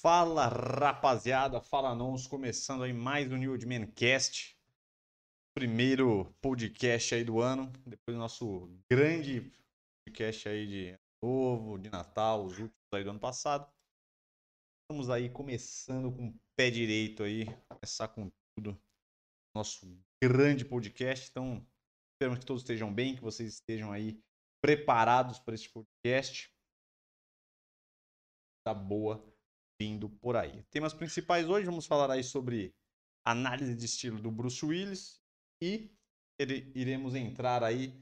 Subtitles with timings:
[0.00, 4.56] Fala rapaziada, fala nós, começando aí mais um New Old Man Cast,
[5.52, 9.52] primeiro podcast aí do ano, depois do nosso grande
[10.06, 13.68] podcast aí de novo, de Natal, os últimos aí do ano passado.
[14.84, 18.80] Estamos aí começando com o pé direito aí, começar com tudo,
[19.52, 19.84] nosso
[20.22, 21.66] grande podcast, então
[22.14, 24.22] esperamos que todos estejam bem, que vocês estejam aí
[24.62, 26.54] preparados para este podcast.
[28.64, 29.36] Tá boa
[29.78, 30.62] vindo por aí.
[30.70, 32.74] Temas principais hoje, vamos falar aí sobre
[33.24, 35.20] análise de estilo do Bruce Willis
[35.62, 35.90] e
[36.74, 37.94] iremos entrar aí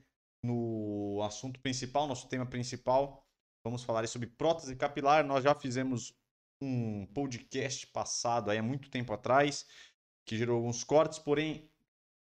[0.42, 3.26] no assunto principal, nosso tema principal.
[3.64, 5.24] Vamos falar aí sobre prótese capilar.
[5.24, 6.14] Nós já fizemos
[6.62, 9.66] um podcast passado aí há muito tempo atrás
[10.26, 11.70] que gerou alguns cortes, porém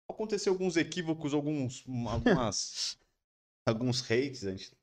[0.09, 2.99] aconteceu alguns equívocos, alguns algumas
[3.67, 4.77] alguns hates, a gente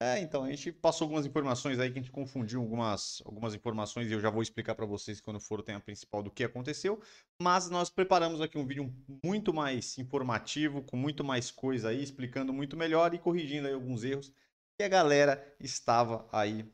[0.00, 4.10] é, então, a gente passou algumas informações aí que a gente confundiu algumas, algumas informações
[4.10, 7.00] e eu já vou explicar para vocês quando for o tema principal do que aconteceu.
[7.40, 8.92] Mas nós preparamos aqui um vídeo
[9.24, 14.02] muito mais informativo, com muito mais coisa aí, explicando muito melhor e corrigindo aí alguns
[14.02, 14.32] erros
[14.76, 16.68] que a galera estava aí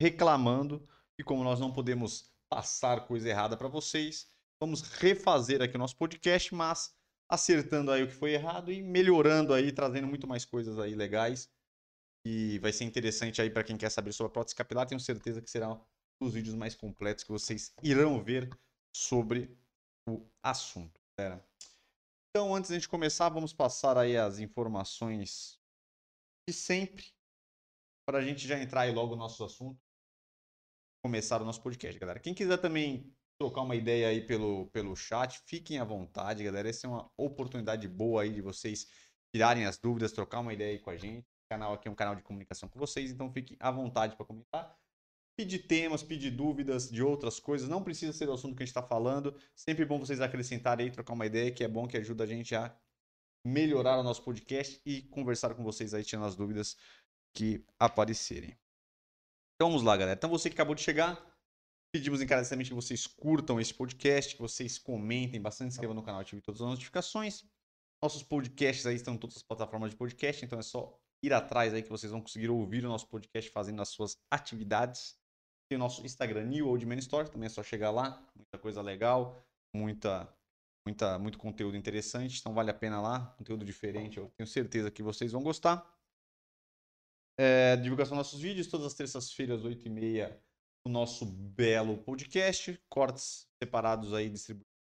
[0.00, 0.88] reclamando.
[1.18, 4.26] E como nós não podemos passar coisa errada para vocês,
[4.58, 6.94] vamos refazer aqui o nosso podcast, mas
[7.28, 11.54] acertando aí o que foi errado e melhorando aí, trazendo muito mais coisas aí legais
[12.28, 14.84] e vai ser interessante aí para quem quer saber sobre a prótese capilar.
[14.84, 15.80] Tenho certeza que será um
[16.20, 18.50] dos vídeos mais completos que vocês irão ver
[18.92, 19.56] sobre
[20.08, 21.00] o assunto.
[21.16, 21.46] Galera.
[22.30, 25.60] Então, antes de a gente começar, vamos passar aí as informações
[26.48, 27.04] de sempre
[28.04, 29.80] para a gente já entrar aí logo no nosso assunto.
[31.04, 32.18] Começar o nosso podcast, galera.
[32.18, 36.68] Quem quiser também trocar uma ideia aí pelo, pelo chat, fiquem à vontade, galera.
[36.68, 38.88] Essa é uma oportunidade boa aí de vocês
[39.32, 42.14] tirarem as dúvidas, trocar uma ideia aí com a gente canal aqui é um canal
[42.14, 44.76] de comunicação com vocês, então fique à vontade para comentar.
[45.36, 48.70] Pedir temas, pedir dúvidas de outras coisas, não precisa ser o assunto que a gente
[48.70, 49.38] está falando.
[49.54, 52.54] Sempre bom vocês acrescentarem aí, trocar uma ideia, que é bom, que ajuda a gente
[52.54, 52.74] a
[53.44, 56.76] melhorar o nosso podcast e conversar com vocês aí, tirando as dúvidas
[57.34, 58.56] que aparecerem.
[59.54, 60.16] Então vamos lá, galera.
[60.16, 61.22] Então você que acabou de chegar,
[61.92, 66.42] pedimos encarecidamente que vocês curtam esse podcast, que vocês comentem bastante, inscrevam no canal, ativem
[66.42, 67.44] todas as notificações.
[68.02, 71.74] Nossos podcasts aí estão em todas as plataformas de podcast, então é só ir atrás
[71.74, 75.18] aí que vocês vão conseguir ouvir o nosso podcast fazendo as suas atividades.
[75.68, 78.80] Tem o nosso Instagram New Old Man Store, também é só chegar lá, muita coisa
[78.80, 79.44] legal,
[79.74, 80.32] muita
[80.86, 85.02] muita muito conteúdo interessante, então vale a pena lá, conteúdo diferente, eu tenho certeza que
[85.02, 85.84] vocês vão gostar.
[87.38, 90.38] É, divulgação dos nossos vídeos, todas as terças-feiras, 8h30,
[90.86, 94.76] o nosso belo podcast, cortes separados aí distribuídos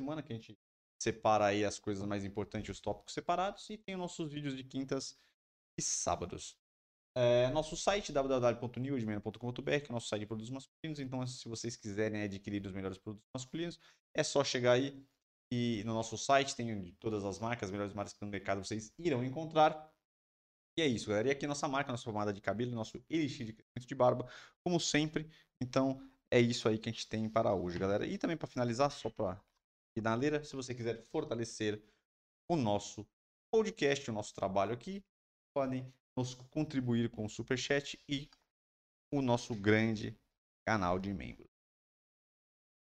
[0.00, 0.58] semana, que a gente
[1.00, 4.64] separa aí as coisas mais importantes, os tópicos separados, e tem os nossos vídeos de
[4.64, 5.18] quintas
[5.78, 6.56] e sábados.
[7.14, 10.98] É, nosso site www.newedman.com.br, que é o nosso site de produtos masculinos.
[10.98, 13.78] Então, se vocês quiserem adquirir os melhores produtos masculinos,
[14.14, 15.06] é só chegar aí
[15.52, 19.22] e no nosso site tem todas as marcas, as melhores marcas no mercado vocês irão
[19.22, 19.92] encontrar.
[20.78, 21.28] E é isso, galera.
[21.28, 24.32] E aqui nossa marca, nossa pomada de cabelo, nosso elixir de crescimento de barba,
[24.64, 25.30] como sempre.
[25.60, 26.00] Então,
[26.30, 28.06] é isso aí que a gente tem para hoje, galera.
[28.06, 29.38] E também para finalizar, só para
[29.94, 31.82] finaleira, se você quiser fortalecer
[32.50, 33.06] o nosso
[33.52, 35.04] podcast, o nosso trabalho aqui,
[35.52, 38.28] podem nos contribuir com o Super Chat e
[39.12, 40.18] o nosso grande
[40.66, 41.48] canal de membros.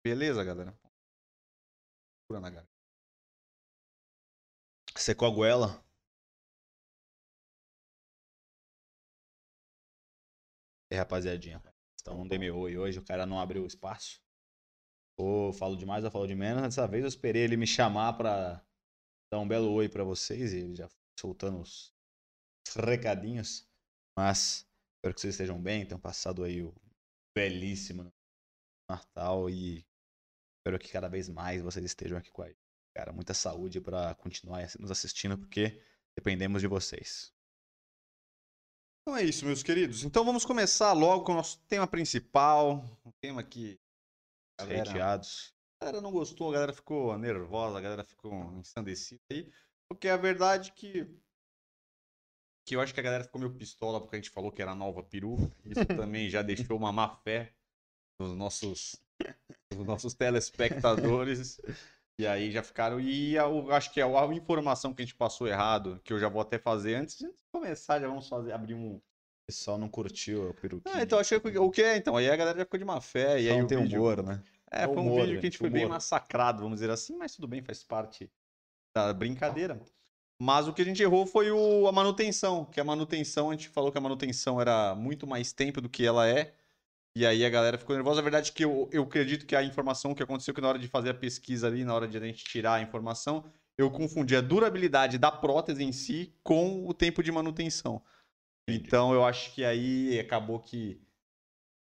[0.04, 0.78] Beleza, galera?
[2.28, 2.74] Pura na garganta.
[4.96, 5.84] Secou a goela?
[10.90, 11.62] E rapaziadinha.
[12.00, 14.22] Então não dei oi hoje, o cara não abriu espaço.
[15.16, 16.62] Ou falo demais ou falo de menos.
[16.62, 18.64] Dessa vez eu esperei ele me chamar pra
[19.32, 20.88] dar um belo oi pra vocês e ele já
[21.18, 21.93] soltando os
[22.76, 23.66] recadinhos.
[24.16, 24.66] Mas
[24.96, 26.74] espero que vocês estejam bem, tenham passado aí o
[27.36, 28.12] belíssimo
[28.88, 29.84] Natal e
[30.58, 32.58] espero que cada vez mais vocês estejam aqui com a gente.
[32.96, 35.82] Cara, muita saúde para continuar nos assistindo, porque
[36.16, 37.34] dependemos de vocês.
[39.02, 40.04] Então é isso, meus queridos.
[40.04, 42.82] Então vamos começar logo com o nosso tema principal.
[43.04, 43.78] Um tema que.
[44.58, 45.20] Galera.
[45.80, 49.52] A galera não gostou, a galera ficou nervosa, a galera ficou ensandecida aí.
[49.88, 51.06] Porque a verdade é que
[52.64, 54.74] que eu acho que a galera ficou meio pistola porque a gente falou que era
[54.74, 55.50] nova peruca.
[55.64, 57.52] Isso também já deixou uma má fé
[58.18, 58.96] nos nossos,
[59.72, 61.60] nos nossos telespectadores.
[62.18, 63.00] E aí já ficaram.
[63.00, 66.28] E eu acho que a, a, informação que a gente passou errado, que eu já
[66.28, 68.96] vou até fazer antes de começar, já vamos fazer, abrir um.
[68.96, 70.90] O pessoal não curtiu a peruca.
[70.94, 71.58] Ah, então achei que.
[71.58, 71.96] O que é?
[71.96, 73.42] Então, aí a galera já ficou de má fé.
[73.42, 74.00] E aí não tem vídeo...
[74.00, 74.40] humor, né?
[74.70, 75.80] É, foi um humor, vídeo que a gente foi humor.
[75.80, 78.30] bem massacrado, vamos dizer assim, mas tudo bem, faz parte
[78.96, 79.80] da brincadeira.
[80.40, 83.68] Mas o que a gente errou foi o, a manutenção, que a manutenção, a gente
[83.68, 86.54] falou que a manutenção era muito mais tempo do que ela é.
[87.16, 88.20] E aí a galera ficou nervosa.
[88.20, 90.78] A verdade é que eu, eu acredito que a informação que aconteceu que na hora
[90.78, 93.44] de fazer a pesquisa ali, na hora de a gente tirar a informação,
[93.78, 98.02] eu confundi a durabilidade da prótese em si com o tempo de manutenção.
[98.68, 98.86] Entendi.
[98.86, 101.00] Então eu acho que aí acabou que.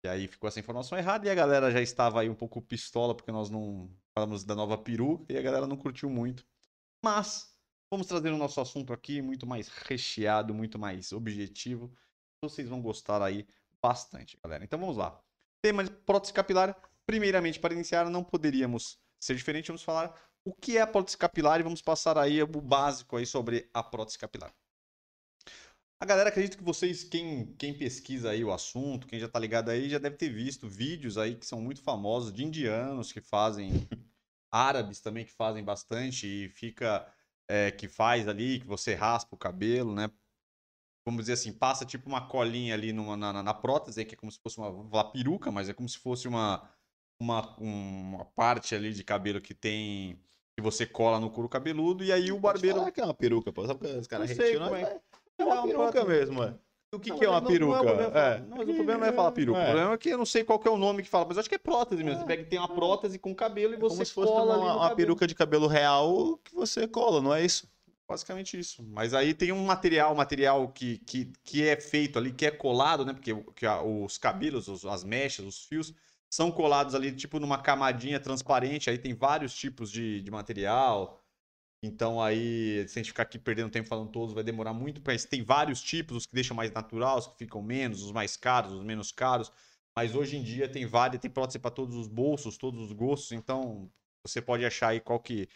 [0.03, 3.15] E aí ficou essa informação errada e a galera já estava aí um pouco pistola
[3.15, 6.47] porque nós não falamos da nova peruca e a galera não curtiu muito.
[7.05, 7.50] Mas
[7.91, 11.93] vamos trazer o nosso assunto aqui muito mais recheado, muito mais objetivo.
[12.43, 13.47] Vocês vão gostar aí
[13.83, 14.65] bastante, galera.
[14.65, 15.21] Então vamos lá.
[15.63, 16.77] Tema de prótese capilar.
[17.07, 19.67] Primeiramente, para iniciar, não poderíamos ser diferente.
[19.67, 20.15] Vamos falar
[20.45, 23.83] o que é a prótese capilar e vamos passar aí o básico aí sobre a
[23.83, 24.55] prótese capilar.
[26.03, 29.69] A galera, acredito que vocês, quem, quem pesquisa aí o assunto, quem já tá ligado
[29.69, 33.71] aí, já deve ter visto vídeos aí que são muito famosos de indianos que fazem,
[34.51, 37.07] árabes também que fazem bastante e fica,
[37.50, 40.08] é, que faz ali, que você raspa o cabelo, né?
[41.05, 44.17] Vamos dizer assim, passa tipo uma colinha ali numa, na, na, na prótese, que é
[44.19, 46.70] como se fosse uma, uma peruca, mas é como se fosse uma,
[47.20, 50.23] uma, uma parte ali de cabelo que tem,
[50.56, 52.79] que você cola no couro cabeludo, e aí o barbeiro...
[52.79, 53.67] Falar que é uma peruca, pô.
[53.67, 55.00] Sabe que os caras retiram, é.
[55.37, 56.61] É uma Não, peruca mesmo, mano.
[56.93, 57.77] O que, Não, que é uma não- não peruca?
[57.79, 58.39] o problema falar- É.
[58.41, 59.59] Não, mas o problema não é falar peruca.
[59.61, 59.63] É.
[59.63, 61.39] O problema é que eu não sei qual que é o nome que fala, mas
[61.39, 62.19] acho que é prótese mesmo.
[62.19, 62.21] É.
[62.23, 64.75] Você pega que tem uma prótese com cabelo e você Como se fosse cola uma,
[64.77, 67.69] uma peruca de cabelo real que você cola, não é isso?
[68.09, 68.83] Basicamente isso.
[68.83, 73.05] Mas aí tem um material, material que, que, que é feito ali, que é colado,
[73.07, 73.13] né?
[73.13, 75.95] Porque que os cabelos, os- as mechas, os fios,
[76.29, 78.91] são colados ali, tipo, numa camadinha transparente.
[78.91, 81.20] Aí tem vários tipos de, de material.
[81.82, 85.00] Então aí, se a gente ficar aqui perdendo tempo falando todos, vai demorar muito.
[85.05, 88.37] Mas tem vários tipos, os que deixam mais natural, os que ficam menos, os mais
[88.37, 89.50] caros, os menos caros.
[89.97, 93.32] Mas hoje em dia tem várias, tem prótese para todos os bolsos, todos os gostos.
[93.32, 93.91] Então
[94.25, 95.49] você pode achar aí qual que,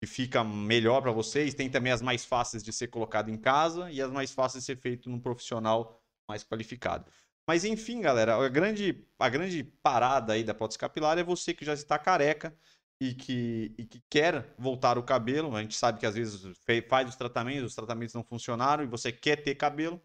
[0.00, 1.54] que fica melhor para vocês.
[1.54, 4.66] Tem também as mais fáceis de ser colocado em casa e as mais fáceis de
[4.66, 7.10] ser feito num profissional mais qualificado.
[7.46, 11.64] Mas enfim, galera, a grande, a grande parada aí da prótese capilar é você que
[11.64, 12.56] já está careca
[13.00, 15.56] e que, e que quer voltar o cabelo.
[15.56, 16.42] A gente sabe que às vezes
[16.88, 20.00] faz os tratamentos, os tratamentos não funcionaram e você quer ter cabelo.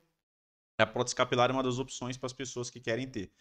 [0.79, 3.31] A prótese capilar é uma das opções para as pessoas que querem ter.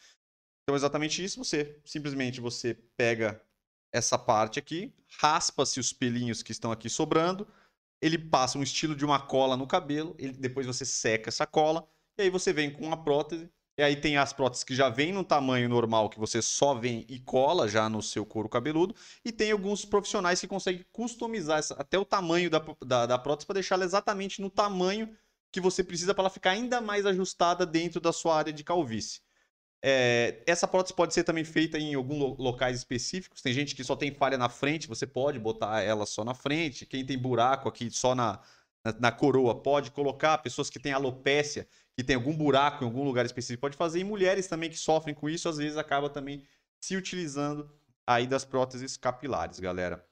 [0.62, 3.40] Então, exatamente isso, você simplesmente você pega
[3.92, 7.46] essa parte aqui, raspa-se os pelinhos que estão aqui sobrando,
[8.02, 11.88] ele passa um estilo de uma cola no cabelo, ele, depois você seca essa cola,
[12.18, 15.12] e aí você vem com uma prótese, e aí tem as próteses que já vêm
[15.12, 18.94] no tamanho normal, que você só vem e cola já no seu couro cabeludo,
[19.24, 23.46] e tem alguns profissionais que conseguem customizar essa- até o tamanho da, da, da prótese
[23.46, 25.16] para deixá-la exatamente no tamanho
[25.52, 29.20] que você precisa para ela ficar ainda mais ajustada dentro da sua área de calvície.
[29.82, 33.42] É, essa prótese pode ser também feita em alguns lo- locais específicos.
[33.42, 36.86] Tem gente que só tem falha na frente, você pode botar ela só na frente.
[36.86, 38.40] Quem tem buraco aqui só na,
[38.84, 40.38] na, na coroa pode colocar.
[40.38, 41.66] Pessoas que têm alopécia,
[41.96, 44.00] que tem algum buraco em algum lugar específico, pode fazer.
[44.00, 46.42] E mulheres também que sofrem com isso, às vezes acaba também
[46.80, 47.70] se utilizando
[48.06, 50.04] aí das próteses capilares, galera.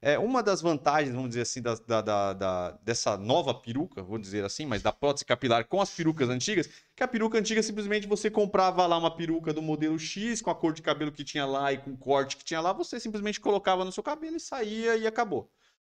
[0.00, 4.44] É, uma das vantagens, vamos dizer assim, da, da- da- dessa nova peruca, vou dizer
[4.44, 8.30] assim, mas da prótese capilar com as perucas antigas, que a peruca antiga simplesmente você
[8.30, 11.72] comprava lá uma peruca do modelo X, com a cor de cabelo que tinha lá
[11.72, 14.96] e com o corte que tinha lá, você simplesmente colocava no seu cabelo e saía
[14.96, 15.50] e acabou.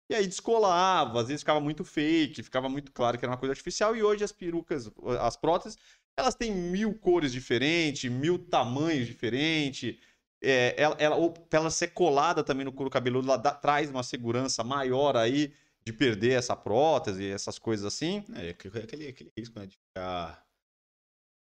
[0.10, 3.54] E aí descolava, às vezes ficava muito fake, ficava muito claro que era uma coisa
[3.54, 4.92] artificial, e hoje as perucas,
[5.22, 5.78] as próteses,
[6.18, 9.98] elas têm mil cores diferentes, mil tamanhos diferentes.
[10.42, 13.90] É, ela, ela, ou pra ela ser colada também no couro cabeludo, ela dá- traz
[13.90, 15.54] uma segurança maior aí
[15.86, 18.24] de perder essa prótese, essas coisas assim.
[18.36, 19.66] É, aquele, aquele, aquele risco, né?
[19.66, 20.44] De ficar.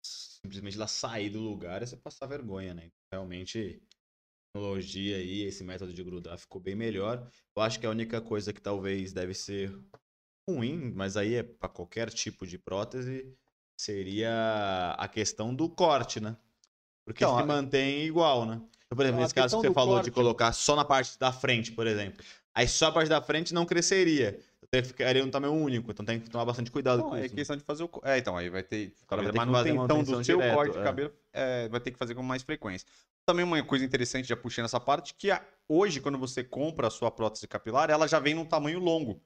[0.04, 2.92] Simplesmente ela sair do lugar e você passar vergonha, né?
[3.12, 3.82] Realmente,
[4.58, 7.30] tecnologia aí, esse método de grudar ficou bem melhor.
[7.56, 9.74] Eu acho que a única coisa que talvez deve ser
[10.50, 13.32] ruim, mas aí é para qualquer tipo de prótese,
[13.80, 16.36] seria a questão do corte, né?
[17.06, 18.56] Porque Então, se a- mantém igual, né?
[18.56, 21.18] Então, por exemplo, Então, nesse caso que você falou de corte- colocar só na parte
[21.20, 22.24] da frente, por exemplo.
[22.54, 24.40] Aí só a parte da frente não cresceria.
[24.74, 25.92] Então ficaria um tamanho único.
[25.92, 27.34] Então tem que tomar bastante cuidado Não, com é isso.
[27.34, 27.40] né?
[27.40, 27.90] questão de fazer o.
[28.04, 28.94] É, então, aí vai ter.
[29.08, 30.84] cara vai ter que fazer manutenção do seu direto, corte de é.
[30.84, 32.88] cabelo é, vai ter que fazer com mais frequência.
[33.26, 36.90] Também uma coisa interessante, já puxei nessa parte, que a- hoje, quando você compra a
[36.90, 39.22] sua prótese capilar, ela já vem num tamanho longo.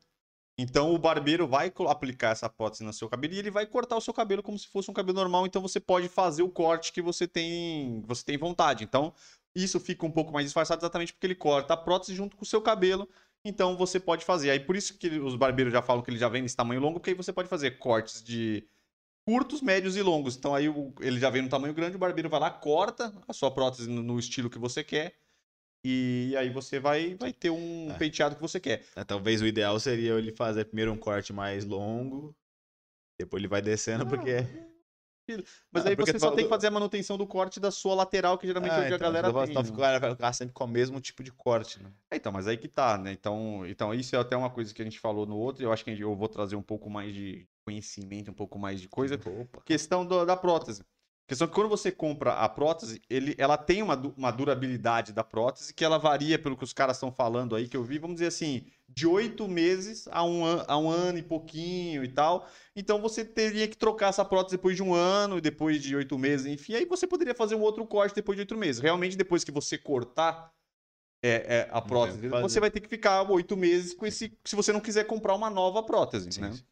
[0.58, 4.02] Então o barbeiro vai aplicar essa prótese no seu cabelo e ele vai cortar o
[4.02, 5.46] seu cabelo como se fosse um cabelo normal.
[5.48, 8.84] Então você pode fazer o corte que você tem, você tem vontade.
[8.84, 9.14] Então
[9.56, 12.46] isso fica um pouco mais disfarçado exatamente porque ele corta a prótese junto com o
[12.46, 13.10] seu cabelo.
[13.44, 14.52] Então você pode fazer.
[14.52, 17.00] Aí por isso que os barbeiros já falam que ele já vem nesse tamanho longo,
[17.00, 18.68] porque aí você pode fazer cortes de
[19.28, 20.36] curtos, médios e longos.
[20.36, 20.66] Então aí
[21.00, 24.04] ele já vem no tamanho grande, o barbeiro vai lá, corta a sua prótese no,
[24.04, 25.16] no estilo que você quer.
[25.84, 27.98] E aí você vai, vai ter um É.
[27.98, 28.86] penteado que você quer.
[28.96, 32.36] É, Talvez o ideal seria ele fazer primeiro um corte mais longo,
[33.20, 34.46] depois ele vai descendo, porque
[35.72, 37.96] Mas Ah, aí você só falou tem que fazer a manutenção do corte da sua
[37.96, 39.52] lateral, que geralmente é o que a galera então, tem.
[39.52, 40.00] então né?
[40.00, 41.92] vai ficar sempre com o mesmo tipo de corte, né?
[42.10, 43.12] É, então, mas aí que tá, né?
[43.12, 45.72] Então, então, isso é até uma coisa que a gente falou no outro, e eu
[45.72, 49.16] acho que eu vou trazer um pouco mais de conhecimento, um pouco mais de coisa.
[49.16, 49.62] Opa.
[49.66, 50.84] Questão do- da prótese.
[51.28, 55.74] Questão que quando você compra a prótese, ele, ela tem uma, uma durabilidade da prótese
[55.74, 58.28] que ela varia pelo que os caras estão falando aí, que eu vi, vamos dizer
[58.28, 62.48] assim, de oito meses a um, an- a um ano e pouquinho e tal.
[62.76, 66.18] Então você teria que trocar essa prótese depois de um ano, e depois de oito
[66.18, 66.76] meses, enfim.
[66.76, 68.82] Aí você poderia fazer um outro corte depois de oito meses.
[68.82, 70.52] Realmente, depois que você cortar
[71.24, 74.34] é, é, a prótese, você vai ter que ficar oito meses com esse.
[74.44, 76.52] Se você não quiser comprar uma nova prótese, Sim, né?
[76.52, 76.64] sim.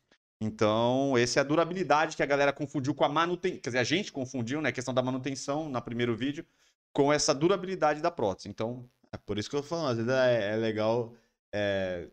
[0.42, 3.60] Então, essa é a durabilidade que a galera confundiu com a manutenção.
[3.60, 4.70] Quer dizer, a gente confundiu, né?
[4.70, 6.46] A questão da manutenção no primeiro vídeo
[6.94, 8.48] com essa durabilidade da prótese.
[8.50, 11.14] Então, É por isso que eu falo, às vezes é, é legal
[11.54, 12.10] é,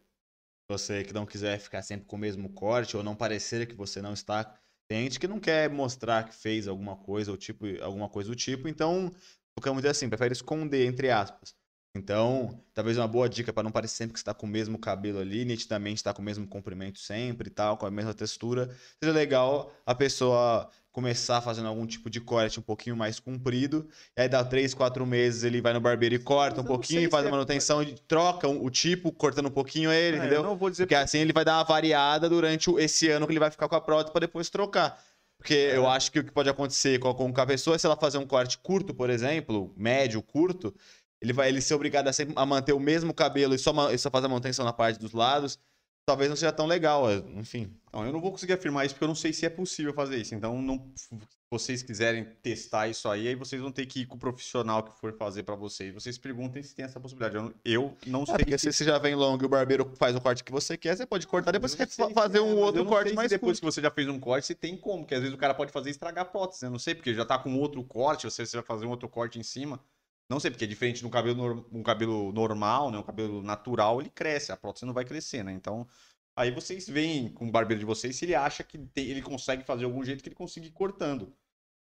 [0.71, 4.03] você que não quiser ficar sempre com o mesmo corte ou não parecer que você
[4.03, 4.55] não está.
[4.89, 8.37] Tem gente que não quer mostrar que fez alguma coisa ou tipo, alguma coisa do
[8.37, 9.13] tipo, então
[9.59, 11.55] ficamos assim, prefere esconder, entre aspas.
[11.97, 15.19] Então, talvez uma boa dica para não parecer sempre que está com o mesmo cabelo
[15.19, 18.69] ali, nitidamente está com o mesmo comprimento sempre e tal, com a mesma textura.
[19.03, 23.87] Seja legal a pessoa começar fazendo algum tipo de corte um pouquinho mais comprido,
[24.17, 27.21] e aí dá 3, 4 meses ele vai no barbeiro e corta um pouquinho, faz
[27.23, 30.39] se a é- manutenção e troca o tipo, cortando um pouquinho ele, é, entendeu?
[30.39, 33.33] eu não vou dizer Porque assim ele vai dar uma variada durante esse ano que
[33.33, 34.99] ele vai ficar com a prótese para depois trocar.
[35.37, 35.77] Porque É.
[35.77, 38.27] eu acho que o que pode acontecer com, com a pessoa, se ela fazer um
[38.27, 40.75] corte curto, por exemplo, médio, curto,
[41.21, 43.99] ele vai ele ser obrigado a, sempre, a manter o mesmo cabelo e só, e
[43.99, 45.59] só fazer a manutenção na parte dos lados,
[46.07, 47.71] talvez não seja tão legal, é, enfim.
[47.93, 50.19] Não, eu não vou conseguir afirmar isso porque eu não sei se é possível fazer
[50.19, 50.35] isso.
[50.35, 51.09] Então, não, se
[51.51, 54.99] vocês quiserem testar isso aí, aí vocês vão ter que ir com o profissional que
[55.01, 55.93] for fazer pra vocês.
[55.93, 57.37] Vocês perguntem se tem essa possibilidade.
[57.37, 59.91] Eu, não- eu não É, sei porque se você já vem longo e o barbeiro
[59.97, 62.55] faz o corte que você quer, você pode cortar, depois você quer fazer é, um
[62.55, 63.61] mas outro corte mais depois curto.
[63.61, 65.73] que você já fez um corte, se tem como, porque às vezes o cara pode
[65.73, 66.69] fazer estragar a prótese, né?
[66.69, 69.09] Eu não sei, porque já tá com outro corte, você, você vai fazer um outro
[69.09, 69.81] corte em cima.
[70.29, 72.99] Não sei, porque é diferente de um cabelo, um cabelo normal, né?
[72.99, 75.53] Um cabelo natural, ele cresce, a prótese não vai crescer, né?
[75.53, 75.87] Então,
[76.35, 79.63] aí vocês veem com o barbeiro de vocês se ele acha que tem- ele consegue
[79.65, 81.37] fazer algum jeito que ele consiga ir cortando.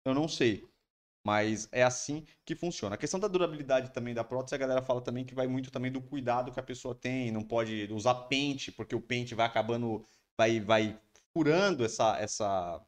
[0.04, 0.68] Eu não sei.
[1.26, 2.94] Mas é assim que funciona.
[2.96, 5.92] A questão da durabilidade também da prótese, a galera fala também que vai muito também
[5.92, 7.30] do cuidado que a pessoa tem.
[7.32, 10.06] Não pode usar pente, porque o pente vai acabando,
[10.38, 11.00] vai, vai
[11.34, 12.80] furando essa, essa,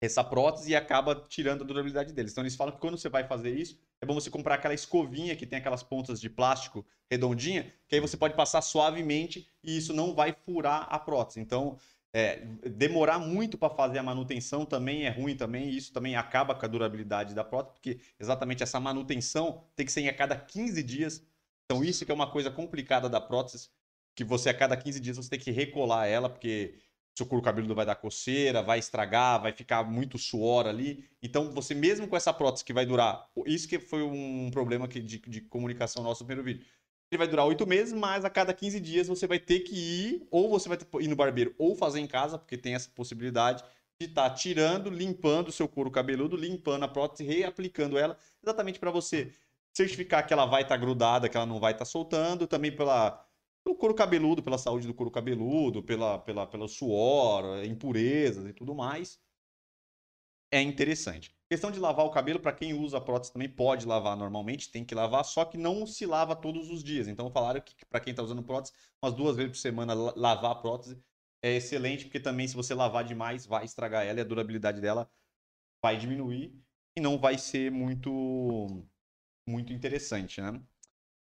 [0.00, 2.32] essa prótese e acaba tirando a durabilidade deles.
[2.32, 5.36] Então eles falam que quando você vai fazer isso, é bom você comprar aquela escovinha
[5.36, 9.92] que tem aquelas pontas de plástico redondinha, que aí você pode passar suavemente e isso
[9.92, 11.40] não vai furar a prótese.
[11.40, 11.78] Então,
[12.12, 12.36] é,
[12.70, 16.64] demorar muito para fazer a manutenção também é ruim também, e isso também acaba com
[16.64, 21.22] a durabilidade da prótese, porque exatamente essa manutenção tem que ser a cada 15 dias.
[21.64, 23.68] Então, isso que é uma coisa complicada da prótese,
[24.14, 26.78] que você a cada 15 dias você tem que recolar ela, porque
[27.16, 31.08] seu couro cabeludo vai dar coceira, vai estragar, vai ficar muito suor ali.
[31.22, 35.00] Então, você mesmo com essa prótese que vai durar, isso que foi um problema que,
[35.00, 36.66] de, de comunicação nosso no primeiro vídeo.
[37.10, 40.26] Ele vai durar oito meses, mas a cada 15 dias você vai ter que ir,
[40.30, 43.64] ou você vai ir no barbeiro, ou fazer em casa, porque tem essa possibilidade
[43.98, 48.90] de estar tirando, limpando o seu couro cabeludo, limpando a prótese, reaplicando ela, exatamente para
[48.90, 49.32] você
[49.72, 53.25] certificar que ela vai estar grudada, que ela não vai estar soltando, também pela,
[53.66, 58.76] pelo couro cabeludo, pela saúde do couro cabeludo, pela, pela, pelo suor, impurezas e tudo
[58.76, 59.20] mais.
[60.52, 61.34] É interessante.
[61.50, 64.94] Questão de lavar o cabelo, para quem usa prótese também pode lavar normalmente, tem que
[64.94, 67.08] lavar, só que não se lava todos os dias.
[67.08, 70.52] Então falaram que para quem está usando prótese, umas duas vezes por semana la- lavar
[70.52, 71.02] a prótese
[71.42, 75.10] é excelente, porque também se você lavar demais, vai estragar ela e a durabilidade dela
[75.82, 76.54] vai diminuir
[76.96, 78.84] e não vai ser muito
[79.48, 80.62] muito interessante, né?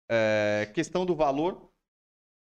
[0.10, 1.74] É, questão do valor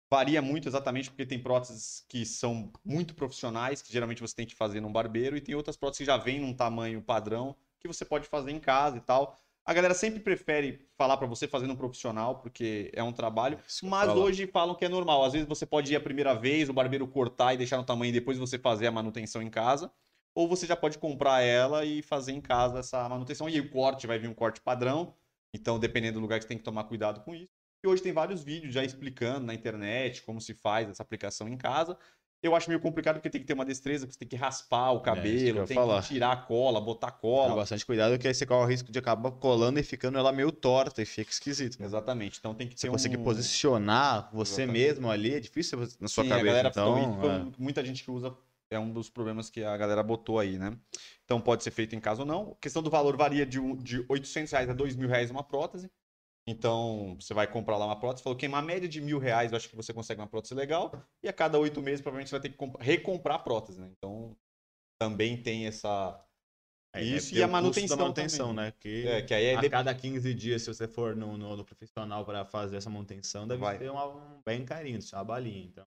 [0.09, 4.55] varia muito exatamente porque tem próteses que são muito profissionais, que geralmente você tem que
[4.55, 8.05] fazer num barbeiro, e tem outras próteses que já vêm num tamanho padrão, que você
[8.05, 9.37] pode fazer em casa e tal.
[9.65, 13.85] A galera sempre prefere falar para você fazer num profissional, porque é um trabalho, que
[13.87, 15.23] mas hoje falam que é normal.
[15.23, 18.09] Às vezes você pode ir a primeira vez, o barbeiro cortar e deixar no tamanho
[18.09, 19.91] e depois você fazer a manutenção em casa.
[20.35, 23.49] Ou você já pode comprar ela e fazer em casa essa manutenção.
[23.49, 25.15] E aí o corte vai vir um corte padrão.
[25.51, 27.49] Então, dependendo do lugar, você tem que tomar cuidado com isso.
[27.85, 31.55] E hoje tem vários vídeos já explicando na internet como se faz essa aplicação em
[31.55, 31.95] casa.
[32.41, 34.97] Eu acho meio complicado porque tem que ter uma destreza, você tem que raspar o
[34.97, 36.01] É, cabelo, ia tem falar.
[36.01, 37.55] que tirar a cola, botar cola.
[37.55, 40.51] bastante cuidado, porque aí você corre o risco de acabar colando e ficando ela meio
[40.51, 41.79] torta e fica esquisito.
[41.79, 41.85] né?
[41.85, 42.39] Exatamente.
[42.39, 43.23] Então tem que Você ter conseguir um...
[43.23, 44.79] posicionar você Exatamente.
[44.87, 46.41] mesmo ali, é difícil na sua Sim, cabeça.
[46.43, 47.51] a galera então, é.
[47.59, 48.35] muita gente que usa
[48.69, 50.75] é um dos problemas que a galera botou aí, né?
[51.23, 52.51] Então pode ser feito em casa ou não.
[52.51, 55.43] A questão do valor varia de, um, de 800 reais a 2 mil reais uma
[55.43, 55.89] prótese.
[56.47, 59.57] Então você vai comprar lá uma prótese, falou que uma média de mil reais eu
[59.57, 60.91] acho que você consegue uma prótese legal.
[61.23, 63.89] E a cada oito meses provavelmente você vai ter que comp- recomprar a prótese, né?
[63.97, 64.35] Então
[64.99, 66.21] também tem essa
[66.93, 68.65] Aí Isso e a manutenção manutenção, também.
[68.65, 68.73] né?
[68.79, 71.57] Que É, que aí é a de- cada 15 dias, se você for no, no,
[71.57, 73.77] no profissional para fazer essa manutenção, deve Vai.
[73.79, 75.65] ser uma, um bem carinho, uma balinha.
[75.65, 75.85] Então,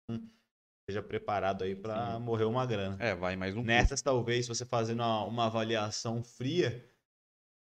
[0.88, 2.98] seja preparado aí para morrer uma grana.
[3.00, 6.84] É, vai mais um Nessas, talvez, se você fazendo uma, uma avaliação fria,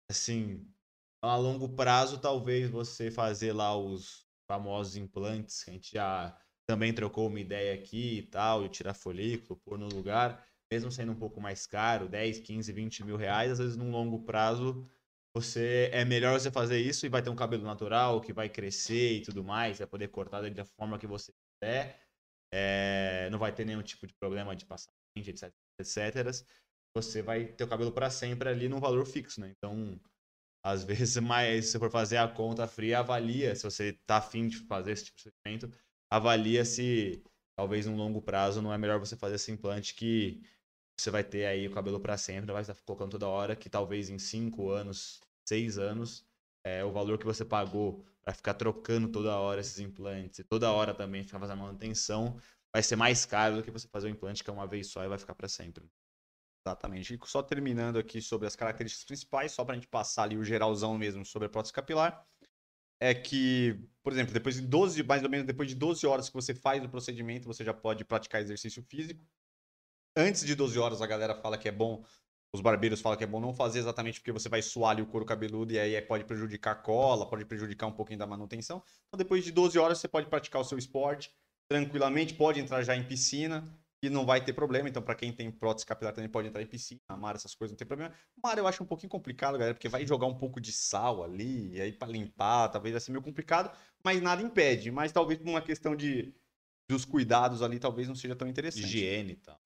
[0.09, 0.72] assim,
[1.23, 6.37] a longo prazo, talvez você fazer lá os famosos implantes, que a gente já
[6.67, 11.13] também trocou uma ideia aqui e tal, de tirar folículo, pôr no lugar, mesmo sendo
[11.13, 14.89] um pouco mais caro, 10, 15, 20 mil reais, às vezes num longo prazo
[15.35, 19.13] você é melhor você fazer isso e vai ter um cabelo natural que vai crescer
[19.15, 22.03] e tudo mais, vai poder cortar dele da forma que você quiser,
[22.53, 26.45] é, não vai ter nenhum tipo de problema de passamento, etc, etc.
[26.95, 29.55] Você vai ter o cabelo para sempre ali num valor fixo, né?
[29.57, 29.99] Então,
[30.63, 34.49] às vezes, mais se você for fazer a conta fria, avalia se você tá afim
[34.49, 35.73] de fazer esse tipo de procedimento,
[36.11, 37.23] avalia se
[37.57, 40.43] talvez num longo prazo não é melhor você fazer esse implante que
[40.99, 43.69] você vai ter aí o cabelo para sempre, não vai estar colocando toda hora, que
[43.69, 46.25] talvez em 5 anos, 6 anos,
[46.65, 50.71] é, o valor que você pagou para ficar trocando toda hora esses implantes e toda
[50.71, 52.37] hora também ficar fazendo manutenção,
[52.73, 55.05] vai ser mais caro do que você fazer o implante que é uma vez só
[55.05, 55.85] e vai ficar para sempre.
[56.65, 57.15] Exatamente.
[57.15, 60.45] E só terminando aqui sobre as características principais, só para a gente passar ali o
[60.45, 62.25] geralzão mesmo sobre a prótese capilar,
[63.01, 66.35] é que, por exemplo, depois de 12, mais ou menos depois de 12 horas que
[66.35, 69.27] você faz o procedimento, você já pode praticar exercício físico.
[70.17, 72.05] Antes de 12 horas, a galera fala que é bom,
[72.53, 75.07] os barbeiros falam que é bom não fazer exatamente porque você vai suar ali o
[75.07, 78.83] couro cabeludo e aí é- pode prejudicar a cola, pode prejudicar um pouquinho da manutenção.
[79.09, 81.33] Então, depois de 12 horas, você pode praticar o seu esporte
[81.69, 84.89] tranquilamente, pode entrar já em piscina e não vai ter problema.
[84.89, 87.79] Então, para quem tem prótese capilar também pode entrar em piscina, mar, essas coisas, não
[87.79, 88.13] tem problema.
[88.43, 91.77] Mar eu acho um pouquinho complicado, galera, porque vai jogar um pouco de sal ali,
[91.77, 94.91] e aí para limpar, talvez vai ser meio complicado, mas nada impede.
[94.91, 96.35] Mas talvez por uma questão de
[96.91, 98.85] dos cuidados ali, talvez não seja tão interessante.
[98.85, 99.59] Higiene e tal.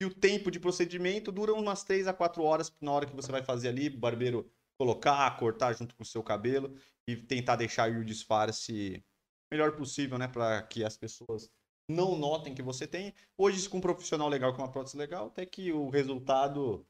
[0.00, 3.32] E o tempo de procedimento dura umas 3 a 4 horas na hora que você
[3.32, 6.74] vai fazer ali, o barbeiro colocar, cortar junto com o seu cabelo
[7.06, 9.04] e tentar deixar o disfarce
[9.50, 11.50] melhor possível, né, para que as pessoas
[11.90, 13.14] não notem que você tem.
[13.36, 16.86] Hoje, com um profissional legal, com uma prótese legal, até que o resultado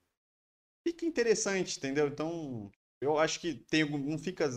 [0.87, 2.09] fica interessante, entendeu?
[2.09, 4.49] Então, eu acho que tem não fica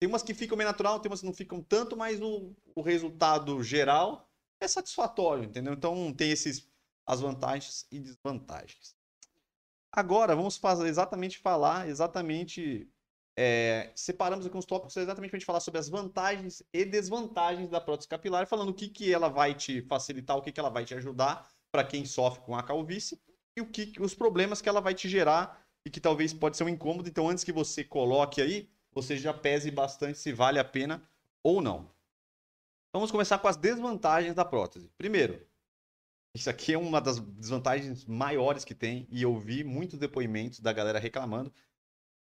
[0.00, 2.82] tem umas que ficam meio natural, tem umas que não ficam tanto, mas o, o
[2.82, 4.28] resultado geral
[4.60, 5.72] é satisfatório, entendeu?
[5.74, 6.68] Então, tem esses
[7.06, 8.96] as vantagens e desvantagens.
[9.92, 12.88] Agora, vamos fazer exatamente falar, exatamente.
[13.36, 17.68] É, separamos aqui uns tópicos exatamente para a gente falar sobre as vantagens e desvantagens
[17.68, 20.70] da prótese capilar, falando o que, que ela vai te facilitar, o que, que ela
[20.70, 23.20] vai te ajudar para quem sofre com a calvície
[23.56, 26.64] e o que, os problemas que ela vai te gerar e que talvez pode ser
[26.64, 27.08] um incômodo.
[27.08, 31.02] Então, antes que você coloque aí, você já pese bastante se vale a pena
[31.42, 31.90] ou não.
[32.92, 34.88] Vamos começar com as desvantagens da prótese.
[34.96, 35.44] Primeiro,
[36.32, 40.72] isso aqui é uma das desvantagens maiores que tem, e eu vi muitos depoimentos da
[40.72, 41.52] galera reclamando,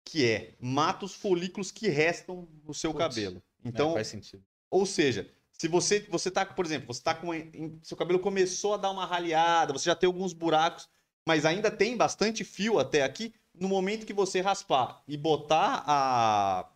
[0.05, 3.43] que é mata os folículos que restam no seu cabelo.
[3.65, 4.43] Então, Então, faz sentido.
[4.71, 8.75] ou seja, se você você tá, por exemplo, você tá com em- seu cabelo começou
[8.75, 10.89] a dar uma raleada, você já tem alguns buracos,
[11.27, 16.71] mas ainda tem bastante fio até aqui, no momento que você raspar e botar a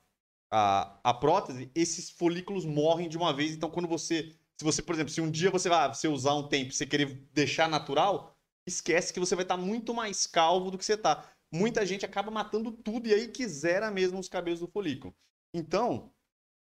[0.50, 3.52] a, a prótese, esses folículos morrem de uma vez.
[3.54, 4.34] Então, quando você.
[4.56, 6.86] Se você, por exemplo, se um dia você vai você usar um tempo e você
[6.86, 8.34] querer deixar natural,
[8.66, 11.24] esquece que você vai estar muito mais calvo do que você tá.
[11.52, 15.14] Muita gente acaba matando tudo e aí quisera mesmo os cabelos do folículo.
[15.54, 16.12] Então,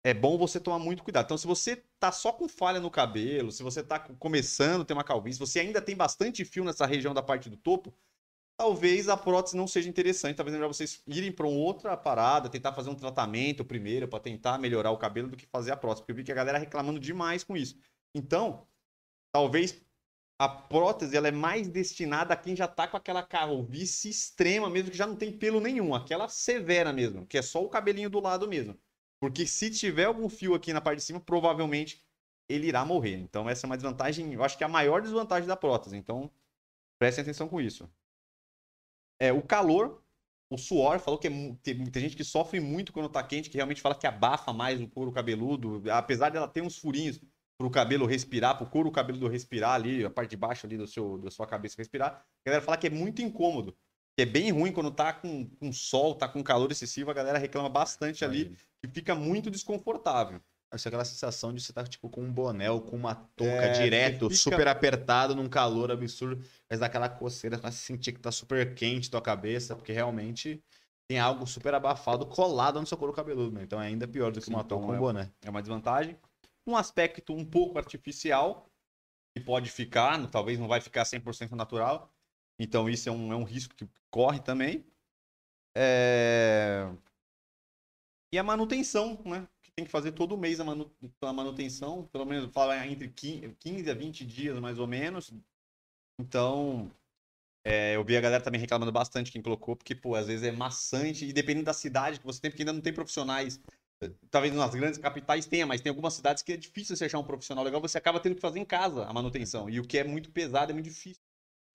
[0.04, 1.24] é bom você tomar muito cuidado.
[1.24, 4.92] Então, se você tá só com falha no cabelo, se você tá começando a ter
[4.92, 7.92] uma calvície, você ainda tem bastante fio nessa região da parte do topo,
[8.56, 10.36] talvez a prótese não seja interessante.
[10.36, 14.20] Talvez é melhor vocês irem para uma outra parada, tentar fazer um tratamento primeiro para
[14.20, 16.02] tentar melhorar o cabelo do que fazer a prótese.
[16.02, 17.76] Porque eu vi que a galera reclamando demais com isso.
[18.14, 18.66] Então,
[19.32, 19.84] talvez
[20.38, 24.90] a prótese ela é mais destinada a quem já tá com aquela calvície extrema mesmo,
[24.90, 28.20] que já não tem pelo nenhum, aquela severa mesmo, que é só o cabelinho do
[28.20, 28.78] lado mesmo.
[29.18, 32.04] Porque se tiver algum fio aqui na parte de cima, provavelmente
[32.48, 33.16] ele irá morrer.
[33.16, 35.96] Então essa é uma desvantagem, eu acho que é a maior desvantagem da prótese.
[35.96, 36.30] Então
[36.98, 37.90] prestem atenção com isso.
[39.18, 40.02] É, o calor,
[40.50, 41.30] o suor, falou que é
[41.62, 44.80] tem muita gente que sofre muito quando tá quente, que realmente fala que abafa mais
[44.82, 47.18] o couro cabeludo, apesar dela ter uns furinhos
[47.58, 51.18] pro cabelo respirar, pro couro cabeludo respirar ali, a parte de baixo ali do seu,
[51.18, 52.12] da sua cabeça respirar.
[52.44, 53.72] A galera fala que é muito incômodo,
[54.16, 57.38] que é bem ruim quando tá com, com sol, tá com calor excessivo, a galera
[57.38, 60.40] reclama bastante ali, que fica muito desconfortável.
[60.70, 63.84] Acho aquela sensação de você estar tipo com um boné ou com uma touca É,
[63.84, 68.18] direto, você fica- super apertado, num calor absurdo, mas dá aquela coceira, a sentir que
[68.20, 70.60] tá super quente tua cabeça, porque realmente
[71.08, 73.62] tem algo super abafado colado no seu couro cabeludo, né?
[73.62, 75.30] Então é ainda pior do que Sim, uma então touca com é- um boné.
[75.44, 76.18] É uma desvantagem.
[76.66, 78.68] Um aspecto um pouco artificial,
[79.34, 82.12] que pode ficar, talvez não vai ficar 100% natural.
[82.58, 84.84] Então isso é um, é um risco que corre também.
[85.76, 86.90] É...
[88.32, 89.46] E a manutenção, né?
[89.62, 90.90] Que tem que fazer todo mês a, manu...
[91.20, 95.32] a manutenção, pelo menos fala entre 15 a 20 dias mais ou menos.
[96.18, 96.90] Então,
[97.68, 100.52] é, eu vi a galera também reclamando bastante quem colocou, porque, pô, às vezes é
[100.52, 103.60] maçante, e dependendo da cidade que você tem, porque ainda não tem profissionais.
[104.30, 107.24] Talvez nas grandes capitais tenha, mas tem algumas cidades que é difícil você achar um
[107.24, 109.70] profissional legal, você acaba tendo que fazer em casa a manutenção.
[109.70, 111.22] E o que é muito pesado é muito difícil.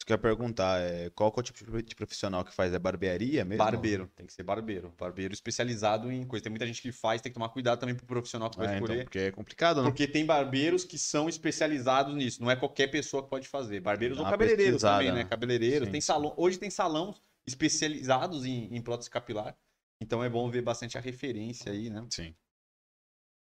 [0.02, 2.74] Isso que eu ia perguntar, é, qual que é o tipo de profissional que faz?
[2.74, 3.64] É barbearia mesmo?
[3.64, 4.92] Barbeiro, tem que ser barbeiro.
[4.98, 6.42] Barbeiro especializado em coisa.
[6.42, 8.70] Tem muita gente que faz, tem que tomar cuidado também pro profissional que vai É,
[8.72, 9.04] então, escolher.
[9.04, 9.90] porque é complicado, né?
[9.90, 12.42] Porque tem barbeiros que são especializados nisso.
[12.42, 13.80] Não é qualquer pessoa que pode fazer.
[13.80, 15.24] Barbeiros ou cabeleireiros também, né?
[15.24, 15.86] Cabeleireiros.
[15.86, 16.08] Sim, tem sim.
[16.08, 16.34] salão.
[16.36, 19.56] Hoje tem salões especializados em, em prótese capilar.
[20.02, 22.06] Então é bom ver bastante a referência aí, né?
[22.10, 22.36] Sim.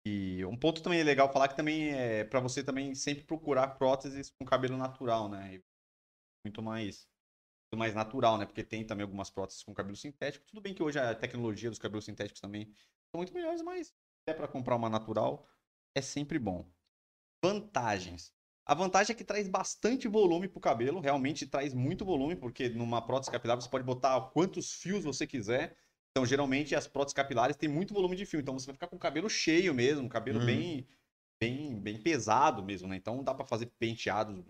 [0.06, 4.30] E um ponto também legal falar que também é para você também sempre procurar próteses
[4.30, 5.62] com cabelo natural, né?
[6.44, 7.08] Muito mais
[7.72, 8.46] muito mais natural, né?
[8.46, 10.46] Porque tem também algumas próteses com cabelo sintético.
[10.46, 13.94] Tudo bem que hoje a tecnologia dos cabelos sintéticos também são muito melhores, mas se
[14.28, 15.48] é para comprar uma natural,
[15.94, 16.70] é sempre bom.
[17.44, 18.32] Vantagens.
[18.66, 23.04] A vantagem é que traz bastante volume pro cabelo, realmente traz muito volume, porque numa
[23.06, 25.76] prótese capilar você pode botar quantos fios você quiser.
[26.14, 28.38] Então, geralmente, as próteses capilares têm muito volume de fio.
[28.38, 30.46] Então, você vai ficar com o cabelo cheio mesmo, cabelo Uhum.
[30.46, 30.86] bem,
[31.40, 32.94] bem, bem pesado mesmo, né?
[32.94, 34.44] Então, dá para fazer penteados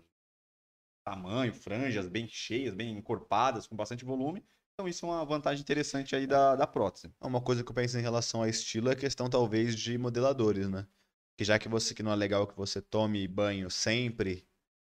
[1.03, 4.43] tamanho, franjas bem cheias, bem encorpadas, com bastante volume.
[4.73, 7.11] Então, isso é uma vantagem interessante aí da, da prótese.
[7.21, 10.69] Uma coisa que eu penso em relação a estilo é a questão, talvez, de modeladores,
[10.69, 10.87] né?
[11.37, 14.47] Que já que você que não é legal que você tome banho sempre,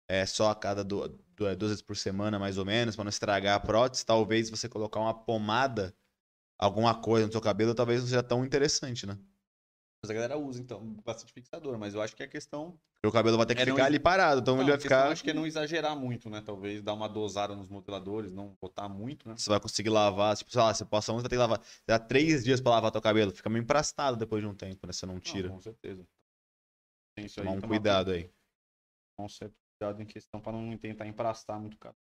[0.10, 3.56] é só a cada é, duas vezes por semana, mais ou menos, para não estragar
[3.56, 5.96] a prótese, talvez você colocar uma pomada,
[6.60, 9.18] alguma coisa no seu cabelo, talvez não seja tão interessante, né?
[10.02, 11.78] Mas a galera usa, então, bastante fixador.
[11.78, 13.84] Mas eu acho que a questão Porque o cabelo vai ter que É, não ficar
[13.84, 15.12] ex- ali parado, então Não, ele vai questão, ficar.
[15.12, 16.42] Acho que é não exagerar muito, né?
[16.42, 19.36] Talvez dar uma dosada nos modeladores, não botar muito, né?
[19.38, 21.60] Você vai conseguir lavar, tipo, sei lá, você passa um, você vai ter que lavar.
[21.62, 24.86] Você dá três dias pra lavar teu cabelo, fica meio emprastado depois de um tempo,
[24.86, 24.94] né?
[24.94, 25.50] Você não Não, tira.
[25.50, 26.06] com certeza.
[27.16, 27.48] Tem isso aí.
[27.48, 28.30] Tomar um tomar cuidado aí.
[29.20, 31.96] um certo cuidado em questão para não tentar emprastar muito caro.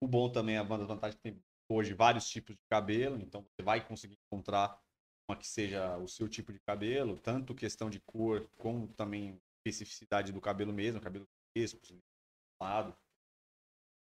[0.00, 3.62] O bom também, a banda vantagem que tem hoje vários tipos de cabelo, então você
[3.62, 4.80] vai conseguir encontrar
[5.28, 10.32] uma que seja o seu tipo de cabelo, tanto questão de cor, como também especificidade
[10.32, 11.80] do cabelo mesmo, cabelo crespo,
[12.60, 12.96] lado.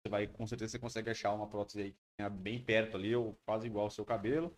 [0.01, 3.15] Você vai, com certeza, você consegue achar uma prótese aí que tenha bem perto ali,
[3.15, 4.57] ou quase igual ao seu cabelo.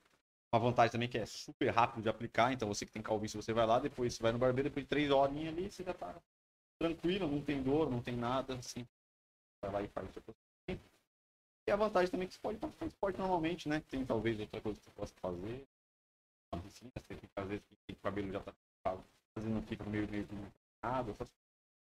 [0.53, 3.53] Uma vantagem também que é super rápido de aplicar, então você que tem calvície, você
[3.53, 6.21] vai lá, depois você vai no barbeiro, depois de três horinhas ali, você já tá
[6.81, 8.87] tranquilo, não tem dor, não tem nada, assim.
[9.63, 10.50] Vai lá e faz o seu procedimento.
[11.71, 13.81] E a vantagem também é que você pode fazer esporte normalmente, né?
[13.89, 15.65] Tem talvez outra coisa que você possa fazer.
[16.53, 20.11] Uma piscina, você tem que fazer, o cabelo já tá ficado, fazendo não fica meio
[20.11, 20.27] meio
[20.83, 21.25] nada, só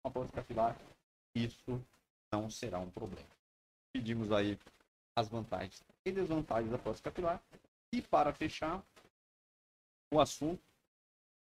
[0.05, 0.79] uma prótese capilar,
[1.35, 1.83] isso
[2.31, 3.27] não será um problema.
[3.95, 4.59] Pedimos aí
[5.17, 7.43] as vantagens e desvantagens da prótese capilar.
[7.95, 8.85] E para fechar
[10.13, 10.63] o assunto,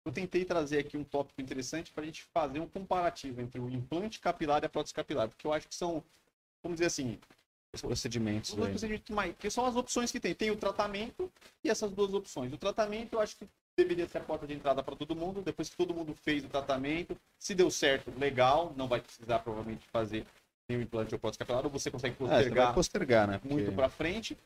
[0.05, 3.71] eu tentei trazer aqui um tópico interessante para a gente fazer um comparativo entre o
[3.71, 6.05] implante capilar e a prótese capilar, porque eu acho que são,
[6.62, 7.19] vamos dizer assim,
[7.75, 10.35] Os procedimentos os dois procedimentos mais, que são as opções que tem.
[10.35, 11.31] Tem o tratamento
[11.63, 12.53] e essas duas opções.
[12.53, 15.43] O tratamento eu acho que deveria ser a porta de entrada para todo mundo.
[15.43, 19.87] Depois que todo mundo fez o tratamento, se deu certo, legal, não vai precisar provavelmente
[19.89, 20.25] fazer
[20.69, 23.41] nenhum implante ou prótese capilar, ou você consegue É, você postergar vai postergar, né?
[23.45, 24.37] muito Porque- para frente.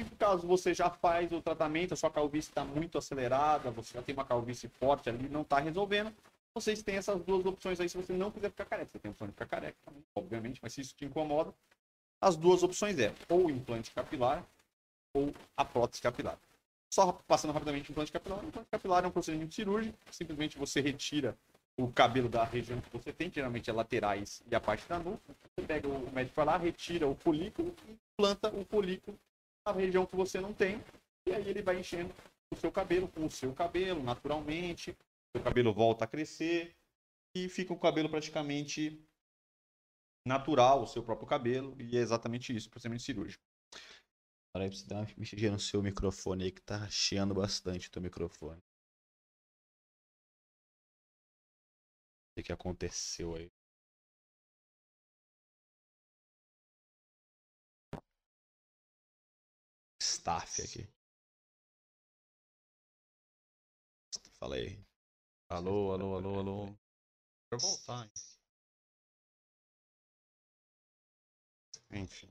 [0.00, 4.02] E caso você já faz o tratamento, a sua calvície está muito acelerada, você já
[4.02, 6.12] tem uma calvície forte ali, não está resolvendo,
[6.54, 8.88] vocês têm essas duas opções aí se você não quiser ficar careca.
[8.90, 11.52] Você tem a opção de ficar careca também, obviamente, mas se isso te incomoda,
[12.20, 14.44] as duas opções é ou o implante capilar
[15.14, 16.38] ou a prótese capilar.
[16.92, 18.44] Só passando rapidamente o implante capilar.
[18.44, 21.36] O implante capilar é um procedimento cirúrgico, simplesmente você retira
[21.76, 25.34] o cabelo da região que você tem, geralmente é laterais e a parte da nuca.
[25.56, 29.18] Você pega o médico vai lá, retira o folículo e planta o folículo
[29.64, 30.82] na região que você não tem.
[31.26, 32.12] E aí ele vai enchendo
[32.50, 34.96] o seu cabelo com o seu cabelo, naturalmente.
[35.34, 36.74] O cabelo volta a crescer
[37.34, 39.00] e fica um cabelo praticamente
[40.30, 41.76] natural, o seu próprio cabelo.
[41.80, 43.42] E é exatamente isso, procedimento cirúrgico.
[44.52, 47.90] Peraí, pra você dar uma mexidinha no seu microfone aí, que tá chiando bastante o
[47.90, 48.58] teu microfone.
[48.58, 48.62] O
[52.34, 53.50] que, que aconteceu aí?
[60.00, 60.88] Staff aqui.
[64.38, 64.78] Fala aí.
[65.48, 66.66] Alô, alô, alô, alô.
[67.50, 68.10] Quero voltar, hein?
[71.92, 72.28] Enfim.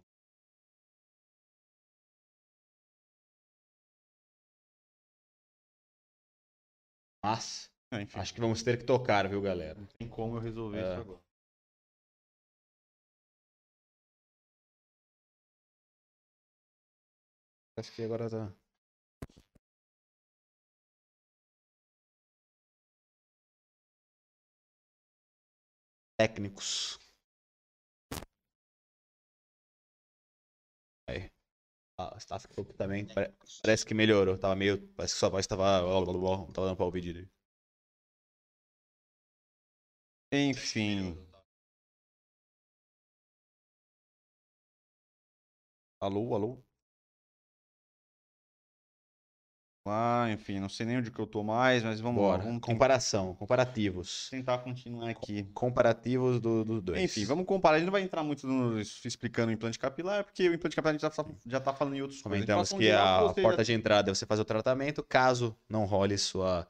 [7.23, 8.19] Mas, enfim.
[8.19, 9.75] acho que vamos ter que tocar, viu, galera?
[9.79, 10.81] Não tem como eu resolver É.
[10.83, 11.21] isso agora.
[17.75, 18.53] Parece que agora tá.
[26.17, 26.99] Técnicos.
[32.19, 34.37] Staff falou que também pare- parece que melhorou.
[34.37, 34.77] Tava meio.
[34.95, 35.81] Parece que sua voz tava.
[35.81, 37.31] Não tava dando pra ouvir direito.
[40.31, 41.15] Enfim.
[46.01, 46.61] Alô, alô?
[49.91, 52.29] Ah, enfim, não sei nem onde que eu tô mais, mas vamos lá.
[52.29, 52.43] Bora.
[52.43, 53.33] Vamos ten- Comparação.
[53.35, 54.27] Comparativos.
[54.29, 55.43] tentar continuar aqui.
[55.53, 57.01] Comparativos do- dos dois.
[57.01, 57.75] Enfim, vamos comparar.
[57.75, 60.91] A gente não vai entrar muito no, explicando o implante capilar, porque o implante capilar
[60.91, 62.21] a gente já, tá- já tá falando em outros.
[62.21, 65.03] Comentamos que a porta de entrada é você fazer o tratamento.
[65.03, 66.67] Caso não role sua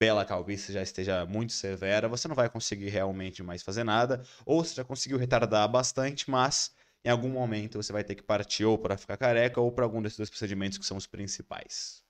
[0.00, 4.22] bela calvície já esteja muito severa, você não vai conseguir realmente mais fazer nada.
[4.46, 6.72] Ou você já conseguiu retardar bastante, mas
[7.04, 10.00] em algum momento você vai ter que partir ou para ficar careca ou para algum
[10.00, 12.02] desses dois procedimentos que são os principais.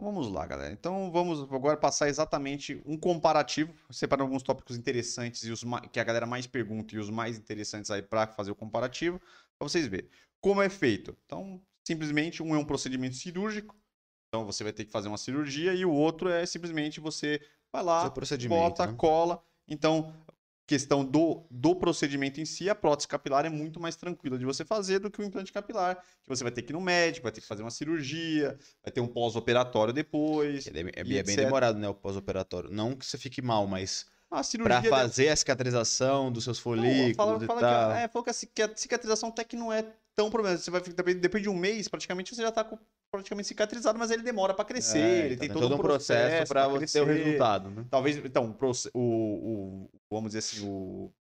[0.00, 0.72] Vamos lá, galera.
[0.72, 6.04] Então vamos agora passar exatamente um comparativo, separando alguns tópicos interessantes e os que a
[6.04, 9.18] galera mais pergunta e os mais interessantes aí para fazer o comparativo,
[9.58, 10.08] para vocês verem
[10.40, 11.16] como é feito.
[11.26, 13.74] Então, simplesmente um é um procedimento cirúrgico,
[14.28, 17.40] então você vai ter que fazer uma cirurgia e o outro é simplesmente você
[17.72, 18.08] vai lá,
[18.48, 18.94] bota, né?
[18.96, 19.42] cola.
[19.66, 20.14] Então,
[20.68, 24.66] questão do, do procedimento em si, a prótese capilar é muito mais tranquila de você
[24.66, 27.32] fazer do que o implante capilar, que você vai ter que ir no médico, vai
[27.32, 30.66] ter que fazer uma cirurgia, vai ter um pós-operatório depois.
[30.66, 31.36] É, é bem- é bem etc.
[31.36, 31.88] demorado, né?
[31.88, 32.70] O pós-operatório.
[32.70, 34.04] Não que você fique mal, mas
[34.62, 37.90] para fazer a cicatrização dos seus Não, folículos fala- e fala tal.
[37.92, 39.86] que, é, falou a ci- que a cicatrização até que não é
[40.18, 40.58] tão problema.
[40.58, 42.76] Você vai ficar, depois- de um mês, praticamente, você já tá com-
[43.08, 46.68] praticamente cicatrizado, mas ele demora para crescer, É, ele então tem todo, um processo para
[46.68, 47.86] pra você ter o resultado, né?
[47.88, 51.12] Talvez, então, o o, o- vamos dizer assim, o,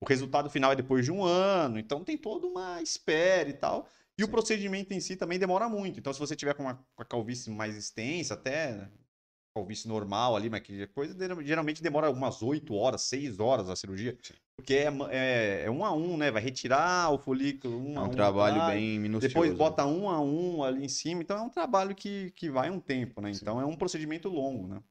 [0.00, 3.88] o resultado final é depois de um ano, então tem toda uma espera e tal.
[4.16, 4.32] E o Sim.
[4.32, 5.98] procedimento em si também demora muito.
[5.98, 8.88] Então, se você tiver com uma, com a calvície mais extensa, até
[9.54, 14.16] calvície normal ali, mas que coisa, geralmente demora umas 8 horas, 6 horas a cirurgia.
[14.22, 14.34] Sim.
[14.58, 16.32] Porque é, é, é um a um, né?
[16.32, 19.28] Vai retirar o folículo um É a um um trabalho atrás, bem minucioso.
[19.28, 22.68] depois bota um a um ali em cima, então é um trabalho que, que vai
[22.68, 23.32] um tempo, né?
[23.32, 23.38] Sim.
[23.40, 24.82] Então é um procedimento longo, né?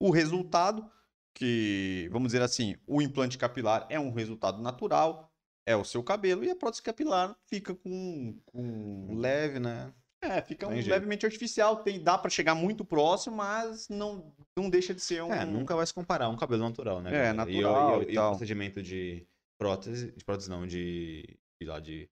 [0.00, 0.90] O resultado,
[1.32, 5.32] que vamos dizer assim, o implante capilar é um resultado natural,
[5.64, 8.36] é o seu cabelo, e a prótese capilar fica com.
[8.44, 9.94] com leve, né?
[10.22, 14.94] É, fica um levemente artificial, tem, dá para chegar muito próximo, mas não, não deixa
[14.94, 15.32] de ser um.
[15.32, 17.28] É, nunca vai se comparar a um cabelo natural, né?
[17.28, 17.30] É?
[17.30, 18.26] E natural E, o- e e tal.
[18.26, 19.26] o procedimento de
[19.58, 22.08] prótese, de prótese não, de, de lá de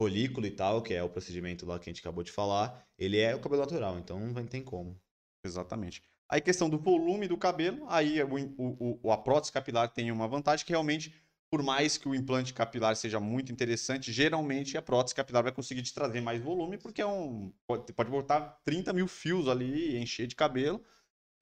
[0.00, 3.18] folículo e tal, que é o procedimento lá que a gente acabou de falar, ele
[3.18, 5.00] é o cabelo natural, então não tem como.
[5.44, 6.02] Exatamente.
[6.30, 10.26] Aí questão do volume do cabelo, aí o, o- o- a prótese capilar tem uma
[10.26, 11.14] vantagem que realmente,
[11.52, 15.82] por mais que o implante capilar seja muito interessante, geralmente a prótese capilar vai conseguir
[15.82, 17.52] te trazer mais volume, porque é um.
[17.66, 20.82] Pode, pode botar 30 mil fios ali, encher de cabelo.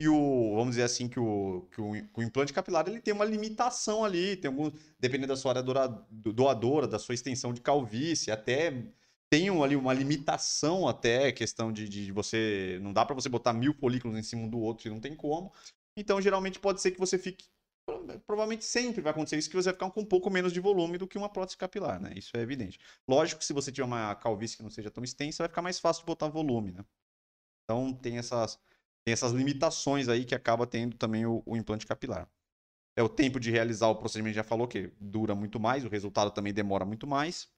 [0.01, 3.15] E o, vamos dizer assim, que o, que o, que o implante capilar ele tem
[3.15, 5.63] uma limitação ali, tem algum, dependendo da sua área
[6.11, 8.73] doadora, da sua extensão de calvície, até
[9.31, 13.53] tem um ali uma limitação até, questão de, de você, não dá para você botar
[13.53, 15.53] mil folículos em cima um do outro, não tem como.
[15.97, 17.45] Então, geralmente pode ser que você fique,
[18.27, 20.99] provavelmente sempre vai acontecer isso, que você vai ficar com um pouco menos de volume
[20.99, 22.13] do que uma prótese capilar, né?
[22.17, 22.79] Isso é evidente.
[23.09, 25.79] Lógico que se você tiver uma calvície que não seja tão extensa, vai ficar mais
[25.79, 26.85] fácil de botar volume, né?
[27.65, 28.59] Então, tem essas
[29.05, 32.29] tem essas limitações aí que acaba tendo também o, o implante capilar.
[32.97, 36.31] É o tempo de realizar o procedimento, já falou que dura muito mais, o resultado
[36.33, 37.49] também demora muito mais.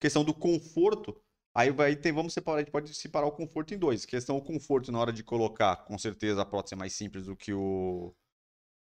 [0.00, 1.18] Questão do conforto,
[1.54, 4.04] aí vai ter, vamos separar, a gente pode separar o conforto em dois.
[4.04, 7.36] Questão do conforto na hora de colocar, com certeza a prótese é mais simples do
[7.36, 8.14] que o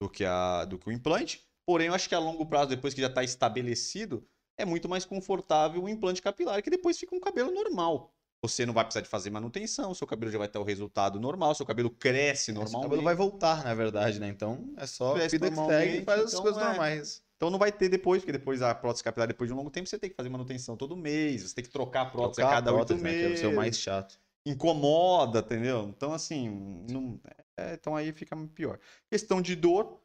[0.01, 1.45] do que a do que o implante.
[1.65, 4.25] Porém, eu acho que a longo prazo, depois que já está estabelecido,
[4.57, 8.13] é muito mais confortável o implante capilar, que depois fica um cabelo normal.
[8.41, 11.55] Você não vai precisar de fazer manutenção, seu cabelo já vai ter o resultado normal,
[11.55, 12.83] seu cabelo cresce Esse normalmente.
[12.83, 14.27] cabelo vai voltar, na verdade, né?
[14.27, 16.65] Então é só Cresce vida que segue e faz as então coisas é.
[16.65, 17.23] normais.
[17.35, 19.87] Então não vai ter depois, porque depois a prótese capilar, depois de um longo tempo,
[19.89, 22.55] você tem que fazer manutenção todo mês, você tem que trocar a prótese Trocar a
[22.55, 23.09] cada oito prótese, né?
[23.11, 23.39] Que é o meses.
[23.39, 24.19] seu mais chato.
[24.49, 25.89] Incomoda, entendeu?
[25.89, 26.49] Então, assim,
[26.89, 27.19] não-
[27.57, 28.79] é, então aí fica pior.
[29.09, 29.99] Questão de dor,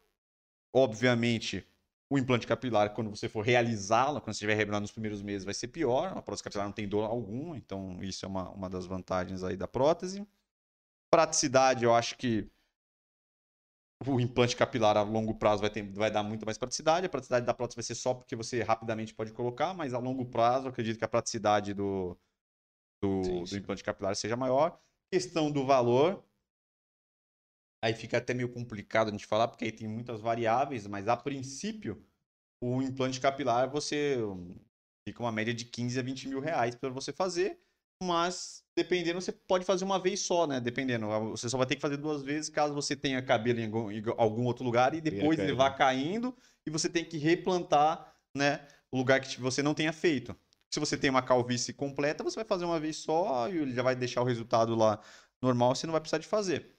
[0.75, 1.67] obviamente,
[2.11, 5.55] o implante capilar, quando você for realizá-la, quando você estiver revelando nos primeiros meses, vai
[5.55, 6.17] ser pior.
[6.17, 9.57] A prótese capilar não tem dor alguma, então isso é uma, uma das vantagens aí
[9.57, 10.27] da prótese.
[11.11, 12.51] Praticidade, eu acho que
[14.07, 17.07] o implante capilar a longo prazo vai, ter, vai dar muito mais praticidade.
[17.07, 20.27] A praticidade da prótese vai ser só porque você rapidamente pode colocar, mas a longo
[20.27, 22.19] prazo, acredito que a praticidade do,
[23.03, 23.57] do, Sim, do sim.
[23.57, 24.81] implante capilar seja maior.
[25.11, 26.25] Questão do valor.
[27.85, 31.17] Aí fica até meio complicado a gente falar, porque aí tem muitas variáveis, mas a
[31.17, 32.07] princípio,
[32.63, 34.19] o implante capilar, você.
[35.05, 37.59] Fica uma média de 15 a 20 mil reais para você fazer,
[38.01, 40.61] mas dependendo, você pode fazer uma vez só, né?
[40.61, 41.09] Dependendo.
[41.31, 44.03] Você só vai ter que fazer duas vezes caso você tenha cabelo em algum, em
[44.17, 48.65] algum outro lugar e depois ele vá caindo e você tem que replantar, né?
[48.93, 50.37] O lugar que você não tenha feito.
[50.73, 53.83] Se você tem uma calvície completa, você vai fazer uma vez só e ele já
[53.83, 55.01] vai deixar o resultado lá
[55.43, 56.75] normal, você não vai precisar de fazer.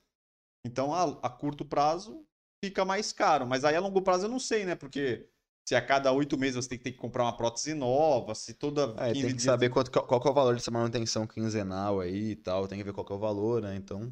[0.66, 2.26] Então, a, a curto prazo
[2.64, 4.74] fica mais caro, mas aí a longo prazo eu não sei, né?
[4.74, 5.28] Porque
[5.68, 8.54] se a cada oito meses você tem que, ter que comprar uma prótese nova, se
[8.54, 8.96] toda.
[8.98, 12.36] É, tem que saber quanto, qual, qual é o valor dessa manutenção quinzenal aí e
[12.36, 13.76] tal, tem que ver qual é o valor, né?
[13.76, 14.12] Então.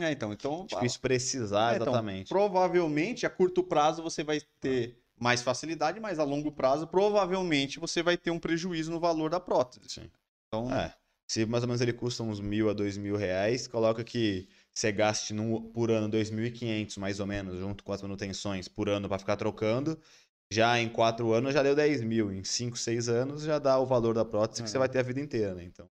[0.00, 0.66] É, então, então.
[0.66, 2.28] Difícil precisar é, então, exatamente.
[2.28, 8.02] provavelmente, a curto prazo você vai ter mais facilidade, mas a longo prazo, provavelmente, você
[8.02, 9.86] vai ter um prejuízo no valor da prótese.
[9.88, 10.10] Sim.
[10.48, 10.74] Então.
[10.74, 10.94] É.
[11.30, 14.90] Se mais ou menos ele custa uns mil a dois mil reais, coloca que você
[14.90, 19.18] gaste no, por ano 2.500 mais ou menos, junto com as manutenções por ano para
[19.18, 19.96] ficar trocando.
[20.52, 22.32] Já em quatro anos já deu 10 mil.
[22.32, 24.64] Em 5, 6 anos já dá o valor da prótese é.
[24.64, 25.62] que você vai ter a vida inteira, né?
[25.62, 25.88] Então.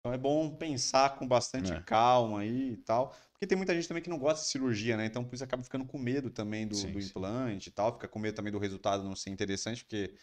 [0.00, 1.82] então é bom pensar com bastante é.
[1.82, 3.14] calma aí e tal.
[3.42, 5.04] Porque tem muita gente também que não gosta de cirurgia, né?
[5.04, 7.70] Então por isso acaba ficando com medo também do, sim, do implante sim.
[7.70, 7.92] e tal.
[7.94, 10.14] Fica com medo também do resultado não ser interessante, porque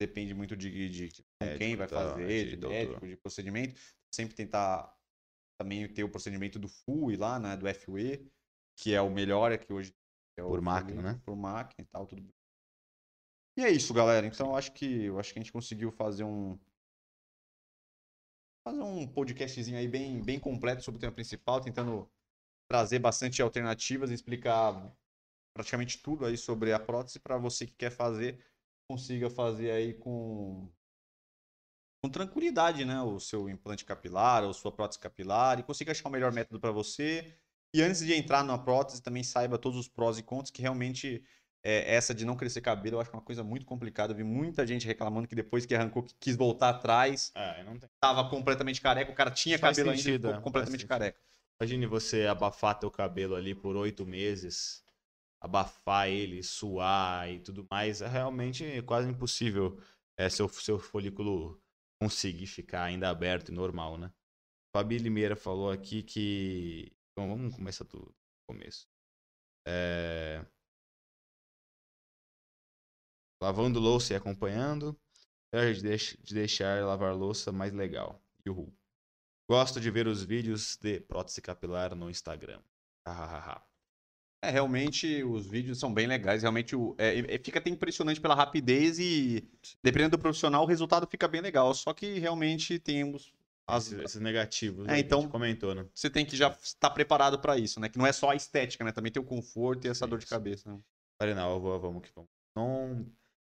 [0.00, 3.78] depende muito de, de, de é, quem vai fazer, de, de médico, de procedimento.
[4.10, 4.96] Sempre tentar
[5.60, 7.54] também ter o procedimento do FUE lá, né?
[7.54, 8.32] Do FUE,
[8.78, 9.94] que é o melhor, é que hoje
[10.38, 11.20] é por máquina, né?
[11.22, 12.26] Por máquina e tal, tudo
[13.58, 14.26] e é isso, galera.
[14.26, 16.58] Então eu acho que eu acho que a gente conseguiu fazer um
[18.66, 22.10] fazer um podcastzinho aí bem bem completo sobre o tema principal, tentando
[22.68, 24.92] trazer bastante alternativas explicar
[25.54, 28.44] praticamente tudo aí sobre a prótese para você que quer fazer
[28.88, 30.68] consiga fazer aí com
[32.02, 36.12] com tranquilidade, né, o seu implante capilar ou sua prótese capilar e consiga achar o
[36.12, 37.34] melhor método para você.
[37.74, 41.24] E antes de entrar na prótese, também saiba todos os prós e contras que realmente
[41.64, 44.12] é, essa de não crescer cabelo, eu acho uma coisa muito complicada.
[44.12, 47.78] Eu vi muita gente reclamando que depois que arrancou, que quis voltar atrás, é, não
[47.78, 47.88] tem...
[47.98, 51.18] tava completamente careca, o cara tinha faz cabelo sentido, ainda completamente careca.
[51.60, 54.84] Imagine você abafar teu cabelo ali por oito meses,
[55.40, 58.02] abafar ele, suar e tudo mais.
[58.02, 59.78] É realmente quase impossível
[60.16, 61.60] é, seu, seu folículo
[62.00, 64.12] conseguir ficar ainda aberto e normal, né?
[64.74, 66.92] Fabi Limeira falou aqui que.
[67.16, 68.12] Bom, vamos começar do
[68.48, 68.88] começo.
[69.66, 70.44] É...
[73.40, 74.98] Lavando louça e acompanhando.
[75.52, 78.20] De deixar lavar louça mais legal.
[78.44, 78.74] Uhul.
[79.48, 82.60] Gosto de ver os vídeos de prótese capilar no Instagram.
[84.44, 86.42] é, realmente os vídeos são bem legais.
[86.42, 89.48] Realmente é, é, fica até impressionante pela rapidez e,
[89.82, 91.72] dependendo do profissional, o resultado fica bem legal.
[91.74, 93.32] Só que realmente temos
[93.66, 93.86] as...
[93.86, 94.86] esses, esses negativos.
[94.88, 95.86] É, então, comentou, né?
[95.94, 97.88] Você tem que já estar preparado para isso, né?
[97.88, 98.92] Que não é só a estética, né?
[98.92, 100.70] Também tem o conforto e essa Sim, dor de cabeça.
[100.70, 100.78] Né?
[101.34, 102.30] Não, vamos que vamos.
[102.54, 103.06] Não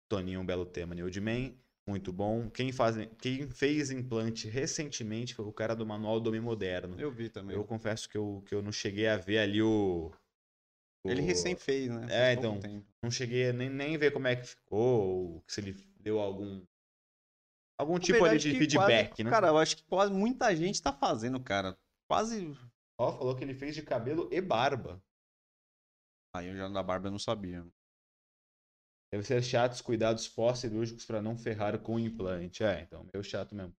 [0.10, 1.58] Toninho, um belo tema, Newdman,
[1.92, 2.50] muito bom.
[2.50, 7.00] Quem, faz, quem fez implante recentemente foi o cara do Manual do Homem Moderno.
[7.00, 7.56] Eu vi também.
[7.56, 10.12] Eu confesso que eu, que eu não cheguei a ver ali o...
[11.04, 11.10] o...
[11.10, 12.08] Ele recém fez, né?
[12.10, 12.60] É, então,
[13.04, 16.66] não cheguei a nem, nem ver como é que ficou, ou se ele deu algum
[17.78, 19.30] algum tipo ali de feedback, quase, né?
[19.30, 21.78] Cara, eu acho que quase muita gente tá fazendo, cara.
[22.08, 22.58] Quase.
[22.98, 25.04] Ó, falou que ele fez de cabelo e barba.
[26.34, 27.66] Aí eu já da barba eu não sabia.
[29.12, 32.64] Deve ser chato os cuidados pós-cirúrgicos para não ferrar com o implante.
[32.64, 33.76] É, então, meio chato mesmo.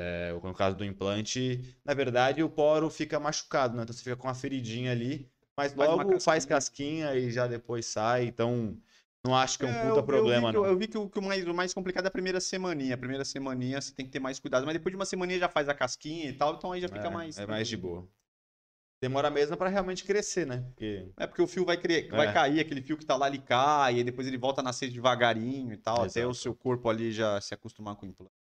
[0.00, 3.82] É, no caso do implante, na verdade, o poro fica machucado, né?
[3.82, 7.48] Então você fica com uma feridinha ali, mas logo faz casquinha, faz casquinha e já
[7.48, 8.26] depois sai.
[8.26, 8.76] Então,
[9.24, 10.66] não acho que é um é, puta eu, problema, eu não.
[10.66, 12.94] Eu vi que o, que o, mais, o mais complicado é a primeira semaninha.
[12.94, 15.48] A primeira semaninha você tem que ter mais cuidado, mas depois de uma semaninha já
[15.48, 17.38] faz a casquinha e tal, então aí já fica é, mais.
[17.38, 18.08] É mais de boa.
[19.00, 20.64] Demora mesmo para realmente crescer, né?
[20.68, 21.08] Porque...
[21.16, 22.08] É porque o fio vai, cre...
[22.08, 22.32] vai é.
[22.32, 25.72] cair, aquele fio que tá lá ele cai, e depois ele volta a nascer devagarinho
[25.72, 26.10] e tal, Exato.
[26.10, 28.32] até o seu corpo ali já se acostumar com o implante.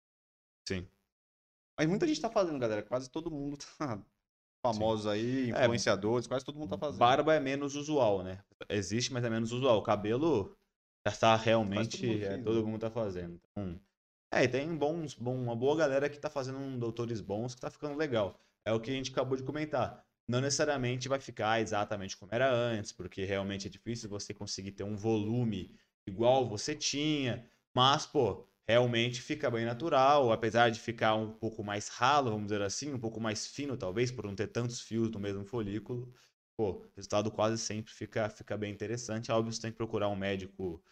[0.68, 0.88] Sim.
[1.78, 2.82] Mas muita gente tá fazendo, galera.
[2.82, 4.02] Quase todo mundo tá
[4.66, 5.10] famosos Sim.
[5.10, 6.98] aí, é, influenciadores, é, quase todo mundo tá fazendo.
[6.98, 8.40] Barba é menos usual, né?
[8.68, 9.78] Existe, mas é menos usual.
[9.78, 10.58] O cabelo
[11.08, 12.00] já tá realmente.
[12.00, 13.40] Todo mundo, é, todo mundo tá fazendo.
[13.52, 13.80] Então,
[14.34, 17.62] é, e tem bons, bom, uma boa galera que tá fazendo um doutores bons que
[17.62, 18.40] tá ficando legal.
[18.66, 22.52] É o que a gente acabou de comentar não necessariamente vai ficar exatamente como era
[22.52, 25.74] antes, porque realmente é difícil você conseguir ter um volume
[26.06, 31.88] igual você tinha, mas, pô, realmente fica bem natural, apesar de ficar um pouco mais
[31.88, 35.20] ralo, vamos dizer assim, um pouco mais fino, talvez, por não ter tantos fios no
[35.20, 36.14] mesmo folículo.
[36.58, 39.32] Pô, o resultado quase sempre fica, fica bem interessante.
[39.32, 40.84] Óbvio, você tem que procurar um médico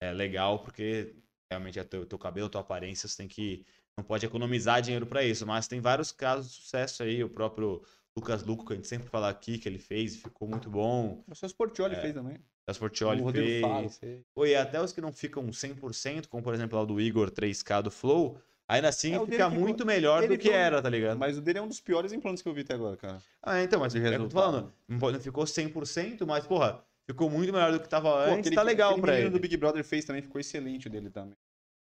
[0.00, 1.16] é, legal, porque
[1.50, 3.66] realmente é teu, teu cabelo, tua aparência, você tem que.
[3.96, 7.22] Não pode economizar dinheiro para isso, mas tem vários casos de sucesso aí.
[7.24, 7.82] O próprio
[8.16, 11.22] Lucas Luco, que a gente sempre fala aqui, que ele fez ficou muito bom.
[11.28, 12.38] O seu Sportioli é, fez também.
[12.66, 13.60] As Portioli O fez.
[13.60, 14.22] Faro fez.
[14.36, 17.90] E até os que não ficam 100%, como por exemplo lá do Igor 3K do
[17.90, 18.38] Flow,
[18.68, 21.18] ainda assim É, o fica muito melhor ele do que foi- era, tá ligado?
[21.18, 23.20] Mas o dele é um dos piores implantes que eu vi até agora, cara.
[23.42, 24.72] Ah, então, mas é o que eu tô falando.
[24.88, 28.62] Não ficou 100%, mas, porra, ficou muito melhor do que tava Pô, antes, aquele, tá
[28.62, 29.28] legal pra ele.
[29.28, 31.36] do Big Brother fez também, ficou excelente o dele também.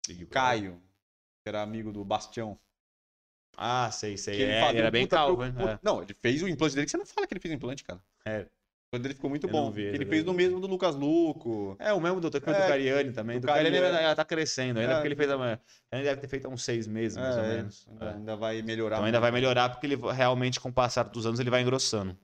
[0.07, 0.25] Big.
[0.27, 0.81] Caio,
[1.43, 2.57] que era amigo do Bastião.
[3.57, 4.37] Ah, sei, sei.
[4.37, 5.69] Que ele É, ele era bem calvo, preocup- hein?
[5.75, 5.79] É.
[5.83, 8.03] Não, ele fez o implante dele, que você não fala que ele fez implante, cara.
[8.25, 8.41] É.
[8.41, 9.71] O implante dele ficou muito Eu bom.
[9.71, 10.23] vi, ele fez vi.
[10.23, 11.77] do mesmo do Lucas Luco.
[11.79, 13.37] É, o mesmo doutor que fez É, do Cariani também.
[13.39, 13.99] do Do Cariani Cariani.
[13.99, 14.95] ainda tá crescendo, ainda É.
[14.97, 15.61] porque ele fez a...
[15.93, 17.87] Ele deve ter feito há uns seis meses, mais ou É, menos.
[17.91, 18.15] Ainda, É.
[18.15, 18.97] ainda vai melhorar.
[18.97, 22.19] Então ainda vai melhorar porque ele realmente, com o passar dos anos, ele vai engrossando.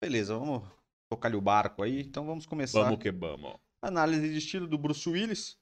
[0.00, 0.62] Beleza, vamos
[1.10, 2.00] tocar-lhe o barco aí.
[2.00, 2.82] Então vamos começar.
[2.84, 3.56] Vamos que vamos.
[3.82, 5.58] Análise de estilo do Bruce Willis.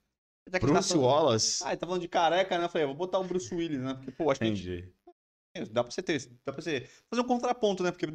[0.48, 1.04] Já que Bruce tá falando...
[1.04, 1.62] Wallace.
[1.64, 2.64] Ah, ele tá falando de careca, né?
[2.64, 3.94] Eu falei, vou botar o Bruce Willis, né?
[3.94, 4.92] Porque, pô, acho que Entendi.
[5.70, 6.18] dá pra você ter.
[6.44, 7.90] Dá pra você fazer um contraponto, né?
[7.90, 8.06] Porque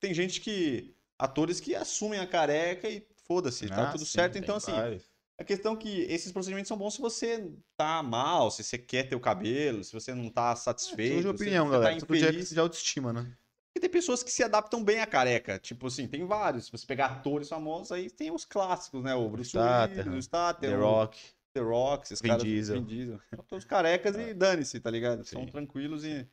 [0.00, 0.94] tem gente que.
[1.18, 4.38] Atores que assumem a careca e foda-se, tá Ah, tudo sim, certo.
[4.38, 5.02] Então, assim, vários.
[5.36, 9.08] a questão é que esses procedimentos são bons se você tá mal, se você quer
[9.08, 11.16] ter o cabelo, se você não tá satisfeito.
[11.16, 11.94] Tudo de opinião, você galera.
[11.94, 12.50] Tá Tudo de, infeliz.
[12.50, 13.36] de autoestima, né?
[13.68, 15.58] Porque tem pessoas que se adaptam bem à careca.
[15.58, 16.66] Tipo assim, tem vários.
[16.66, 19.14] Se você pegar atores famosos, aí tem os clássicos, né?
[19.14, 21.18] O Bruce Willis, o Statham, The o Rock.
[21.58, 22.42] The Rock, esses Vin caras.
[22.44, 22.76] Diesel.
[22.80, 23.20] Vin Diesel.
[23.34, 25.24] São todos carecas e dane-se, tá ligado?
[25.24, 25.50] São Sim.
[25.50, 26.28] tranquilos e.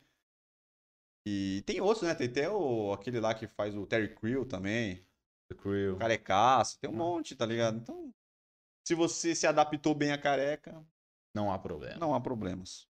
[1.28, 2.14] E tem outros, né?
[2.14, 5.04] Tem até o, aquele lá que faz o Terry Crew também.
[5.50, 5.96] The Crew.
[5.96, 6.78] Carecaço.
[6.78, 6.96] Tem um Ah.
[6.96, 7.78] monte, tá ligado?
[7.78, 8.14] Então,
[8.86, 10.84] se você se adaptou bem à careca,
[11.34, 11.98] Não há problema.
[11.98, 12.86] não há problemas.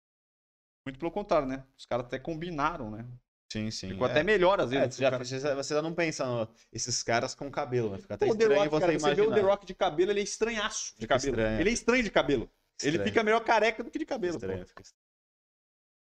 [0.85, 1.65] Muito pelo contrário, né?
[1.77, 3.07] Os caras até combinaram, né?
[3.55, 3.87] Sim, sim.
[3.89, 4.11] Ficou é.
[4.11, 4.95] até melhor às É, vezes.
[4.95, 7.97] você, já, cara- você, já- você já não pensa no, esses caras com cabelo, né?
[7.99, 9.27] Fica até Pô, estranho Rock, você cara, você vê imaginar.
[9.27, 11.35] o The Rock de cabelo, ele é estranhaço de Fica cabelo.
[11.35, 11.59] estranho.
[11.61, 12.49] Ele é estranho de cabelo.
[12.81, 13.07] Ele Estranho.
[13.09, 14.35] fica melhor careca do que de cabelo.
[14.35, 14.65] estranho.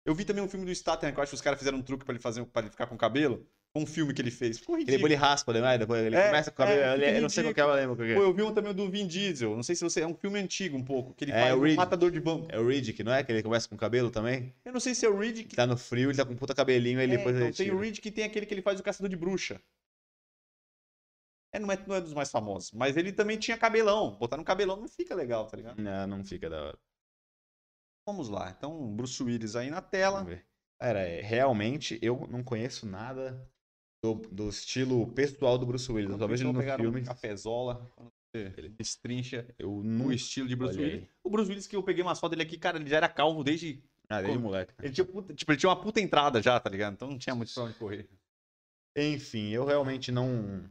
[0.06, 1.82] Eu vi também um filme do Statham, que eu acho que os caras fizeram um
[1.82, 3.46] truque pra ele, fazer, pra ele ficar com cabelo.
[3.72, 4.58] Um filme que ele fez.
[4.58, 4.98] Ficou Ele, ridículo.
[4.98, 5.78] depois ele raspa, né?
[5.78, 6.80] Depois ele É, começa com o cabelo.
[6.82, 8.16] é, ele- eu não sei qual que é, eu lembro qual que é.
[8.16, 9.54] Pô, eu vi um também do Vin Diesel.
[9.54, 10.00] Não sei se você.
[10.00, 11.14] É um filme antigo um pouco.
[11.14, 12.46] Que ele É, faz o um matador de vamp.
[12.50, 13.22] É o Riddick, não é?
[13.22, 14.52] Que ele começa com cabelo também?
[14.64, 15.50] Eu não sei se é o Riddick.
[15.50, 17.56] Que tá no frio, ele tá com um puta cabelinho, aí É, depois então, ele
[17.56, 19.60] tem o Riddick e tem aquele que ele faz o caçador de bruxa.
[21.52, 22.72] É, não, é, não é dos mais famosos.
[22.72, 24.16] Mas ele também tinha cabelão.
[24.16, 25.80] Botar no cabelão não fica legal, tá ligado?
[25.80, 26.78] Não, não fica da hora.
[28.06, 28.50] Vamos lá.
[28.56, 30.18] Então, Bruce Willis aí na tela.
[30.24, 30.44] Vamos ver.
[30.80, 33.46] Cara, é, realmente eu não conheço nada
[34.02, 36.16] do, do estilo pessoal do Bruce Willis.
[36.16, 37.00] Vejo ele no filme.
[37.00, 37.86] um cafezola.
[38.32, 41.02] Ele- destrincha Eu no estilo de Bruce Olha Willis.
[41.02, 41.08] aí.
[41.24, 43.42] O Bruce Willis que eu peguei umas fotos dele aqui, cara, ele já era calvo
[43.42, 43.82] desde.
[44.08, 44.72] Ah, desde moleque.
[44.82, 46.94] Ele tinha, tipo, ele tinha uma puta entrada já, tá ligado?
[46.94, 48.08] Então não tinha muito pra onde correr.
[48.96, 50.68] Enfim, eu realmente não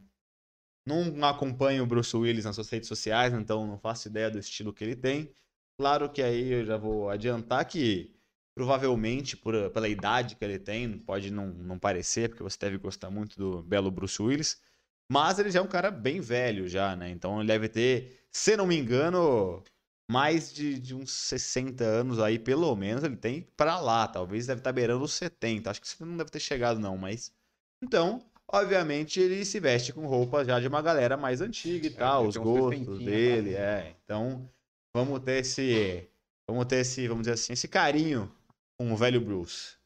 [0.86, 4.72] não acompanho o Bruce Willis nas suas redes sociais, então não faço ideia do estilo
[4.72, 5.30] que ele tem.
[5.78, 8.14] Claro que aí eu já vou adiantar que
[8.60, 13.08] provavelmente por, pela idade que ele tem, pode não, não parecer, porque você deve gostar
[13.10, 14.60] muito do belo Bruce Willis,
[15.10, 17.08] mas ele já é um cara bem velho já, né?
[17.08, 19.62] Então ele deve ter, se não me engano,
[20.10, 24.06] mais de, de uns 60 anos aí, pelo menos, ele tem pra lá.
[24.06, 25.70] Talvez deve estar beirando os 70.
[25.70, 27.32] Acho que isso não deve ter chegado, não, mas.
[27.82, 32.18] Então, obviamente, ele se veste com roupas já de uma galera mais antiga e tal,
[32.18, 33.96] É, ele os gostos dele, pra- é.
[34.04, 34.50] Então,
[34.94, 36.06] vamos ter esse.
[36.46, 38.30] Vamos ter esse, vamos dizer assim, esse carinho
[38.80, 39.76] com o velho Bruce.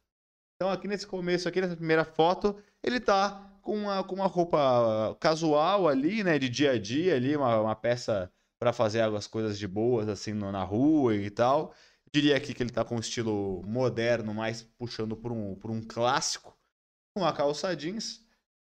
[0.54, 5.16] Então, aqui nesse começo, aqui nessa primeira foto, ele tá com uma, com uma roupa
[5.18, 6.38] casual ali, né?
[6.38, 10.32] De dia a dia ali, uma, uma peça para fazer algumas coisas de boas, assim,
[10.32, 11.74] no- na rua e tal.
[12.14, 15.82] Diria aqui que ele tá com um estilo moderno, mais puxando por um, por um
[15.82, 16.56] clássico.
[17.18, 18.24] Uma calça jeans,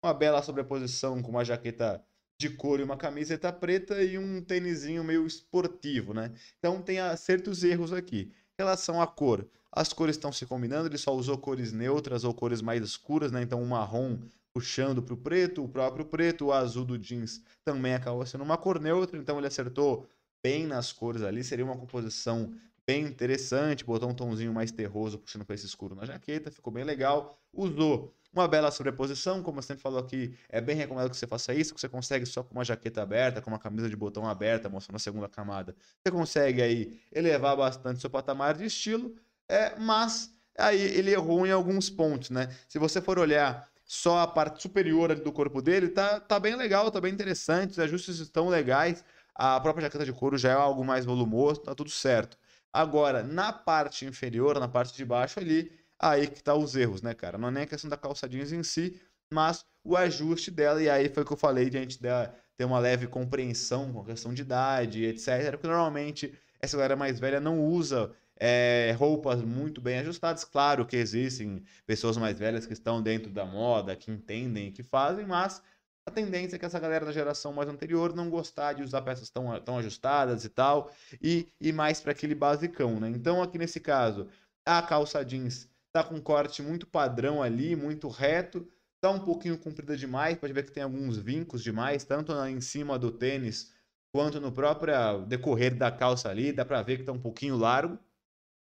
[0.06, 2.06] uma bela sobreposição com uma jaqueta
[2.40, 6.32] de couro e uma camiseta preta e um tênisinho meio esportivo, né?
[6.60, 8.32] Então tem a- certos erros aqui.
[8.62, 12.62] Relação à cor, as cores estão se combinando, ele só usou cores neutras ou cores
[12.62, 13.42] mais escuras, né?
[13.42, 14.20] Então o marrom
[14.54, 18.60] puxando para o preto, o próprio preto, o azul do jeans também acabou sendo uma
[18.60, 20.06] cor neutra, então ele acertou
[20.44, 22.54] bem nas cores ali, seria uma composição
[22.92, 26.84] bem interessante, botou um tomzinho mais terroso puxando para esse escuro na jaqueta, ficou bem
[26.84, 27.38] legal.
[27.54, 31.54] Usou uma bela sobreposição, como eu sempre falo aqui, é bem recomendado que você faça
[31.54, 34.68] isso, que você consegue só com uma jaqueta aberta, com uma camisa de botão aberta,
[34.68, 35.74] mostrando a segunda camada.
[36.04, 39.16] Você consegue aí elevar bastante seu patamar de estilo,
[39.48, 42.50] é, mas aí ele errou em alguns pontos, né?
[42.68, 46.92] Se você for olhar só a parte superior do corpo dele, tá, tá bem legal,
[46.92, 50.84] tá bem interessante, os ajustes estão legais, a própria jaqueta de couro já é algo
[50.84, 52.38] mais volumoso, tá tudo certo.
[52.74, 57.14] Agora, na parte inferior, na parte de baixo ali, aí que tá os erros, né,
[57.14, 57.38] cara?
[57.38, 59.00] Não é nem a questão da calça jeans em si,
[59.32, 62.66] mas o ajuste dela, e aí foi o que eu falei de a gente ter
[62.66, 65.52] uma leve compreensão com a questão de idade, etc.
[65.52, 70.44] Porque normalmente essa galera mais velha não usa é, roupas muito bem ajustadas.
[70.44, 75.26] Claro que existem pessoas mais velhas que estão dentro da moda, que entendem que fazem,
[75.26, 75.62] mas
[76.06, 79.30] A tendência é que essa galera da geração mais anterior não gostar de usar peças
[79.30, 80.92] tão, tão ajustadas e tal,
[81.22, 83.10] e ir mais para aquele basicão, né?
[83.10, 84.28] Então, aqui nesse caso,
[84.66, 88.68] a calça jeans tá com um corte muito padrão ali, muito reto,
[89.00, 92.98] tá um pouquinho comprida demais, pode ver que tem alguns vincos demais, tanto em cima
[92.98, 93.72] do tênis
[94.14, 97.98] quanto no próprio decorrer da calça ali, dá para ver que tá um pouquinho largo.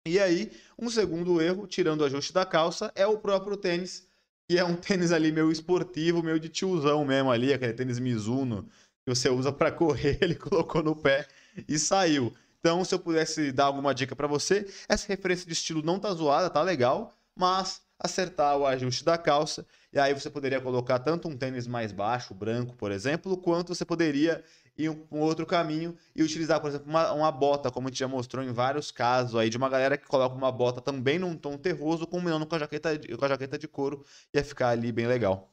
[0.07, 4.07] E aí, um segundo erro, tirando o ajuste da calça, é o próprio tênis,
[4.47, 8.67] que é um tênis ali meio esportivo, meio de tiozão mesmo ali, aquele tênis Mizuno
[9.05, 11.27] que você usa para correr, ele colocou no pé
[11.67, 12.33] e saiu.
[12.59, 16.11] Então, se eu pudesse dar alguma dica para você, essa referência de estilo não tá
[16.13, 21.27] zoada, tá legal, mas acertar o ajuste da calça, e aí você poderia colocar tanto
[21.27, 24.43] um tênis mais baixo, branco, por exemplo, quanto você poderia
[24.77, 27.99] ir um, um outro caminho e utilizar, por exemplo, uma, uma, bota, como a gente
[27.99, 31.35] já mostrou em vários casos aí, de uma galera que coloca uma bota também num
[31.37, 34.91] tom terroso, combinando com a jaqueta de, com a jaqueta de couro, ia ficar ali
[34.91, 35.51] bem legal.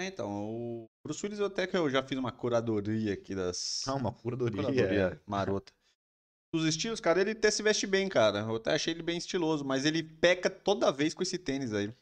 [0.00, 3.82] É, então, o Bruce Willis até que eu já fiz uma curadoria aqui das...
[3.86, 4.62] Ah, uma curadoria.
[4.62, 5.72] curadoria marota
[6.52, 8.40] dos estilos, cara, ele até se veste bem, cara.
[8.40, 11.92] Eu até achei ele bem estiloso, mas ele peca toda vez com esse tênis aí.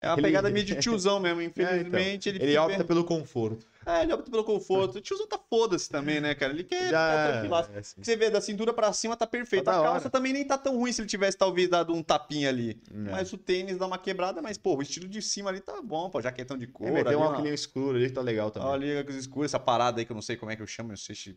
[0.00, 0.22] É uma ele...
[0.22, 2.28] pegada meio de tiozão mesmo, infelizmente.
[2.28, 2.42] É, então.
[2.46, 3.66] Ele, ele opta pelo conforto.
[3.84, 4.98] É, ele opta pelo conforto.
[4.98, 6.52] O tiozão tá foda-se também, né, cara?
[6.52, 7.42] Ele quer Já...
[7.42, 9.64] ficar É, Você vê, da cintura pra cima tá perfeito.
[9.64, 10.10] Tá a calça hora.
[10.10, 12.80] também nem tá tão ruim se ele tivesse talvez dado um tapinha ali.
[12.90, 13.10] É.
[13.10, 16.08] Mas o tênis dá uma quebrada, mas, pô, o estilo de cima ali tá bom,
[16.10, 16.20] pô.
[16.20, 16.96] Jaquetão de couro.
[16.96, 18.68] É, tem um óculos escuro ali que tá legal também.
[18.68, 20.90] Olha ali, escuros, essa parada aí que eu não sei como é que eu chamo,
[20.90, 21.36] não sei se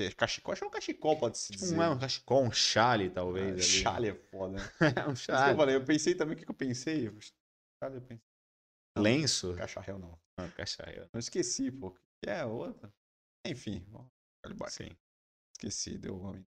[0.00, 1.76] é, cachecol, acho que é um cachecol, pode se tipo, dizer.
[1.76, 3.58] Não é um cachecol, um chale, talvez.
[3.58, 4.56] Ah, chale é foda.
[4.56, 4.94] Né?
[5.08, 5.52] um chale.
[5.52, 7.12] eu, falei, eu pensei também, o que, que eu pensei?
[7.82, 8.20] Eu pensei.
[8.96, 9.54] Lenço?
[9.56, 10.20] Cacharel não.
[10.38, 11.08] Não, cacharel.
[11.12, 11.92] Não esqueci, pô.
[12.22, 12.92] Que é outra.
[13.46, 13.86] Enfim,
[14.68, 14.90] Sim.
[15.56, 16.44] Esqueci, deu ruim.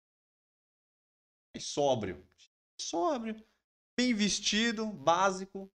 [1.59, 2.27] Sóbrio.
[2.81, 3.37] Sóbrio.
[3.99, 5.71] Bem vestido, básico.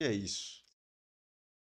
[0.00, 0.64] E é isso.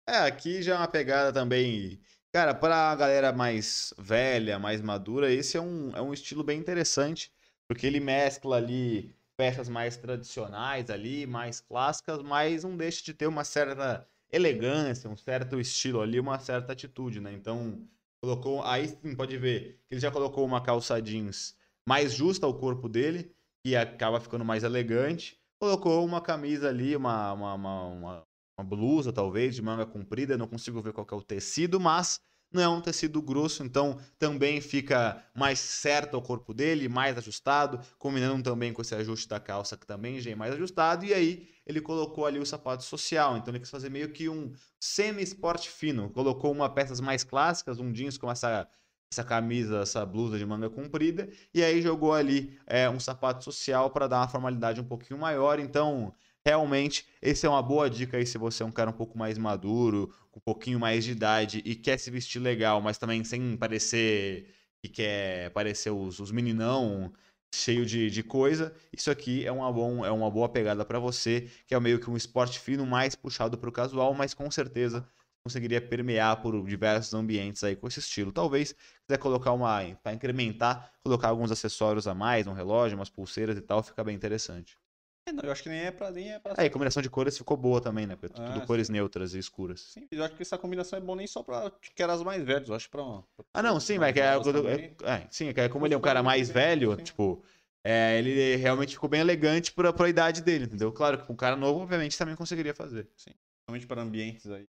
[0.08, 2.02] É, aqui já é uma pegada também
[2.36, 7.32] Cara, pra galera mais velha, mais madura, esse é um, é um estilo bem interessante,
[7.68, 13.28] porque ele mescla ali peças mais tradicionais ali, mais clássicas, mas não deixa de ter
[13.28, 17.34] uma certa elegância, um certo estilo ali, uma certa atitude, né?
[17.34, 17.88] Então,
[18.22, 21.56] colocou, aí sim, pode ver que ele já colocou uma calça jeans
[21.88, 25.40] mais justa ao corpo dele, e acaba ficando mais elegante.
[25.62, 28.24] Colocou uma camisa ali, uma, uma, uma
[28.58, 32.22] uma blusa, talvez, de manga comprida, não consigo ver qual é o tecido, mas
[32.54, 37.80] não é um tecido grosso, então também fica mais certo ao corpo dele, mais ajustado,
[37.98, 41.50] combinando também com esse ajuste da calça que também já é mais ajustado, e aí
[41.66, 46.10] ele colocou ali o sapato social, então ele quis fazer meio que um semi-esporte fino,
[46.10, 48.68] colocou uma peças mais clássicas, um jeans com essa
[49.14, 53.92] essa camisa, essa blusa de manga comprida, e aí jogou ali é, um sapato social
[53.92, 55.60] para dar uma formalidade um pouquinho maior.
[55.60, 56.14] Então,
[56.46, 59.38] realmente, esse é uma boa dica aí se você é um cara um pouco mais
[59.38, 63.56] maduro, com um pouquinho mais de idade e quer se vestir legal, mas também sem
[63.58, 64.48] parecer
[64.82, 67.14] que quer parecer os, os meninão
[67.54, 68.74] cheio de, de coisa.
[68.92, 72.10] Isso aqui é uma, bom, é uma boa pegada para você, que é meio que
[72.10, 75.08] um esporte fino mais puxado para o casual, mas com certeza
[75.46, 78.32] conseguiria permear por diversos ambientes aí com esse estilo.
[78.32, 78.74] Talvez
[79.06, 83.62] quiser colocar uma para incrementar, colocar alguns acessórios a mais, um relógio, umas pulseiras e
[83.62, 84.78] tal, fica bem interessante.
[85.26, 86.12] É, não, eu acho que nem é pra.
[86.12, 88.16] Nem é pra é, e combinação de cores ficou boa também, né?
[88.16, 88.94] Porque ah, tudo cores sim.
[88.94, 89.82] neutras e escuras.
[89.82, 92.44] Sim, eu acho que essa combinação é boa nem só pra que eram as mais
[92.44, 93.04] velhas, eu acho pra.
[93.04, 96.22] pra ah, não, sim, mas é, é, é, sim, é como ele é um cara
[96.22, 97.04] mais velho, sim.
[97.04, 97.44] tipo,
[97.84, 100.92] é, ele realmente ficou bem elegante pra, pra idade dele, entendeu?
[100.92, 103.08] Claro que com um cara novo, obviamente, também conseguiria fazer.
[103.16, 103.32] Sim.
[103.66, 104.68] Principalmente para ambientes aí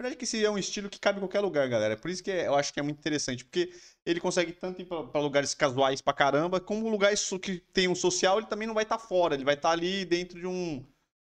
[0.00, 1.96] verdade que esse é um estilo que cabe em qualquer lugar, galera.
[1.96, 3.72] Por isso que eu acho que é muito interessante, porque
[4.06, 8.38] ele consegue tanto ir para lugares casuais pra caramba, como lugares que tem um social,
[8.38, 10.78] ele também não vai estar tá fora, ele vai estar tá ali dentro de um,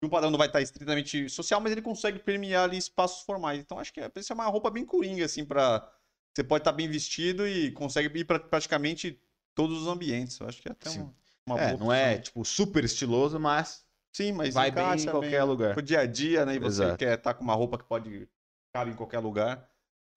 [0.01, 3.24] de um padrão, não vai estar tá estritamente social, mas ele consegue permear ali espaços
[3.24, 3.59] formais.
[3.59, 5.88] Então acho que é, é uma roupa bem coringa, assim, para
[6.34, 9.22] Você pode estar tá bem vestido e consegue ir para praticamente
[9.53, 10.39] todos os ambientes.
[10.39, 13.86] Eu acho que é até uma, uma é, boa Não é, tipo, super estiloso, mas
[14.16, 15.74] Sim, mas vai bem em qualquer bem, lugar.
[15.74, 16.55] Pro dia a dia, né?
[16.55, 16.97] E você Exato.
[16.97, 18.30] quer estar tá com uma roupa que pode
[18.76, 19.65] cabe em qualquer lugar,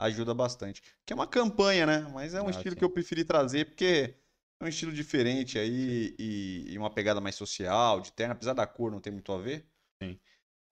[0.00, 0.82] ajuda bastante.
[1.06, 2.10] Que é uma campanha, né?
[2.12, 2.78] Mas é um ah, estilo sim.
[2.78, 4.16] que eu preferi trazer porque
[4.60, 8.66] é um estilo diferente aí e, e, uma pegada mais social, de terno, apesar da
[8.66, 9.64] cor não ter muito a ver.
[10.02, 10.18] Sim.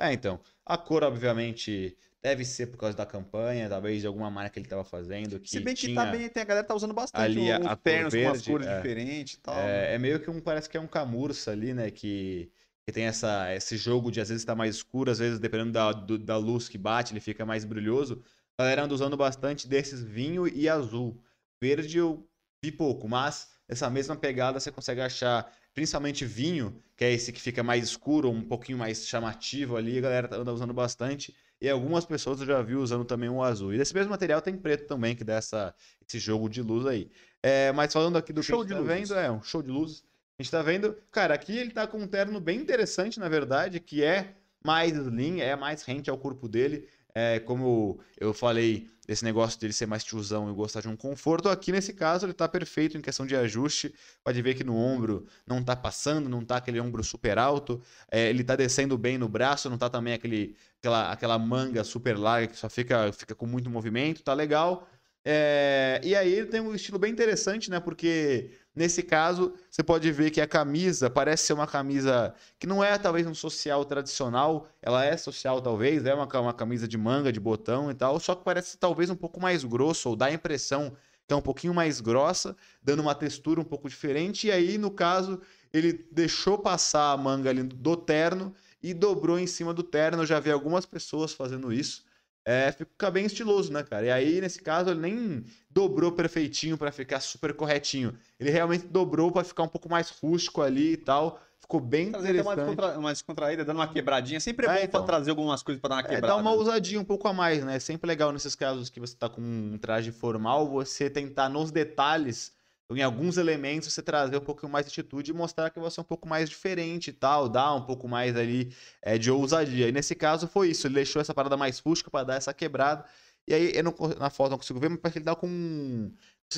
[0.00, 0.40] É, então.
[0.64, 4.66] A cor, obviamente, deve ser por causa da campanha, talvez de alguma marca que ele
[4.66, 5.38] estava fazendo.
[5.38, 7.76] Que Se bem que tá bem, tem a galera tá usando bastante ali a, a
[7.76, 9.54] ternos verde, com as cores é, diferentes e tal.
[9.54, 9.94] É, né?
[9.94, 11.88] é, meio que um, parece que é um camurça ali, né?
[11.88, 12.50] Que
[12.86, 15.72] que tem essa, esse jogo de às vezes estar tá mais escuro, às vezes dependendo
[15.72, 18.22] da, do, da luz que bate, ele fica mais brilhoso.
[18.56, 21.20] A galera anda usando bastante desses vinho e azul.
[21.60, 22.24] Verde eu
[22.62, 27.40] vi pouco, mas essa mesma pegada você consegue achar principalmente vinho, que é esse que
[27.40, 31.34] fica mais escuro, um pouquinho mais chamativo ali, a galera anda usando bastante.
[31.60, 33.74] E algumas pessoas eu já vi usando também o azul.
[33.74, 35.74] E desse mesmo material tem preto também, que dá essa,
[36.06, 37.10] esse jogo de luz aí.
[37.42, 39.08] É, mas falando aqui do Show que de a gente tá luzes.
[39.08, 40.04] vendo, é um show de luzes.
[40.38, 43.80] A gente tá vendo, cara, aqui ele tá com um terno bem interessante, na verdade,
[43.80, 46.86] que é mais slim, é mais rente ao corpo dele.
[47.14, 51.48] É, como eu falei, esse negócio dele ser mais tiozão e gostar de um conforto,
[51.48, 53.94] aqui nesse caso ele tá perfeito em questão de ajuste.
[54.22, 57.80] Pode ver que no ombro não tá passando, não tá aquele ombro super alto.
[58.10, 62.18] É, ele tá descendo bem no braço, não tá também aquele, aquela, aquela manga super
[62.18, 64.86] larga que só fica, fica com muito movimento, tá legal.
[65.24, 67.80] É, e aí ele tem um estilo bem interessante, né?
[67.80, 72.84] Porque nesse caso você pode ver que a camisa parece ser uma camisa que não
[72.84, 77.32] é talvez um social tradicional, ela é social talvez, é uma, uma camisa de manga,
[77.32, 80.32] de botão e tal, só que parece talvez um pouco mais grosso, ou dá a
[80.32, 80.92] impressão
[81.26, 84.46] que é um pouquinho mais grossa, dando uma textura um pouco diferente.
[84.46, 85.40] E aí, no caso,
[85.72, 90.22] ele deixou passar a manga ali do terno e dobrou em cima do terno.
[90.22, 92.05] Eu já vi algumas pessoas fazendo isso.
[92.48, 94.06] É, fica bem estiloso, né, cara?
[94.06, 98.16] E aí, nesse caso, ele nem dobrou perfeitinho pra ficar super corretinho.
[98.38, 101.40] Ele realmente dobrou pra ficar um pouco mais rústico ali e tal.
[101.58, 102.56] Ficou bem Trazer interessante.
[102.58, 102.98] descontra...
[102.98, 104.38] uma descontraída, dando uma quebradinha.
[104.38, 105.00] Sempre é, É, bom então.
[105.00, 106.26] pra trazer algumas coisas pra dar uma É, quebrada.
[106.28, 107.74] dá uma ousadia um pouco a mais, né?
[107.74, 111.72] É sempre legal nesses casos que você tá com um traje formal, você tentar nos
[111.72, 112.52] detalhes,
[112.90, 116.02] em alguns elementos, você trazer um pouco mais de atitude e mostrar que você é
[116.02, 118.72] um pouco mais diferente e tal, dar um pouco mais ali
[119.02, 119.88] é, de ousadia.
[119.88, 123.04] E nesse caso foi isso, ele deixou essa parada mais rústica pra dar essa quebrada.
[123.48, 125.46] E aí, eu não, na foto não consigo ver, mas parece que ele tá com.
[125.48, 126.12] um-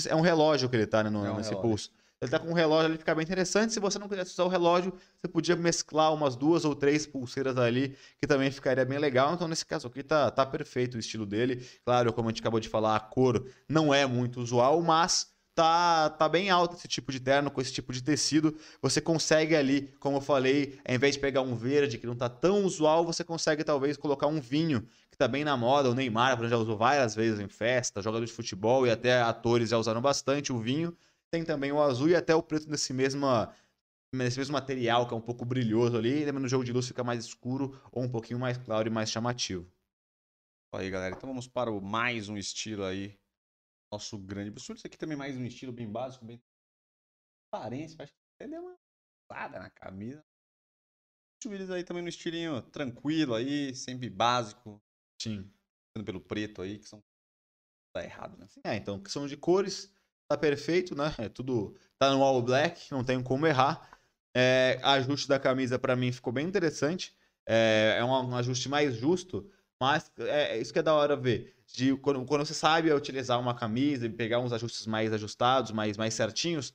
[0.06, 1.70] É um relógio que ele tá, né, no- É um nesse relógio.
[1.70, 1.90] pulso.
[2.20, 3.72] Ele tá com um relógio ali, fica bem interessante.
[3.72, 7.56] Se você não quisesse usar o relógio, você podia mesclar umas duas ou três pulseiras
[7.56, 9.32] ali, que também ficaria bem legal.
[9.34, 11.64] Então, nesse caso aqui, tá, tá perfeito o estilo dele.
[11.84, 16.10] Claro, como a gente acabou de falar, a cor não é muito usual, mas tá,
[16.10, 18.56] tá bem alto esse tipo de terno, com esse tipo de tecido.
[18.80, 22.28] Você consegue ali, como eu falei, ao invés de pegar um verde, que não tá
[22.28, 25.90] tão usual, você consegue talvez colocar um vinho, que tá bem na moda.
[25.90, 29.20] O Neymar por exemplo, já usou várias vezes em festa, jogador de futebol e até
[29.20, 30.96] atores já usaram bastante o vinho.
[31.28, 33.52] Tem também o azul e até o preto nesse mesma
[34.14, 37.24] nesse mesmo material que é um pouco brilhoso ali, no jogo de luz fica mais
[37.24, 39.66] escuro ou um pouquinho mais claro e mais chamativo.
[40.72, 41.16] Aí, galera.
[41.16, 43.18] Então vamos para o mais um estilo aí.
[43.90, 44.68] Nosso grande Willis.
[44.78, 46.42] Isso aqui também mais um estilo bem básico, bem
[47.50, 48.02] aparência.
[48.02, 48.76] Acho que até deu uma
[49.30, 50.22] usada na camisa.
[51.46, 54.82] Willis aí também no estilinho tranquilo aí, sempre básico.
[55.22, 55.50] Sim.
[55.96, 57.02] Sendo pelo preto aí, que são.
[57.94, 58.46] Tá errado, né?
[58.64, 59.94] É, então, questão de cores,
[60.30, 61.14] tá perfeito, né?
[61.16, 61.74] É tudo.
[61.98, 63.98] Tá no all black, não tem como errar.
[64.36, 67.16] É, ajuste da camisa pra mim ficou bem interessante.
[67.46, 69.50] É, é um, um ajuste mais justo,
[69.80, 71.54] mas é, é isso que é da hora ver.
[71.66, 75.96] De, quando, quando você sabe utilizar uma camisa e pegar uns ajustes mais ajustados, mais,
[75.96, 76.72] mais certinhos,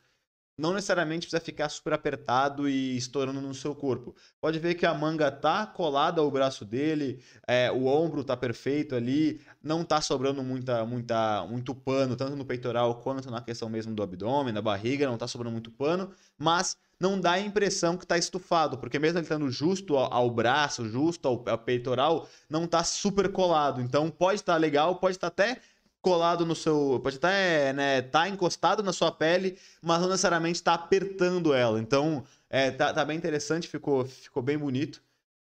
[0.57, 4.15] não necessariamente precisa ficar super apertado e estourando no seu corpo.
[4.39, 8.95] Pode ver que a manga tá colada ao braço dele, é, o ombro tá perfeito
[8.95, 13.95] ali, não tá sobrando muita, muita, muito pano, tanto no peitoral quanto na questão mesmo
[13.95, 18.07] do abdômen, da barriga, não tá sobrando muito pano, mas não dá a impressão que
[18.07, 22.65] tá estufado, porque mesmo ele estando justo ao, ao braço, justo ao, ao peitoral, não
[22.65, 23.81] tá super colado.
[23.81, 25.59] Então pode estar legal, pode estar até
[26.03, 26.99] colado no seu.
[27.01, 31.79] Pode até né, tá encostado na sua pele, mas não necessariamente tá apertando ela.
[31.79, 35.01] Então, é, tá, tá bem interessante, ficou, ficou bem bonito.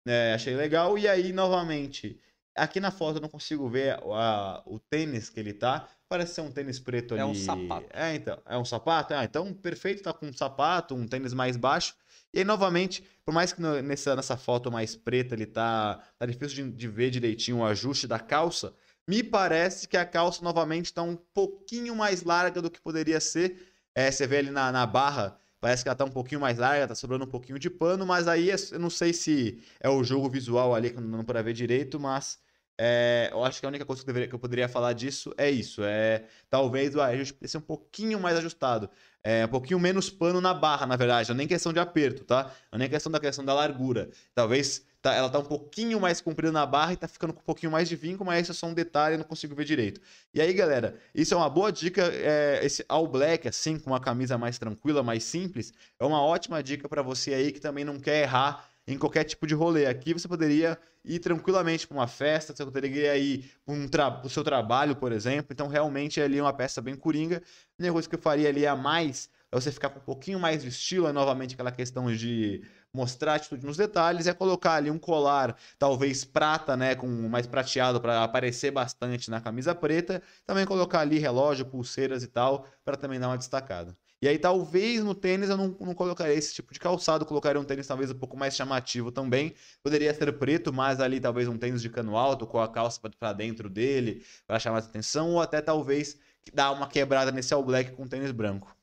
[0.06, 0.98] É, achei legal.
[0.98, 2.18] E aí, novamente,
[2.54, 5.88] aqui na foto eu não consigo ver a- o tênis que ele tá.
[6.08, 7.22] Parece ser um tênis preto ali.
[7.22, 7.86] É um sapato.
[7.92, 8.38] É, então.
[8.46, 9.14] É um sapato?
[9.14, 11.94] Ah, então perfeito, tá com um sapato, um tênis mais baixo.
[12.34, 16.26] E aí, novamente, por mais que no- nessa, nessa foto mais preta ele tá, tá
[16.26, 18.74] difícil de, de ver direitinho o ajuste da calça,
[19.08, 23.56] me parece que a calça novamente está um pouquinho mais larga do que poderia ser.
[23.94, 26.86] É, você vê ali na, na barra, parece que ela tá um pouquinho mais larga,
[26.88, 30.04] tá sobrando um pouquinho de pano, mas aí é- eu não sei se é o
[30.04, 32.38] jogo visual ali que não para ver direito, mas
[32.80, 35.34] é, eu acho que a única coisa que eu, deveria- que eu poderia falar disso
[35.36, 35.82] é isso.
[35.82, 38.88] É talvez o ajuste precise ser um pouquinho mais ajustado.
[39.22, 41.28] É, um pouquinho menos pano na barra, na verdade.
[41.28, 42.44] Não é nem questão de aperto, tá?
[42.70, 44.10] Não é nem questão da questão da largura.
[44.34, 47.44] Talvez tá- ela tá um pouquinho mais comprida na barra e tá ficando com um
[47.44, 50.00] pouquinho mais de vinco, mas isso é só um detalhe, eu não consigo ver direito.
[50.32, 52.02] E aí, galera, isso é uma boa dica.
[52.12, 56.62] é, esse all black, assim, com uma camisa mais tranquila, mais simples, é uma ótima
[56.62, 59.86] dica para você aí que também não quer errar em qualquer tipo de rolê.
[59.86, 64.30] Aqui você poderia ir tranquilamente para uma festa, você poderia ir para um tra- o
[64.30, 65.48] seu trabalho, por exemplo.
[65.52, 67.42] Então, realmente, ali é uma peça bem coringa.
[67.78, 70.62] Única coisa que eu faria ali a mais é você ficar com um pouquinho mais
[70.62, 74.98] de estilo, é novamente aquela questão de mostrar atitude nos detalhes, é colocar ali um
[74.98, 81.00] colar, talvez prata, né, com mais prateado para aparecer bastante na camisa preta, também colocar
[81.00, 83.96] ali relógio, pulseiras e tal, para também dar uma destacada.
[84.20, 87.64] E aí, talvez no tênis eu não, não colocaria esse tipo de calçado, colocaria um
[87.64, 89.54] tênis talvez um pouco mais chamativo também.
[89.80, 93.32] Poderia ser preto, mas ali talvez um tênis de cano alto, com a calça para
[93.32, 96.18] dentro dele, para chamar atenção, ou até talvez
[96.52, 98.77] dar uma quebrada nesse All Black com tênis branco.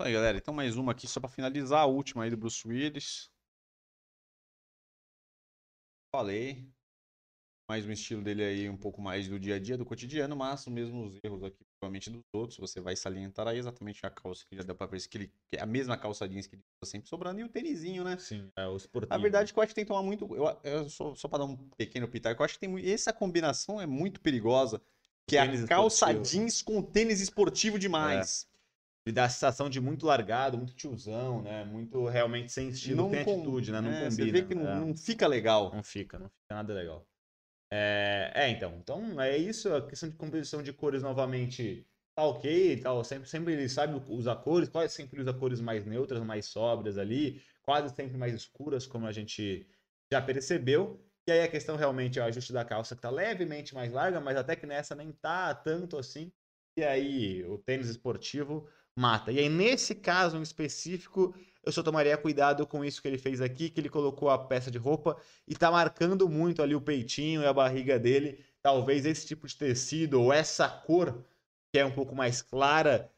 [0.00, 3.28] Aí, galera, então mais uma aqui só para finalizar, a última aí do Bruce Willis.
[6.14, 6.70] Falei,
[7.68, 10.60] mais um estilo dele aí um pouco mais do dia a dia, do cotidiano, mas
[10.60, 12.60] os mesmos erros aqui, provavelmente dos outros.
[12.60, 15.60] Você vai salientar aí exatamente a calça que já deu pra ver que ele é
[15.60, 18.16] a mesma calça jeans que ele usa sempre sobrando e o tênisinho, né?
[18.18, 19.12] Sim, é o esportivo.
[19.12, 20.32] A verdade é que eu acho que tem que tomar muito.
[20.32, 22.88] Eu, eu só, só pra dar um pequeno pitaco, eu acho que tem.
[22.88, 24.80] Essa combinação é muito perigosa.
[25.26, 26.22] Que é a calça esportivo.
[26.22, 28.44] jeans com tênis esportivo demais.
[28.44, 28.47] É.
[29.08, 31.64] Ele dá a sensação de muito largado, muito tiozão, né?
[31.64, 33.36] Muito realmente sem estilo, não tem com...
[33.36, 33.80] atitude, né?
[33.80, 34.10] Não é, combina.
[34.10, 34.74] Você vê que não, é.
[34.80, 35.74] não fica legal.
[35.74, 37.08] Não fica, não fica nada legal.
[37.72, 38.76] É, é, então.
[38.78, 39.72] Então é isso.
[39.72, 42.82] A questão de composição de cores novamente tá ok.
[42.82, 46.98] Tá, sempre, sempre ele sabe usar cores, quase sempre usa cores mais neutras, mais sóbrias
[46.98, 49.66] ali, quase sempre mais escuras, como a gente
[50.12, 51.02] já percebeu.
[51.26, 54.20] E aí a questão realmente é o ajuste da calça que tá levemente mais larga,
[54.20, 56.30] mas até que nessa nem tá tanto assim.
[56.78, 59.30] E aí o tênis esportivo mata.
[59.30, 61.34] E aí nesse caso em específico,
[61.64, 64.70] eu só tomaria cuidado com isso que ele fez aqui, que ele colocou a peça
[64.70, 68.44] de roupa e tá marcando muito ali o peitinho e a barriga dele.
[68.60, 71.24] Talvez esse tipo de tecido ou essa cor,
[71.72, 73.10] que é um pouco mais clara,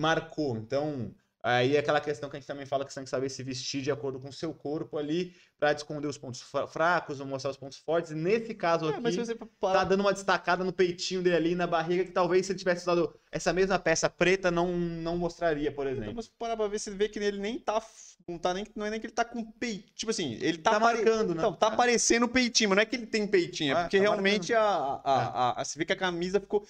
[0.00, 0.56] marcou.
[0.56, 3.28] Então, Aí é aquela questão que a gente também fala que você tem que saber
[3.28, 6.40] se vestir de acordo com o seu corpo ali, para esconder os pontos
[6.70, 8.12] fracos ou mostrar os pontos fortes.
[8.12, 11.66] E nesse caso é, aqui, você tá dando uma destacada no peitinho dele ali, na
[11.66, 15.88] barriga, que talvez se ele tivesse usado essa mesma peça preta, não, não mostraria, por
[15.88, 16.04] exemplo.
[16.04, 17.82] Então, mas parar pra ver, você vê que ele nem tá.
[18.28, 19.92] Não, tá nem, não é nem que ele tá com peitinho.
[19.96, 21.42] Tipo assim, ele tá, tá marcando, né?
[21.42, 21.72] Não, tá é.
[21.72, 24.62] aparecendo peitinho, mas não é que ele tem peitinho, é, é porque tá realmente a,
[24.62, 25.60] a, a, é.
[25.60, 26.64] a, Você vê que a camisa ficou.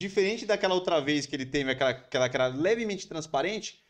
[0.00, 3.83] Diferente daquela outra vez que ele teve aquela, aquela, aquela levemente transparente,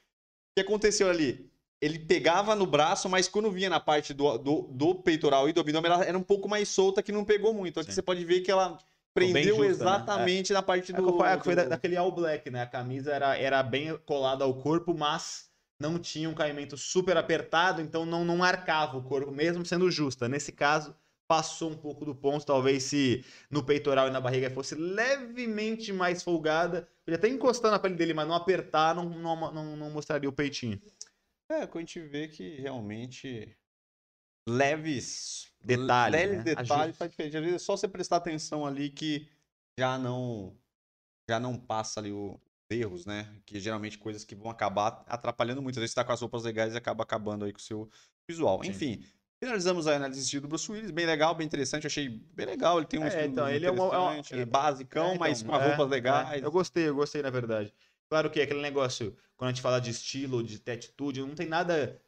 [0.55, 1.51] que aconteceu ali?
[1.81, 5.61] Ele pegava no braço, mas quando vinha na parte do, do, do peitoral e do
[5.61, 7.81] abdômen, ela era um pouco mais solta, que não pegou muito.
[7.81, 7.97] Aqui Sim.
[7.97, 8.79] você pode ver que ela
[9.13, 9.69] prendeu justa, né?
[9.69, 10.57] exatamente né?
[10.57, 10.59] é.
[10.59, 11.25] na parte do...
[11.25, 11.69] É, foi do...
[11.69, 12.63] daquele all black, né?
[12.63, 17.83] A camisa era, era bem colada ao corpo, mas não tinha um caimento super apertado,
[17.83, 20.29] então não, não arcava o corpo, mesmo sendo justa.
[20.29, 20.95] Nesse caso,
[21.27, 22.45] passou um pouco do ponto.
[22.45, 27.79] Talvez se no peitoral e na barriga fosse levemente mais folgada, podia até encostar na
[27.79, 30.81] pele dele, mas não apertar, não, não, não, não mostraria o peitinho.
[31.51, 33.57] É, a gente vê que realmente
[34.49, 36.55] leves detalhes, leves né?
[36.55, 37.39] detalhes faz diferença.
[37.39, 39.29] Às vezes é só você prestar atenção ali que
[39.79, 40.57] já não
[41.29, 42.39] já não passa ali os
[42.71, 43.41] erros, né?
[43.47, 45.77] Que geralmente coisas que vão acabar atrapalhando muito.
[45.77, 47.91] Às vezes você tá com as roupas legais e acaba acabando aí com o seu
[48.29, 48.63] visual.
[48.63, 48.71] Sim.
[48.71, 49.05] Enfim,
[49.45, 52.99] Finalizamos a análise do Bruce Willis, bem legal, bem interessante, achei bem legal, ele tem
[52.99, 54.45] um é, então, ele é, uma, é uma, né?
[54.47, 56.43] basicão, é, então, mas com é, roupas legais.
[56.43, 57.75] É, eu gostei, eu gostei na verdade.
[58.09, 62.01] Claro que aquele negócio, quando a gente fala de estilo, de atitude, não tem nada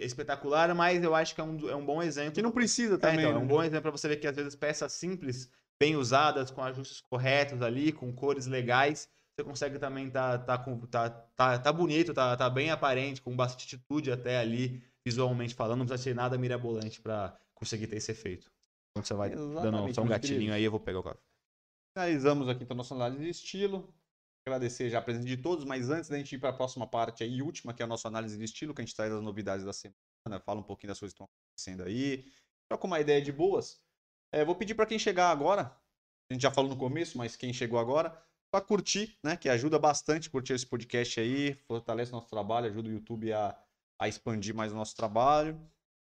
[0.00, 2.34] espetacular, mas eu acho que é um, é um bom exemplo.
[2.34, 3.24] Que não precisa também.
[3.24, 3.48] É, então, é um né?
[3.48, 7.60] bom exemplo para você ver que às vezes peças simples, bem usadas, com ajustes corretos
[7.60, 12.48] ali, com cores legais, você consegue também tá, tá, tá, tá, tá bonito, tá, tá
[12.48, 17.38] bem aparente, com bastante atitude até ali visualmente falando, não precisa ser nada mirabolante para
[17.54, 18.50] conseguir ter esse efeito.
[18.90, 21.20] Então você vai Exatamente, dando só um gatilhinho aí, eu vou pegar o café.
[21.96, 23.94] Finalizamos aqui então nossa análise de estilo.
[24.44, 27.22] Agradecer já a presença de todos, mas antes da gente ir para a próxima parte
[27.22, 29.64] aí, última, que é a nossa análise de estilo, que a gente traz as novidades
[29.64, 32.24] da semana, fala um pouquinho das coisas que estão acontecendo aí,
[32.68, 33.78] troca uma ideia de boas.
[34.32, 35.76] É, vou pedir para quem chegar agora,
[36.30, 39.36] a gente já falou no começo, mas quem chegou agora, para curtir, né?
[39.36, 43.56] Que ajuda bastante curtir esse podcast aí, fortalece nosso trabalho, ajuda o YouTube a
[43.98, 45.60] a expandir mais o nosso trabalho.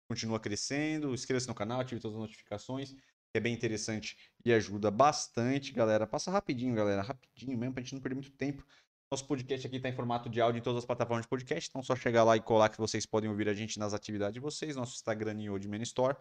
[0.09, 1.13] Continua crescendo.
[1.13, 2.93] Inscreva-se no canal, ative todas as notificações.
[3.31, 6.07] Que é bem interessante e ajuda bastante, galera.
[6.07, 7.01] Passa rapidinho, galera.
[7.01, 8.65] Rapidinho mesmo, pra gente não perder muito tempo.
[9.11, 11.69] Nosso podcast aqui está em formato de áudio em todas as plataformas de podcast.
[11.69, 14.33] Então, é só chegar lá e colar que vocês podem ouvir a gente nas atividades
[14.33, 14.75] de vocês.
[14.75, 16.17] Nosso Instagram e Old Man Store.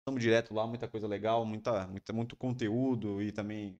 [0.00, 3.78] Estamos direto lá, muita coisa legal, muita, muita, muito conteúdo e também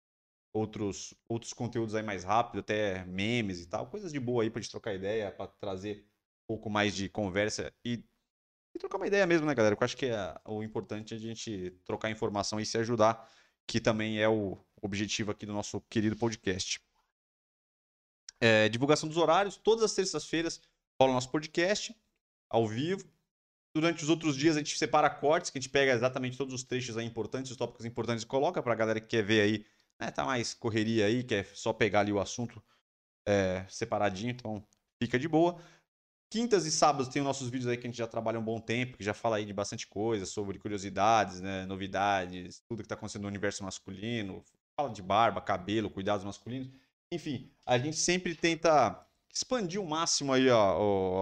[0.53, 3.87] outros, outros conteúdos aí mais rápido, até memes e tal.
[3.87, 6.07] Coisas de boa aí pra gente trocar ideia, para trazer
[6.53, 8.03] pouco mais de conversa e,
[8.75, 9.75] e trocar uma ideia mesmo, né, galera?
[9.75, 13.27] Eu acho que é, o importante é a gente trocar informação e se ajudar,
[13.65, 16.79] que também é o objetivo aqui do nosso querido podcast.
[18.39, 20.61] É, divulgação dos horários, todas as terças-feiras
[21.01, 21.95] rola nosso podcast
[22.47, 23.03] ao vivo.
[23.75, 26.63] Durante os outros dias a gente separa cortes, que a gente pega exatamente todos os
[26.63, 29.65] trechos importantes, os tópicos importantes e coloca para a galera que quer ver aí,
[29.99, 32.61] né, tá mais correria aí, quer só pegar ali o assunto
[33.25, 34.63] é, separadinho, então
[35.01, 35.59] fica de boa.
[36.33, 38.59] Quintas e sábados tem os nossos vídeos aí que a gente já trabalha um bom
[38.59, 42.95] tempo, que já fala aí de bastante coisa, sobre curiosidades, né, novidades, tudo que está
[42.95, 44.43] acontecendo no universo masculino.
[44.75, 46.71] Fala de barba, cabelo, cuidados masculinos.
[47.11, 48.99] Enfim, a gente sempre tenta
[49.31, 50.47] expandir o máximo aí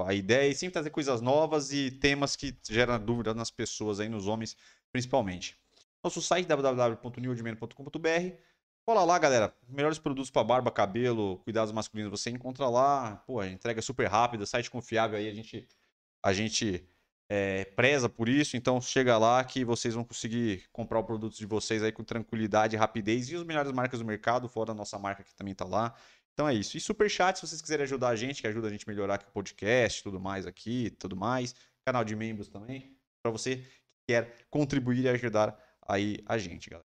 [0.08, 4.08] a ideia e sempre trazer coisas novas e temas que geram dúvida nas pessoas aí,
[4.08, 4.56] nos homens
[4.94, 5.58] principalmente.
[6.02, 8.51] Nosso site www.newdman.com.br
[8.92, 9.56] Cola lá, galera.
[9.70, 13.24] Melhores produtos para barba, cabelo, cuidados masculinos você encontra lá.
[13.26, 15.66] Pô, entrega é super rápida, site confiável aí, a gente
[16.22, 16.86] a gente
[17.30, 21.46] é, preza por isso, então chega lá que vocês vão conseguir comprar o produto de
[21.46, 25.24] vocês aí com tranquilidade rapidez e as melhores marcas do mercado, fora a nossa marca
[25.24, 25.96] que também tá lá.
[26.34, 26.76] Então é isso.
[26.76, 29.16] E super chat, se vocês quiserem ajudar a gente, que ajuda a gente a melhorar
[29.16, 31.56] aqui o podcast, tudo mais aqui, tudo mais.
[31.86, 33.66] Canal de membros também, para você que
[34.10, 36.91] quer contribuir e ajudar aí a gente, galera.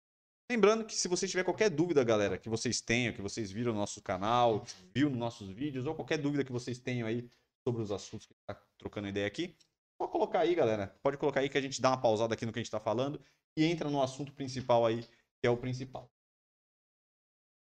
[0.51, 3.79] Lembrando que se você tiver qualquer dúvida, galera, que vocês tenham, que vocês viram no
[3.79, 7.29] nosso canal, viu nos nossos vídeos, ou qualquer dúvida que vocês tenham aí
[7.67, 9.55] sobre os assuntos que a gente tá trocando ideia aqui,
[9.99, 10.99] pode colocar aí, galera.
[11.03, 12.81] Pode colocar aí que a gente dá uma pausada aqui no que a gente tá
[12.81, 13.21] falando
[13.59, 16.11] e entra no assunto principal aí, que é o principal.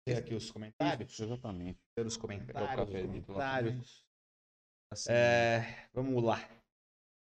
[0.06, 1.12] Tem aqui os comentários.
[1.12, 1.80] Isso, exatamente.
[1.96, 2.54] Pelos comentários.
[2.54, 4.08] Pegar o café ali, pelo amor de comentários.
[5.10, 6.40] É, vamos lá.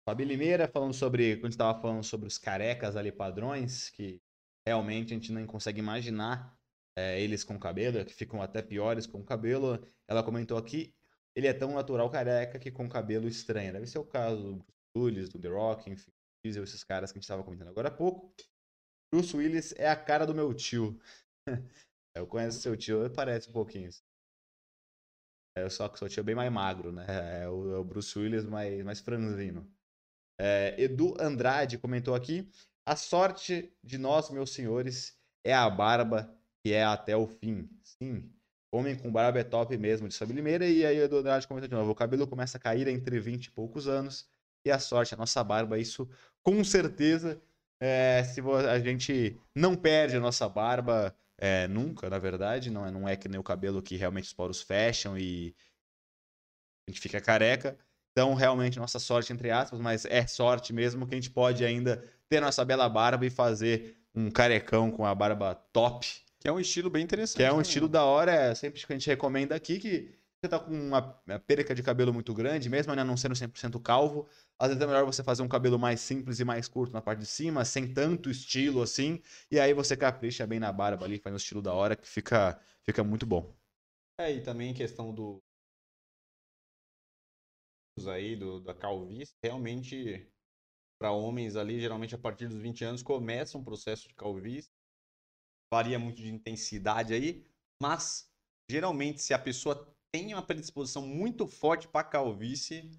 [0.06, 4.20] Fabi Limeira falando sobre, quando a gente tava falando sobre os carecas ali padrões, que
[4.68, 6.56] realmente a gente nem consegue imaginar
[6.96, 9.82] é, eles com cabelo, que ficam até piores com cabelo.
[10.06, 10.94] Ela comentou aqui,
[11.34, 13.72] ele é tão natural careca que com cabelo estranho.
[13.72, 14.66] Deve ser o caso do Bruce
[14.96, 16.12] Willis, do The Rock, enfim,
[16.44, 18.34] Diesel, esses caras que a gente estava comentando agora há pouco.
[19.12, 21.00] Bruce Willis é a cara do meu tio.
[22.14, 23.90] Eu conheço seu tio, parece um pouquinho.
[25.56, 27.06] É, só que seu tio é bem mais magro, né?
[27.42, 29.70] É o, é o Bruce Willis mais, mais franzino.
[30.40, 32.48] É, Edu Andrade comentou aqui:
[32.88, 35.14] a sorte de nós, meus senhores,
[35.44, 36.34] é a barba
[36.64, 37.68] que é até o fim.
[37.82, 38.32] Sim,
[38.72, 40.66] homem com barba é top mesmo, de Sabe Limeira.
[40.66, 43.50] E aí o Andrade comenta de novo: o cabelo começa a cair entre 20 e
[43.50, 44.26] poucos anos.
[44.64, 46.08] E a sorte, a nossa barba, isso
[46.42, 47.40] com certeza.
[47.80, 52.90] É, se a gente não perde a nossa barba é, nunca, na verdade, não é,
[52.90, 55.54] não é que nem o cabelo que realmente os poros fecham e
[56.88, 57.78] a gente fica careca.
[58.12, 62.02] Então, realmente, nossa sorte, entre aspas, mas é sorte mesmo que a gente pode ainda
[62.28, 66.06] ter nossa bela barba e fazer um carecão com a barba top.
[66.38, 67.36] Que é um estilo bem interessante.
[67.36, 70.14] Que é um né, estilo da hora, é sempre que a gente recomenda aqui, que
[70.40, 71.02] você tá com uma
[71.46, 75.04] perca de cabelo muito grande, mesmo ainda não sendo 100% calvo, às vezes é melhor
[75.04, 78.30] você fazer um cabelo mais simples e mais curto na parte de cima, sem tanto
[78.30, 79.20] estilo assim,
[79.50, 82.60] e aí você capricha bem na barba ali, faz um estilo da hora que fica,
[82.84, 83.52] fica muito bom.
[84.20, 85.42] É, e também questão do
[88.06, 90.30] aí do, da calvície, realmente
[90.98, 94.70] para homens ali, geralmente a partir dos 20 anos começa um processo de calvície.
[95.72, 97.44] Varia muito de intensidade aí,
[97.80, 98.30] mas
[98.70, 102.90] geralmente se a pessoa tem uma predisposição muito forte para calvície,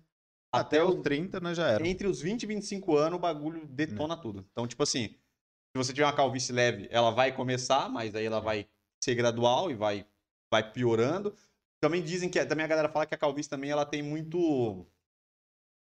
[0.52, 1.88] Até, os 30, né, já era.
[1.88, 4.48] entre os 20 e 25 anos o bagulho detona tudo.
[4.52, 8.40] Então, tipo assim, se você tiver uma calvície leve, ela vai começar, mas aí ela
[8.40, 8.68] vai
[9.04, 10.06] ser gradual e vai,
[10.52, 11.36] vai piorando.
[11.82, 14.86] Também dizem que, também a galera fala que a calvície também ela tem muito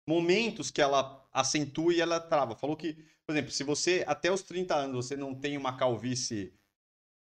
[0.08, 2.56] momentos que ela acentua e ela trava.
[2.56, 2.94] Falou que,
[3.26, 6.54] por exemplo, se você até os 30 anos você não tem uma calvície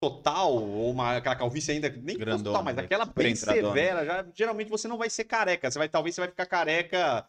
[0.01, 2.83] total ou uma aquela calvície ainda nem Grandona, total, mas né?
[2.83, 5.69] aquela Super bem severa, já geralmente você não vai ser careca.
[5.69, 7.27] Você vai talvez você vai ficar careca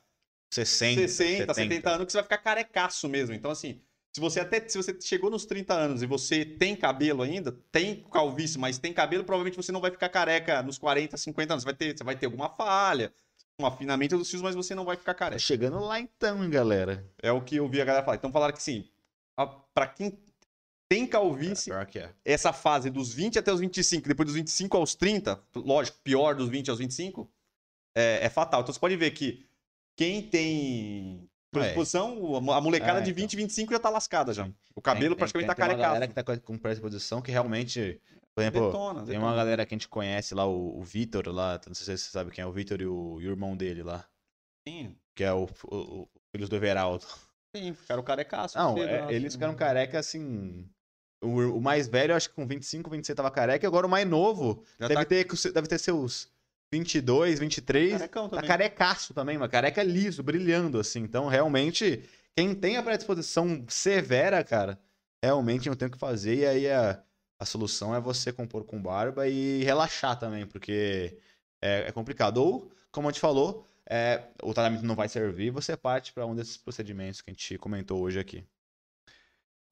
[0.53, 3.35] 60, 60, 70 anos que você vai ficar carecaço mesmo.
[3.35, 3.81] Então, assim,
[4.15, 8.03] se você até se você chegou nos 30 anos e você tem cabelo ainda, tem
[8.11, 11.63] calvície, mas tem cabelo, provavelmente você não vai ficar careca nos 40, 50 anos.
[11.63, 13.13] Você vai ter, você vai ter alguma falha,
[13.59, 15.39] um afinamento dos fios, mas você não vai ficar Tá careca.
[15.39, 17.05] chegando lá então, hein, galera.
[17.23, 18.17] É o que eu vi a galera falar.
[18.17, 18.89] Então falaram que sim,
[19.37, 20.19] a- pra quem
[20.89, 22.11] tem calvície, que é.
[22.25, 26.49] essa fase dos 20 até os 25, depois dos 25 aos 30, lógico, pior dos
[26.49, 27.31] 20 aos 25,
[27.95, 28.61] é, é fatal.
[28.63, 29.47] Então você pode ver que
[29.97, 33.23] quem tem predisposição, a molecada É, de então.
[33.23, 34.49] 20, 25 já tá lascada já.
[34.75, 38.01] O cabelo praticamente tem, tá tem uma galera que tá com predisposição que realmente,
[38.35, 39.27] por exemplo, Detona, tem detona.
[39.27, 42.11] uma galera que a gente conhece lá, o, o Vitor lá, não sei se você
[42.11, 44.09] sabe quem é o Vitor e o, e o irmão dele lá,
[44.67, 47.05] Sim, que é o, o, o filhos do Everaldo.
[47.55, 48.57] sim, ficaram carecaço.
[48.57, 49.15] Não, cedo, é, né?
[49.15, 50.69] eles ficaram careca assim.
[51.23, 54.09] O, o mais velho, acho que com 25, 26 tava careca, e agora o mais
[54.09, 56.33] novo Já deve, tá ter, deve ter seus
[56.73, 57.93] 22, 23.
[57.93, 58.49] carecão Tá também.
[58.49, 61.01] carecaço também, uma careca liso, brilhando, assim.
[61.01, 62.03] Então, realmente,
[62.37, 64.81] quem tem a predisposição severa, cara,
[65.23, 66.39] realmente não tem o que fazer.
[66.39, 67.01] E aí a,
[67.43, 71.19] a solução é você compor com barba e relaxar também, porque
[71.61, 72.39] é, é complicado.
[72.39, 76.37] Ou, como a gente falou, é, o tratamento não vai servir, você parte para um
[76.37, 78.47] desses procedimentos que a gente comentou hoje aqui.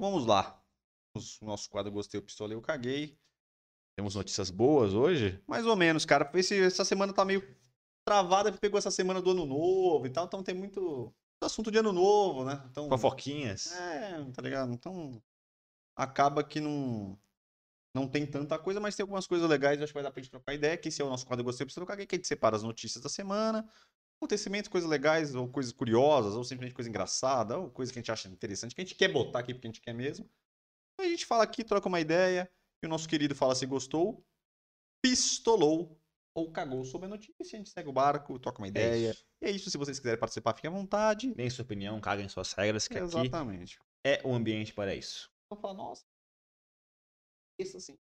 [0.00, 0.60] Vamos lá.
[1.14, 3.16] O nosso quadro Gostei, eu pistolei, eu caguei.
[3.96, 5.40] Temos notícias boas hoje.
[5.46, 6.28] Mais ou menos, cara.
[6.34, 7.56] Esse, essa semana tá meio
[8.04, 11.78] travada, pegou essa semana do ano novo e tal, então tem muito, muito assunto de
[11.78, 12.64] ano novo, né?
[12.68, 13.72] Então, Fofoquinhas.
[13.72, 14.72] É, tá ligado?
[14.72, 15.22] Então
[15.94, 17.16] acaba que não
[17.94, 20.30] Não tem tanta coisa, mas tem algumas coisas legais, acho que vai dar pra gente
[20.30, 22.28] trocar ideia, que esse é o nosso quadro Gostei pra você trocar, que a gente
[22.28, 23.68] separa as notícias da semana,
[24.20, 28.12] acontecimentos, coisas legais, ou coisas curiosas, ou simplesmente coisa engraçada, ou coisa que a gente
[28.12, 30.30] acha interessante, que a gente quer botar aqui porque a gente quer mesmo.
[30.94, 32.50] Então a gente fala aqui, troca uma ideia,
[32.82, 34.24] e o nosso querido fala se gostou,
[35.02, 35.98] pistolou
[36.32, 39.10] ou cagou sobre a notícia, a gente segue o barco, troca uma ideia.
[39.10, 39.46] É.
[39.46, 41.34] E é isso, se vocês quiserem participar, fiquem à vontade.
[41.34, 43.80] Deem sua opinião, caguem suas regras, que aqui Exatamente.
[44.04, 45.30] é o ambiente para isso.
[45.46, 46.04] Então fala, nossa,
[47.62, 47.98] isso assim.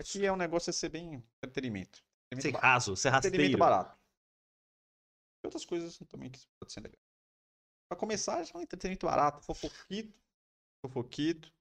[0.00, 1.98] Aqui é um negócio a ser bem entretenimento.
[1.98, 2.04] Ser
[2.34, 3.58] Entretenimento raso, ser Entretenimento rasteiro.
[3.58, 3.98] barato.
[5.42, 7.00] E outras coisas também que pode ser legal.
[7.90, 10.12] Pra começar, já é um entretenimento barato, fofoquito,
[10.84, 11.52] fofoquito.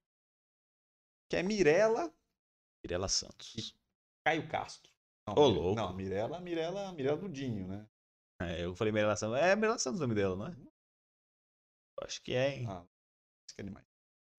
[1.30, 2.14] Que é Mirella
[2.84, 3.76] Mirela Santos.
[4.26, 4.92] Caio Castro.
[5.28, 5.76] Não, Ô, louco.
[5.76, 7.88] Não, Mirella, Mirella, Mirella do Dinho, né?
[8.42, 9.38] É, eu falei Mirela Santos.
[9.40, 10.52] É Mirela Santos o nome dela, não é?
[12.00, 12.66] Eu acho que é, hein?
[12.70, 12.86] Ah,
[13.48, 13.87] isso que é demais.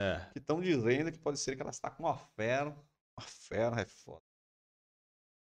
[0.00, 0.30] É.
[0.32, 2.70] Que estão dizendo que pode ser que ela está com uma fera.
[3.18, 4.22] Uma fera é foda.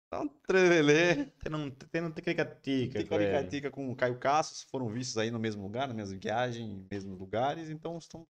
[0.08, 1.26] Então, trelelê.
[1.26, 3.03] Tem não tem não tem caricatica.
[3.49, 6.88] Tem com o Caio Castro, foram vistos aí no mesmo lugar, nas mesmas viagens, em
[6.89, 8.26] mesmos lugares, então estão,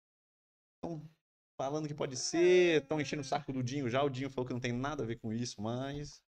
[0.76, 1.08] estão
[1.56, 4.52] falando que pode ser, estão enchendo o saco do Dinho já, o Dinho falou que
[4.52, 6.22] não tem nada a ver com isso, mas...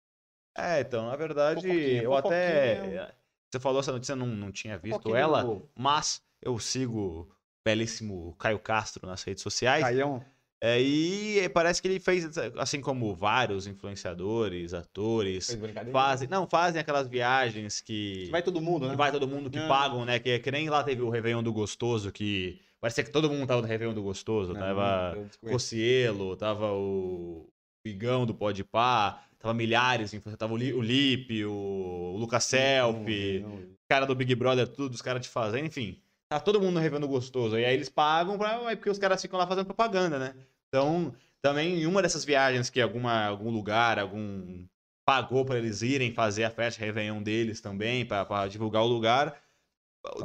[0.55, 2.75] É, então, na verdade, Fofoquinha, eu até.
[2.75, 3.15] fofoquinha.
[3.49, 7.33] Você falou essa notícia, não, não tinha visto Fofoquinha ela, mas eu sigo
[7.65, 9.83] belíssimo Caio Castro nas redes sociais.
[9.83, 10.23] Caião,
[10.63, 15.57] É, e parece que ele fez, assim como vários influenciadores, atores,
[15.91, 18.91] fazem, não, fazem aquelas viagens que, Vai todo mundo, né?
[18.91, 19.67] que vai todo mundo que É.
[19.67, 20.19] pagam, né?
[20.19, 23.61] Que, que nem lá teve o Réveillon do Gostoso, que parecia que todo mundo tava
[23.61, 24.53] no Réveillon do Gostoso.
[24.53, 25.17] Não, tava.
[25.49, 27.47] Cocielo, tava o
[27.83, 33.43] Igão do Podpah, tava milhares, tava o, Li, o Lipe, o Lucas Selfie,
[33.89, 35.99] cara do Big Brother, tudo, os caras de fazenda, enfim.
[36.31, 37.59] Tá todo mundo no Réveillon do Gostoso.
[37.59, 40.33] E aí eles pagam pra, é porque os caras ficam lá fazendo propaganda, né?
[40.69, 44.65] Então, também em uma dessas viagens que alguma, algum lugar, algum
[45.05, 49.43] pagou pra eles irem fazer a festa Réveillon deles também, pra, pra divulgar o lugar.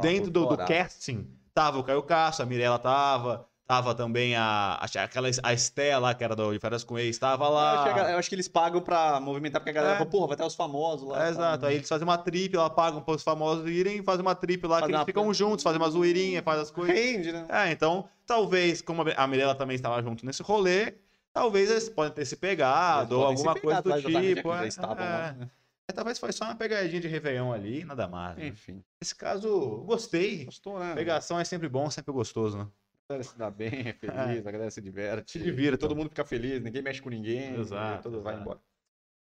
[0.00, 5.02] Dentro do, do casting, tava o Caio Castro, a Mirella tava, tava também a, a,
[5.02, 8.10] aquela, a Estela, que era do De Férias com Ex, tava Eu acho, que lá.
[8.12, 9.98] eu acho que eles pagam pra movimentar, porque a galera É.
[9.98, 11.26] fala, porra, vai ter os famosos lá.
[11.26, 14.34] É, exato, aí eles fazem uma trip, lá pagam para os famosos irem, fazem uma
[14.34, 16.94] trip lá, Faz que eles uma- ficam juntos, fazem uma zoeirinha, fazem as coisas.
[16.94, 17.46] Rende, né?
[17.48, 20.94] É, então, talvez, como a Mirella também estava junto nesse rolê,
[21.32, 24.52] talvez eles podem ter se pegado, ou alguma coisa do tipo.
[24.52, 24.80] é, é.
[24.80, 25.50] lá, né?
[25.88, 28.36] É, talvez foi só uma pegadinha de Réveillon ali, nada mais.
[28.36, 28.46] né?
[28.48, 28.82] Enfim.
[29.00, 30.44] Nesse caso, gostei.
[30.44, 30.94] Gostou, né?
[30.94, 32.66] Pegação é sempre bom, sempre gostoso, né?
[33.08, 35.32] A galera se dá bem, é feliz, a galera se diverte.
[35.32, 35.88] Se divirtam.
[35.88, 37.54] Todo mundo fica feliz, ninguém mexe com ninguém.
[37.54, 38.60] Exato, Todo vai embora.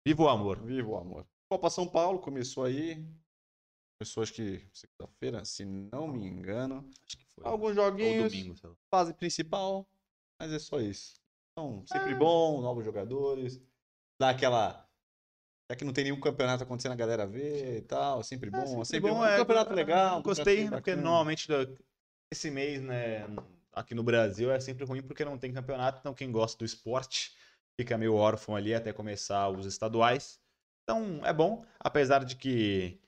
[0.05, 0.59] Viva o amor.
[0.63, 1.27] Viva o amor.
[1.51, 3.05] Copa São Paulo começou aí.
[3.99, 6.89] Começou acho que segunda-feira, se não me engano.
[7.05, 7.45] Acho que foi.
[7.45, 9.87] Alguns Ou joguinhos, domingo, fase principal,
[10.39, 11.21] mas é só isso.
[11.51, 12.17] Então, sempre Ah.
[12.17, 13.61] bom, novos jogadores.
[14.19, 14.87] Dá aquela.
[15.69, 18.23] Já que não tem nenhum campeonato acontecendo, a galera vê e tal.
[18.23, 18.65] Sempre bom.
[18.65, 20.19] sempre sempre bom, um é, campeonato é, legal.
[20.19, 21.47] um Gostei, campeonato porque normalmente
[22.31, 23.27] esse mês, né,
[23.73, 27.33] aqui no Brasil é sempre ruim porque não tem campeonato, então quem gosta do esporte
[27.79, 30.39] fica meio órfão ali até começar os estaduais.
[30.83, 32.99] Então é bom, apesar de que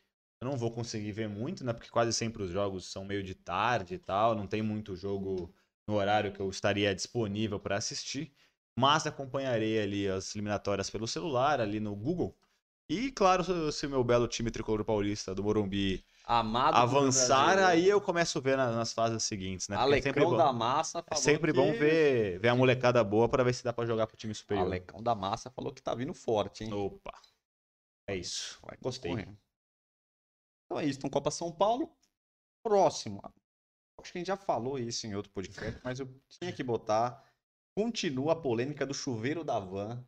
[0.42, 3.36] eu não vou conseguir ver muito, né, porque quase sempre os jogos são meio de
[3.36, 5.54] tarde e tal, não tem muito jogo
[5.88, 8.34] no horário que eu estaria disponível para assistir,
[8.78, 12.36] mas acompanharei ali as eliminatórias pelo celular, ali no Google.
[12.92, 17.88] E claro, se- o meu belo time tricolor paulista do Morumbi Amado do avançar, aí
[17.88, 19.78] eu começo a ver na- nas fases seguintes, né?
[19.78, 23.02] Porque é sempre Alecão bom, da Massa é sempre bom que- ver, ver a molecada
[23.04, 24.66] boa pra ver se dá pra jogar pro time superior.
[24.66, 26.74] Alecão da Massa falou que tá vindo forte, hein?
[26.74, 27.14] Opa.
[28.08, 28.60] É isso.
[28.62, 29.12] Vai Gostei.
[29.12, 29.38] concorrendo.
[30.66, 31.00] Então é isso.
[31.00, 31.90] Então, Copa São Paulo.
[32.64, 33.22] Próximo.
[34.00, 37.24] Acho que a gente já falou isso em outro podcast, mas eu tinha que botar.
[37.76, 40.06] Continua a polêmica do chuveiro da van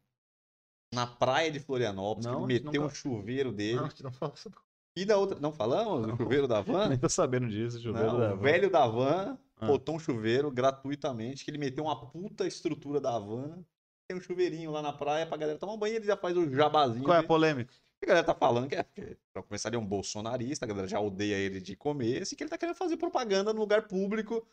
[0.93, 2.25] na praia de Florianópolis.
[2.25, 3.77] Não, que ele meteu um chuveiro dele.
[3.77, 4.57] Não, a gente não fala sobre-
[4.95, 5.39] E da outra.
[5.39, 6.87] Não falamos do chuveiro da van?
[6.89, 8.41] Nem tô sabendo disso, chuveiro Não, da o van.
[8.43, 9.65] velho da van Ah.
[9.65, 13.63] botou um chuveiro gratuitamente, que ele meteu uma puta estrutura da van.
[14.07, 17.03] Tem um chuveirinho lá na praia pra galera tomar banho, ele já faz o jabazinho.
[17.05, 17.73] Qual é a polêmica?
[18.01, 20.87] A galera tá falando que é, porque, pra começar, ele é um bolsonarista, a galera
[20.89, 24.45] já odeia ele de começo, e que ele tá querendo fazer propaganda no lugar público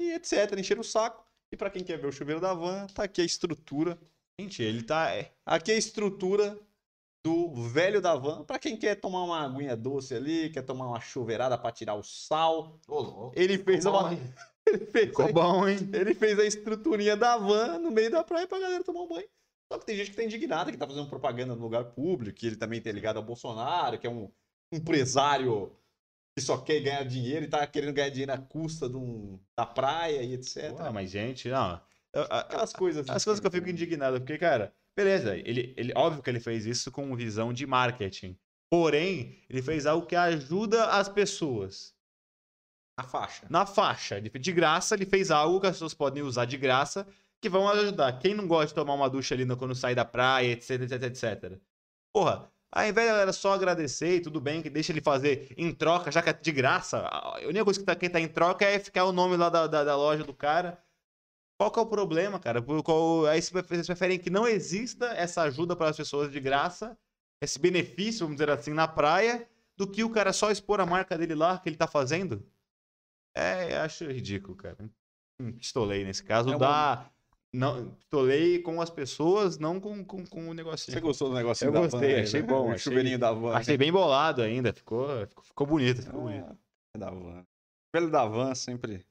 [0.00, 1.24] e etc, encher o saco.
[1.52, 3.96] E pra quem quer ver o chuveiro da van, tá aqui a estrutura.
[4.40, 5.10] Gente, ele tá.
[5.14, 6.58] é, Aqui a estrutura
[7.24, 11.00] do velho da van, pra quem quer tomar uma aguinha doce ali, quer tomar uma
[11.00, 12.78] chuveirada pra tirar o sal.
[13.34, 14.10] Ele fez uma.
[14.68, 15.78] Ele fez, Ficou a, bom, hein?
[15.94, 19.26] ele fez a estruturinha da van no meio da praia pra galera tomar um banho.
[19.72, 22.46] Só que tem gente que tá indignada, que tá fazendo propaganda no lugar público, que
[22.46, 24.30] ele também tem ligado ao Bolsonaro, que é um
[24.70, 25.74] empresário
[26.36, 29.64] que só quer ganhar dinheiro e tá querendo ganhar dinheiro à custa de um- da
[29.64, 30.70] praia e etc.
[30.78, 31.80] Ué, mas, gente, não.
[32.30, 33.08] Aquelas coisas.
[33.08, 36.66] As coisas que eu fico indignado, porque, cara, Beleza, ele, ele, óbvio que ele fez
[36.66, 38.36] isso com visão de marketing.
[38.68, 41.94] Porém, ele fez algo que ajuda as pessoas.
[42.98, 43.46] Na faixa.
[43.48, 44.20] Na faixa.
[44.20, 47.06] De, graça, ele fez algo que as pessoas podem usar de graça,
[47.40, 48.18] que vão ajudar.
[48.18, 51.60] Quem não gosta de tomar uma ducha ali quando sai da praia, etc, etc, etc.
[52.12, 55.72] Porra, ao invés da galera só agradecer e tudo bem, que deixa ele fazer em
[55.72, 58.64] troca, já que é de graça, a única coisa que tá, quem tá em troca
[58.64, 60.76] é ficar o nome lá da, da, da loja do cara.
[61.58, 62.62] Qual que é o problema, cara?
[62.62, 66.96] Por Qual, aí vocês preferem que não exista essa ajuda para as pessoas de graça,
[67.42, 71.18] esse benefício, vamos dizer assim, na praia, do que o cara só expor a marca
[71.18, 72.46] dele lá, que ele tá fazendo?
[73.36, 74.76] É, acho ridículo, cara.
[75.40, 76.48] Hum, Pistolei nesse caso.
[76.48, 77.10] É uma- dá.
[77.52, 80.94] Não, pistolei com as pessoas, não com, com, com o negocinho.
[80.94, 82.46] Você gostou do negocinho Eu da gostei, van achei né?
[82.46, 83.54] bom, O chuveirinho da van.
[83.56, 86.44] Achei bem bolado ainda, ficou, ficou, ficou bonito, ficou bonito.
[86.44, 86.58] Então,
[86.94, 87.40] é da van.
[87.40, 89.06] O velho da van sempre,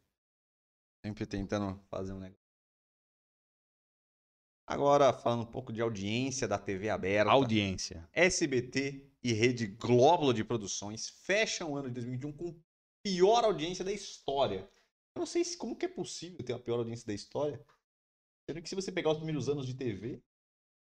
[1.07, 2.45] sempre tentando fazer um negócio.
[4.67, 7.31] Agora, falando um pouco de audiência da TV aberta.
[7.31, 8.07] Audiência.
[8.11, 12.61] SBT e Rede Globo de Produções fecham o ano de 2021 com
[13.01, 14.69] pior audiência da história.
[15.15, 17.65] Eu não sei se, como que é possível ter a pior audiência da história.
[18.49, 20.21] Sendo que se você pegar os primeiros anos de TV,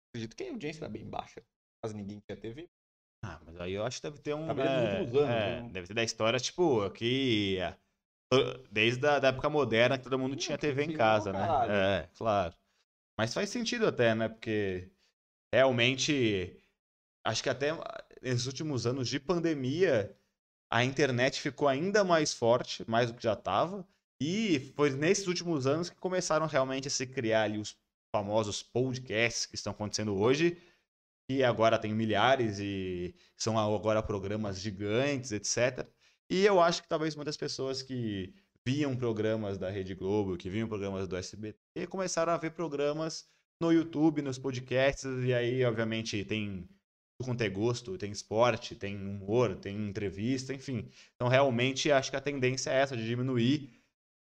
[0.09, 1.41] acredito que a audiência era bem baixa.
[1.81, 2.69] Quase ninguém tinha TV.
[3.23, 4.47] Ah, mas aí eu acho que deve ter um.
[4.47, 5.69] Tá é, anos, é, né?
[5.71, 7.57] Deve ter da história, tipo, que.
[7.59, 7.77] é,
[8.71, 11.47] Desde a da época moderna que todo mundo tinha TV em casa, né?
[11.67, 12.55] É, claro.
[13.17, 14.29] Mas faz sentido até, né?
[14.29, 14.91] Porque
[15.53, 16.55] realmente.
[17.25, 17.71] Acho que até
[18.21, 20.15] nesses últimos anos de pandemia,
[20.71, 23.85] a internet ficou ainda mais forte, mais do que já estava.
[24.21, 27.77] E foi nesses últimos anos que começaram realmente a se criar ali os
[28.15, 30.57] famosos podcasts que estão acontecendo hoje,
[31.29, 35.87] que agora tem milhares e são agora programas gigantes, etc.
[36.29, 38.33] E eu acho que talvez muitas pessoas que
[38.65, 43.27] viam programas da Rede Globo, que viam programas do SBT, começaram a ver programas
[43.61, 46.69] no YouTube, nos podcasts, e aí, obviamente, tem
[47.17, 50.89] tudo quanto é gosto, tem esporte, tem humor, tem entrevista, enfim.
[51.15, 53.69] Então, realmente, acho que a tendência é essa, de diminuir.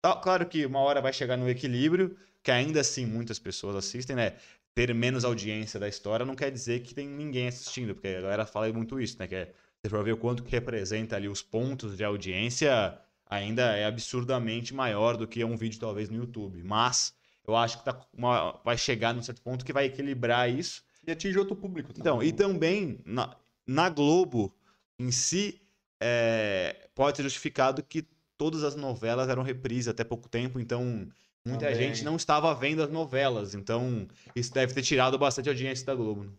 [0.03, 4.17] Tá, Claro que uma hora vai chegar no equilíbrio, que ainda assim muitas pessoas assistem,
[4.17, 4.37] né?
[4.75, 8.47] Ter menos audiência da história não quer dizer que tem ninguém assistindo, porque a galera
[8.47, 9.27] fala muito isso, né?
[9.27, 13.77] Que é, você for ver o quanto que representa ali os pontos de audiência, ainda
[13.77, 16.63] é absurdamente maior do que um vídeo talvez no YouTube.
[16.63, 17.15] Mas
[17.47, 20.83] eu acho que tá uma- vai chegar num certo ponto que vai equilibrar isso.
[21.07, 21.93] E atinge outro público.
[21.93, 22.01] também.
[22.01, 24.53] Então, e também na, na Globo
[24.99, 25.61] em si,
[26.01, 28.03] é, pode ser justificado que
[28.37, 31.09] todas as novelas eram reprise até pouco tempo, então
[31.45, 31.75] muita Também.
[31.77, 36.25] gente não estava vendo as novelas, então isso deve ter tirado bastante audiência da Globo.
[36.25, 36.33] né?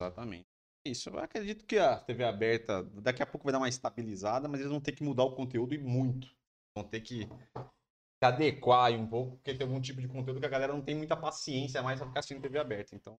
[0.00, 0.51] Exatamente.
[0.84, 4.60] Isso, eu acredito que a TV aberta daqui a pouco vai dar uma estabilizada, mas
[4.60, 6.28] eles vão ter que mudar o conteúdo e muito.
[6.76, 10.50] Vão ter que se adequar um pouco, porque tem algum tipo de conteúdo que a
[10.50, 12.96] galera não tem muita paciência mais pra ficar assistindo TV aberta.
[12.96, 13.16] Então,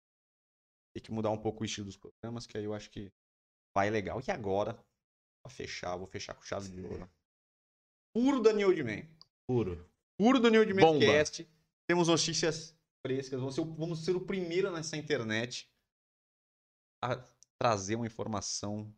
[0.95, 3.13] tem que mudar um pouco o estilo dos programas, que aí eu acho que
[3.75, 4.21] vai legal.
[4.27, 4.75] E agora,
[5.43, 7.09] pra fechar, vou fechar com chave de ouro.
[8.15, 9.07] Puro Daniel de Man.
[9.49, 9.89] Puro.
[10.19, 10.99] Puro Daniel de Bomba.
[11.05, 11.49] Cast.
[11.89, 13.39] Temos notícias frescas.
[13.39, 15.71] Vamos ser, o- vamos ser o primeiro nessa internet
[17.03, 17.17] a
[17.63, 18.93] trazer uma informação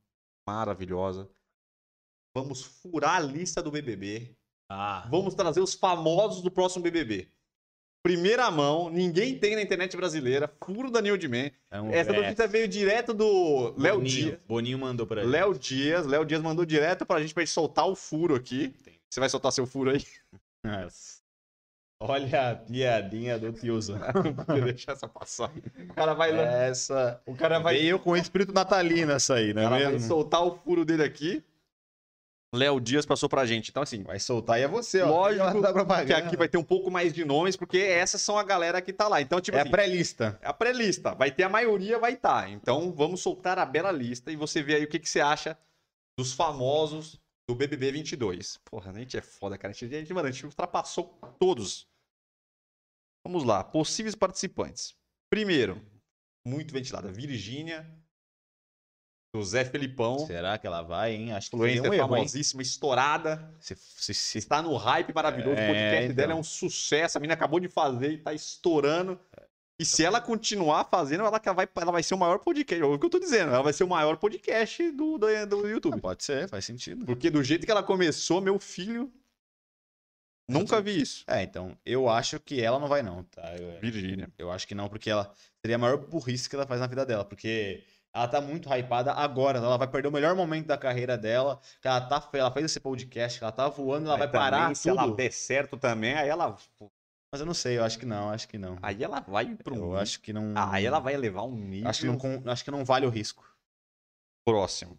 [0.49, 1.29] maravilhosa.
[2.35, 4.35] Vamos furar a lista do BBB.
[4.71, 7.29] Ah, Vamos trazer os famosos do próximo BBB.
[8.03, 10.51] Primeira mão, ninguém tem na internet brasileira.
[10.65, 11.51] Furo Daniel de Man.
[11.71, 14.41] é um Essa é, notícia veio direto do Léo Dias.
[14.49, 15.31] Boninho mandou pra gente.
[15.31, 16.07] Léo Dias.
[16.07, 18.75] Léo Dias mandou direto pra gente pra gente soltar o furo aqui.
[18.81, 18.99] Entendi.
[19.11, 20.03] Você vai soltar seu furo aí?
[20.65, 21.23] Nossa.
[22.01, 23.99] Olha a piadinha do tiozão.
[24.65, 25.51] Deixa essa passar.
[25.89, 27.21] O cara vai, Essa.
[27.25, 30.43] o cara vai, Veio com espírito natalino essa aí, o não é cara vai soltar
[30.43, 31.43] o furo dele aqui.
[32.55, 33.71] Léo Dias passou pra gente.
[33.71, 35.09] Então, assim, Vai soltar e é você, ó.
[35.09, 38.45] Lógico Dá que aqui vai ter um pouco mais de nomes, porque essas são a
[38.45, 39.21] galera que tá lá.
[39.21, 40.39] Então, tipo É assim, a pré-lista.
[40.43, 41.15] a pré-lista.
[41.15, 42.49] Vai ter a maioria, vai estar.
[42.51, 45.59] Então, vamos soltar a bela lista e você vê aí o que, que você acha
[46.17, 48.59] dos famosos do BBB 22.
[48.65, 49.73] Porra, a gente é foda, cara.
[49.73, 51.89] A gente, a gente, mano, a gente ultrapassou todos.
[53.25, 53.65] Vamos lá.
[53.65, 54.95] Possíveis participantes.
[55.31, 55.81] Primeiro,
[56.47, 57.89] muito ventilada, Virgínia,
[59.35, 60.19] do Zé Felipão.
[60.27, 61.33] Será que ela vai, hein?
[61.33, 62.01] Acho que Influencer um hein?
[62.01, 63.53] famosíssima, estourada.
[63.61, 65.57] Se, se, se- Está no hype maravilhoso.
[65.59, 66.17] É, o podcast então.
[66.17, 67.19] dela é um sucesso.
[67.19, 69.19] A menina acabou de fazer e tá estourando.
[69.81, 72.81] E se ela continuar fazendo, ela vai, ela vai ser o maior podcast.
[72.81, 73.53] É o que eu tô dizendo.
[73.53, 76.01] Ela vai ser o maior podcast do, do, do YouTube.
[76.01, 77.05] Pode ser, faz sentido.
[77.05, 79.13] Porque do jeito que ela começou, meu filho.
[80.49, 81.25] Nunca vi isso.
[81.27, 83.57] É, então, eu acho que ela não vai não, tá?
[83.57, 84.31] Eu, Virgínia.
[84.39, 87.07] eu acho que não, porque ela seria a maior burrice que ela faz na vida
[87.07, 91.17] dela, porque ela tá muito hypada agora, ela vai perder o melhor momento da carreira
[91.17, 94.37] dela, que ela tá, ela fez esse podcast, que ela tá voando, ela vai Mas
[94.37, 95.01] parar também, Se tudo.
[95.01, 96.57] ela der certo também, aí ela
[97.33, 98.79] Mas eu não sei, eu acho que não, acho que não.
[98.83, 100.53] Aí ela vai pro Eu acho que não.
[100.55, 103.11] Ah, aí ela vai levar um nível Acho que não, acho que não vale o
[103.11, 103.45] risco.
[104.47, 104.99] próximo.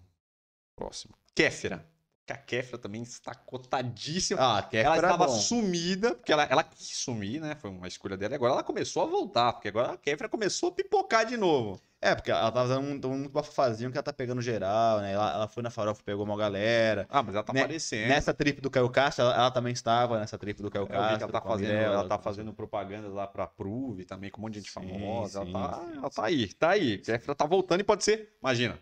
[0.76, 1.13] Próximo.
[1.34, 1.88] Kéfera.
[2.26, 4.57] Porque a Kéfera também está cotadíssima.
[4.57, 5.34] Ah, quer ela era estava bom.
[5.38, 7.53] sumida, porque ela, ela quis sumir, né?
[7.53, 8.34] Foi uma escolha dela.
[8.34, 11.80] E agora ela começou a voltar, porque agora a Kéfera começou a pipocar de novo.
[12.02, 15.14] É, porque ela tava dando um, muito bafafazinho que ela tá pegando geral, né?
[15.14, 17.06] Ela, ela foi na farofa, pegou uma galera.
[17.10, 18.10] Ah, mas ela tá Né- aparecendo.
[18.10, 21.18] Nessa trip do Caio Castro, ela, ela também estava nessa trip do Caio vi Castro.
[21.18, 24.39] que ela tá a fazendo, Mirella, ela tá fazendo propaganda lá pra Prove também, com
[24.39, 25.43] um monte de gente Sim, famosa.
[25.45, 26.97] sim, ela, tá, sim, ela tá aí, tá aí.
[26.99, 28.80] Kéfera tá voltando e pode ser, imagina,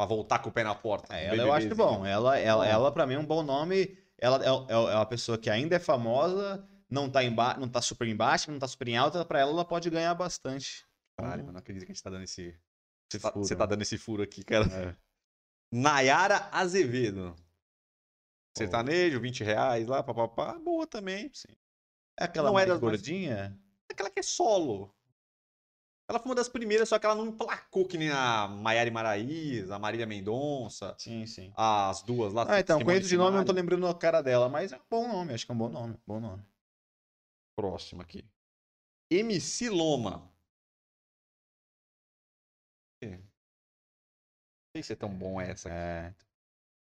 [0.00, 1.14] pra voltar com o pé na porta.
[1.14, 1.98] É, ela eu acho BBBzinho.
[1.98, 2.06] bom.
[2.06, 3.98] Ela, ela, ela pra mim, é um bom nome.
[4.16, 7.82] Ela é, é, é uma pessoa que ainda é famosa, não tá, emba não tá
[7.82, 9.22] super embaixo, não tá super em alta.
[9.26, 10.86] Pra ela, ela pode ganhar bastante.
[11.18, 12.58] Caralho, eu não acredito que a gente tá dando esse.
[13.12, 14.64] Você tá, você tá dando esse furo aqui, cara.
[14.66, 14.96] É.
[15.70, 17.36] Nayara Azevedo.
[18.56, 20.58] Sertanejo, 20 reais lá, papapá.
[20.58, 21.30] Boa também.
[21.34, 21.54] Sim.
[22.18, 23.58] É aquela Não é mais das mais- gordinha?
[23.90, 24.94] Aquela que é solo.
[26.10, 29.76] Ela foi uma das primeiras, só que ela não emplacou que nem a Maiara Maraíza,
[29.76, 31.52] a Marília Mendonça, Sim, sim.
[31.56, 32.44] as duas lá.
[32.48, 35.06] Ah, então, conheço de nome, não tô lembrando a cara dela, mas é um bom
[35.06, 36.42] nome, acho que é um bom nome, bom nome.
[37.56, 38.24] Próximo aqui.
[39.08, 40.28] MC Loma.
[43.02, 43.18] Não
[44.76, 45.68] sei se é tão bom essa.
[45.68, 45.78] aqui.
[45.78, 46.14] É.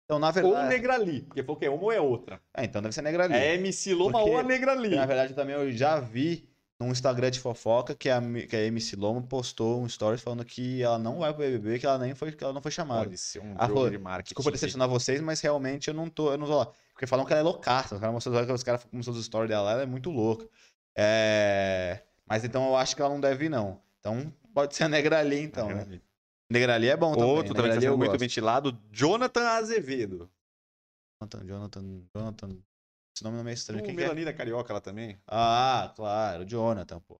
[0.05, 0.69] Então, na Ou verdade.
[0.69, 2.41] Negrali, porque falou que é uma ou é outra.
[2.53, 3.33] É, então deve ser negra ali.
[3.33, 4.95] É MC Loma Porque- ou a Negrali.
[4.95, 6.49] Na verdade, também eu já vi
[6.79, 10.81] num Instagram de fofoca que a, que a MC Loma postou um stories falando que
[10.83, 13.05] ela não vai pro BBB, que ela nem foi, que ela não foi chamada.
[13.05, 14.27] Pode ser um jogo falou, de marketing.
[14.29, 16.71] Desculpa decepcionar vocês, mas realmente eu não tô, eu não tô lá.
[16.93, 17.95] Porque falam que ela é loucaça.
[17.95, 20.47] Os caras mostrando os caras mostrando os stories dela, ela é muito louca.
[20.95, 22.03] É...
[22.27, 23.81] Mas então eu acho que ela não deve ir, não.
[23.99, 25.75] Então pode ser a Negrali, então, né?
[25.75, 26.01] Negrali.
[26.49, 27.29] Negrali é bom também.
[27.29, 28.19] Outro também Negrali está eu sendo muito gosto.
[28.19, 30.29] ventilado, Jonathan Azevedo.
[31.19, 32.57] Jonathan, Jonathan, Jonathan.
[33.18, 33.81] Esse nome não é meio estranho.
[33.81, 34.03] O Quem que é?
[34.03, 35.19] Melanina Carioca lá também.
[35.27, 37.19] Ah, claro, Jonathan, pô.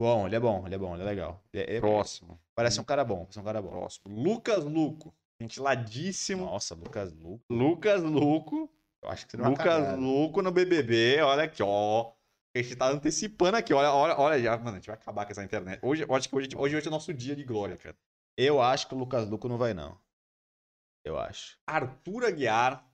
[0.00, 1.44] Bom, ele é bom, ele é bom, ele é legal.
[1.52, 2.40] Ele é- ele Próximo.
[2.56, 3.68] parece um cara bom, parece um cara bom.
[3.70, 4.20] Próximo.
[4.20, 5.14] Lucas Luco.
[5.40, 6.44] Ventiladíssimo.
[6.46, 7.44] Nossa, Lucas Luco.
[7.48, 8.68] Lucas Luco.
[9.00, 9.96] Eu acho que seria uma Lucas cagada.
[9.96, 11.20] Luco no BBB.
[11.22, 12.10] Olha aqui, ó.
[12.56, 13.72] A gente tá antecipando aqui.
[13.72, 14.56] Olha, olha, olha já.
[14.58, 15.78] Mano, a gente vai acabar com essa internet.
[15.84, 17.96] Hoje, eu acho que hoje, hoje, hoje é o nosso dia de glória, cara.
[18.36, 19.96] Eu acho que o Lucas Luco não vai, não.
[21.04, 21.56] Eu acho.
[21.64, 22.87] Arthur Aguiar.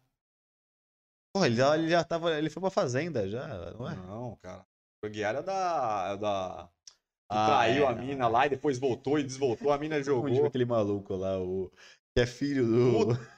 [1.34, 2.32] Porra, ele já, ele já tava.
[2.38, 3.96] Ele foi pra fazenda já, não é?
[3.96, 4.58] Não, cara.
[4.58, 6.10] Arthur Aguiar é da.
[6.12, 6.68] É da...
[7.30, 8.02] Que Ah, traiu é, a não.
[8.04, 9.72] mina lá e depois voltou e desvoltou.
[9.72, 10.46] A mina Onde jogou.
[10.46, 11.70] aquele maluco lá, o.
[12.14, 13.08] Que é filho do.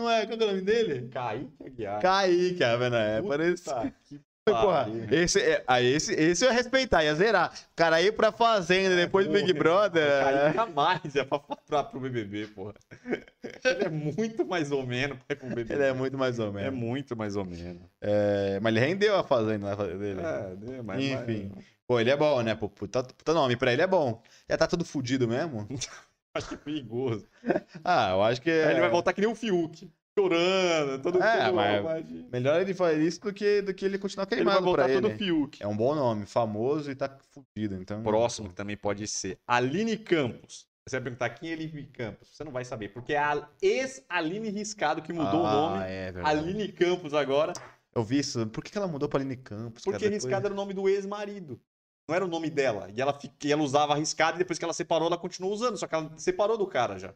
[0.00, 0.26] Não é?
[0.26, 1.08] Qual que é o nome dele?
[1.08, 2.00] Kaique Aguiar.
[2.00, 2.78] Kaique, ah?
[2.94, 3.64] É, Puta parece.
[4.04, 4.20] que
[4.50, 7.52] Porra, esse, é, ah, esse, esse eu ia respeitar, ia zerar.
[7.72, 10.02] O cara ir pra fazenda depois do Big Brother.
[10.02, 10.22] É.
[10.52, 12.74] Kaique jamais é pra faturar pro BBB, porra.
[13.64, 15.74] Ele é muito mais ou menos pra ir pro BBB.
[15.74, 16.78] Ele é muito mais ou É menos.
[16.78, 17.82] muito mais ou menos.
[18.00, 20.20] É, mas ele rendeu a fazenda na dele.
[20.20, 21.52] É, né, mas, Enfim.
[21.54, 22.54] mas- Pô, ele é bom, né?
[22.54, 24.20] Pô, puta, puta nome, pra ele é bom.
[24.48, 25.66] Já tá tudo fudido mesmo?
[26.34, 27.26] acho que é perigoso.
[27.82, 28.50] Ah, eu acho que.
[28.50, 28.70] Aí É...
[28.72, 29.90] ele vai voltar que nem o Fiuk.
[30.18, 34.26] Chorando, todo É, mas- mas- Melhor ele fazer isso do que, do que ele continuar
[34.30, 35.18] Ele vai queimado voltar pra todo ele.
[35.18, 35.62] Fiuk.
[35.62, 38.02] É um bom nome, famoso e tá fudido, então.
[38.02, 40.66] Próximo que também pode ser Aline Campos.
[40.86, 42.30] Você vai perguntar quem é Aline Campos?
[42.34, 45.84] Você não vai saber, porque é a ex-Aline Riscado que mudou ah, o nome.
[45.84, 46.38] É, verdade.
[46.38, 47.52] Aline Campos agora,
[47.94, 48.46] Eu vi isso.
[48.48, 49.84] Por que, que ela mudou pra Aline Campos?
[49.84, 50.24] porque cara, depois?
[50.24, 51.60] Riscado era o nome do ex-marido.
[52.08, 52.88] Não era o nome dela.
[52.94, 55.76] E ela, e ela usava Riscado e depois que ela separou, ela continuou usando.
[55.76, 57.14] Só que ela separou do cara já.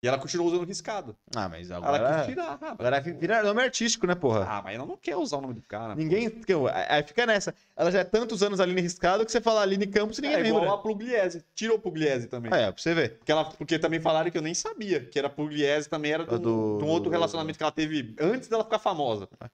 [0.00, 1.16] E ela continuou usando Riscado.
[1.34, 2.18] Ah, mas Ela agora.
[2.18, 2.56] quis tirar.
[2.62, 4.46] Ah, Agora vira nome artístico, né, porra?
[4.48, 5.96] Ah, mas ela não quer usar o nome do cara.
[5.96, 6.40] Ninguém.
[6.46, 7.52] eu- Aí fica nessa.
[7.76, 10.46] Ela já é tantos anos Aline Riscado que você fala Aline Campos e ninguém É
[10.46, 10.76] igual lembra.
[10.76, 11.44] a Pugliese.
[11.52, 12.48] Tirou o Pugliese também.
[12.54, 13.18] É, pra você ver.
[13.18, 15.04] Porque, ela, porque também falaram que eu nem sabia.
[15.04, 18.62] Que era Pugliese também era de um, Do- outro relacionamento que ela teve antes dela
[18.62, 19.26] ficar famosa.
[19.26, 19.50] Pra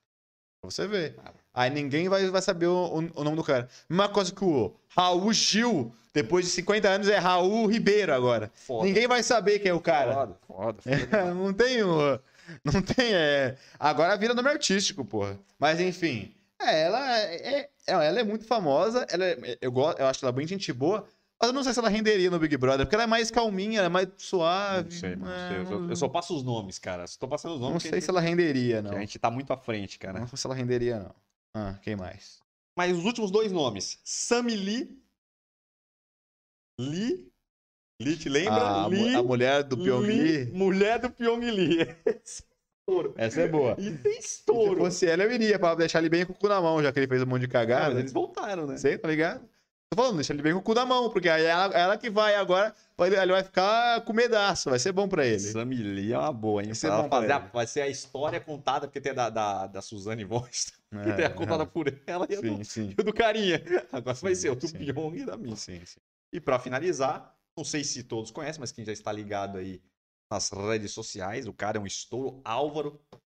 [0.62, 1.16] você ver.
[1.54, 3.68] Aí ninguém vai, vai saber o, o- o nome do cara.
[3.88, 8.50] Mesma coisa que o Raul Gil, depois de 50 anos, é Raul Ribeiro agora.
[8.54, 8.84] Foda.
[8.86, 10.12] Ninguém vai saber quem é o cara.
[10.14, 10.80] Foda, foda.
[11.34, 12.18] não tem o.
[12.64, 13.14] Não tem.
[13.14, 13.56] É...
[13.78, 15.38] Agora vira nome artístico, porra.
[15.58, 16.34] Mas enfim.
[16.60, 19.06] É, ela é, é- ela é muito famosa.
[19.10, 21.06] Ela é- eu, gosto, eu acho ela bem gente boa.
[21.40, 23.78] Mas eu não sei se ela renderia no Big Brother, porque ela é mais calminha,
[23.80, 24.84] ela é mais suave.
[24.84, 25.58] Não sei, não é, sei.
[25.58, 27.06] Eu só, eu só passo os nomes, cara.
[27.06, 27.74] Só tô passando os nomes.
[27.74, 28.96] Não sei gente- se ela renderia, que não.
[28.96, 30.20] A gente tá muito à frente, cara.
[30.20, 31.10] Não sei se ela renderia, não.
[31.54, 32.40] Ah, quem mais?
[32.76, 33.98] Mas os últimos dois nomes.
[34.04, 34.98] Sammy Lee.
[36.80, 37.30] Lee.
[38.02, 38.54] Lee, te lembra?
[38.84, 39.14] a, mu- Lee.
[39.14, 40.52] a mulher do Pyong Lee, Lee.
[40.52, 41.86] Mulher do Pyong Lee.
[42.24, 43.14] Estouro.
[43.16, 43.76] Essa é boa.
[43.78, 44.76] E tem Se estouro.
[44.80, 46.98] fosse ela, eu iria pra deixar ele bem com o cu na mão, já que
[46.98, 47.90] ele fez um monte de Ah, cagada.
[47.90, 48.76] mas eles voltaram, né?
[48.76, 49.48] Sei, tá ligado?
[49.94, 52.10] Tô falando, deixa ele bem com o cu da mão, porque aí ela, ela que
[52.10, 55.38] vai agora, vai- ele vai ficar com medaço, vai ser bom pra ele.
[55.38, 56.66] Sammy Lee é uma boa, hein?
[56.68, 59.66] Vai ser bom fazer a- vai ser a história contada, porque tem a da, da,
[59.68, 62.88] da Suzane Voss, que É, tem a contada por ela e a do, Sim, sim.
[62.88, 63.62] do carinha.
[63.92, 64.78] Agora vai Sim, ser o do sim.
[64.78, 65.60] Pyong e da Miss.
[65.60, 66.00] Sim, sim.
[66.32, 69.80] E pra finalizar, não sei se todos conhecem, mas quem já está ligado aí
[70.28, 73.18] nas redes sociais, o cara é um estouro, Álvaro, que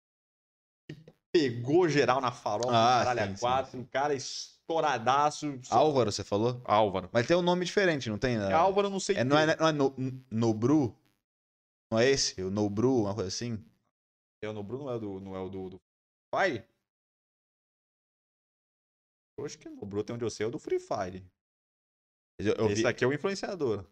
[1.31, 5.59] pegou geral na farofa, Ah, caralho, sim, a sim, quatro, um cara estouradaço.
[5.69, 6.61] Álvaro, você falou?
[6.65, 7.09] Álvaro.
[7.11, 8.37] Mas tem um nome diferente, não tem?
[8.37, 8.53] né?
[8.53, 9.95] Álvaro, não sei É, não é, não é no,
[10.31, 10.95] Nobru?
[11.91, 12.41] Não é esse?
[12.41, 13.63] O Nobru, uma coisa assim?
[14.43, 15.81] É o Nobru, não é o do, não é o do, do
[16.35, 16.63] Fire?
[19.39, 21.23] Eu acho que o Nobru tem onde eu sei é o do Free Fire.
[22.39, 23.85] Eu, eu Esse vi, aqui é o influenciador.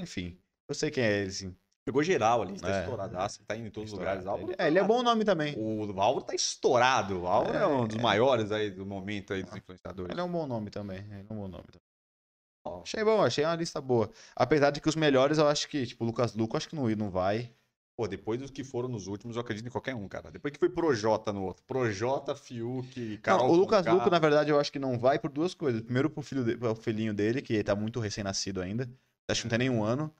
[0.00, 1.56] enfim, eu sei quem é ele, sim.
[1.90, 2.80] Pegou geral ali, tá É.
[2.82, 4.24] estouradaço, tá indo em todos os lugares.
[4.24, 5.54] Álvaro Ele, é, ele é tá- bom nome também.
[5.58, 7.22] O Álvaro tá estourado.
[7.22, 8.00] O Álvaro é, um dos É.
[8.00, 10.12] maiores aí do momento aí dos influenciadores.
[10.12, 10.98] Ele é um bom nome também.
[10.98, 11.80] Ele é um bom nome também.
[12.64, 14.08] Ó, Achei bom, achei uma lista boa.
[14.36, 16.88] Apesar de que os melhores eu acho que, tipo, o Lucas Luco, acho que não,
[16.90, 17.50] não vai.
[17.96, 20.30] Pô, depois dos que foram nos últimos, eu acredito em qualquer um, cara.
[20.30, 21.64] Depois que foi Projota no outro.
[21.66, 23.84] Projota, Fiuk, Carol Não, o Lucas.
[23.84, 25.82] Luco, na verdade, eu acho que não vai por duas coisas.
[25.82, 28.88] Primeiro, pro, filho de- pro filhinho dele, que tá muito recém-nascido ainda.
[29.28, 30.14] Acho que não tem nenhum ano.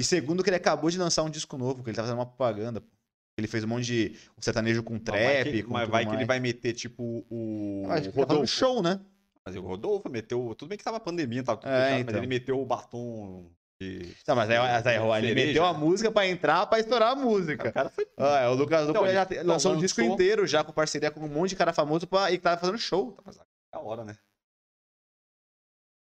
[0.00, 2.24] E segundo, que ele acabou de lançar um disco novo, que ele tá fazendo uma
[2.26, 2.82] propaganda.
[3.38, 6.14] Ele fez um monte de um sertanejo com Mas vai trap, que, mas vai que
[6.14, 8.98] ele vai meter, tipo, o Ah, acho que tá show, né?
[9.46, 10.54] Mas o Rodolfo meteu...
[10.56, 12.16] Tudo bem que tava pandemia, tava tudo É, fechado, mas então.
[12.18, 13.50] ele meteu o batom
[13.80, 14.14] de...
[14.26, 15.46] Não, mas aí, mas aí, ele cereja.
[15.46, 17.72] meteu a música pra entrar, pra estourar a O música.
[17.72, 18.06] cara foi...
[18.18, 20.72] Ah, é, o Lucas Luco Então, já não, lançou um disco lançou- inteiro já com
[20.72, 23.16] parceria com um monte de cara famoso pra, e que tava fazendo show.
[23.72, 24.16] Da hora, né?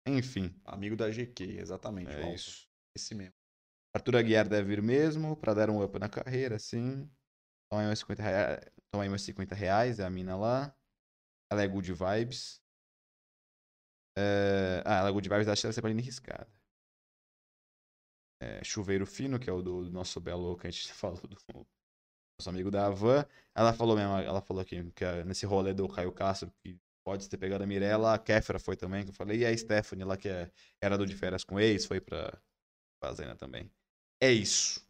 [0.08, 2.10] Enfim, Amigo da GQ, exatamente.
[2.12, 2.68] é isso.
[2.96, 3.34] Esse mesmo.
[3.96, 7.08] Arthur Aguiar deve vir mesmo, pra dar um up na carreira, sim.
[7.70, 8.60] Toma aí meus 50 reais,
[8.92, 10.74] toma aí meus 50 reais, é a mina lá.
[11.50, 12.62] Ela é good vibes.
[14.18, 16.48] É, Ah, ela é good vibes, acho que ela é sempre riscada.
[18.40, 21.36] É, Chuveiro Fino, que é o do, do nosso belo que a gente falou do
[22.38, 23.24] nosso amigo da Havan.
[23.54, 27.36] Ela falou mesmo, ela falou aqui que nesse rolê do Caio Castro, que pode ter
[27.38, 30.28] pegado a Mirella, a Kéfera foi também, que eu falei, e a Stephanie lá, que
[30.28, 30.50] é,
[30.80, 32.36] era do de férias com ex, foi pra
[33.02, 33.70] Fazenda também.
[34.20, 34.84] É isso.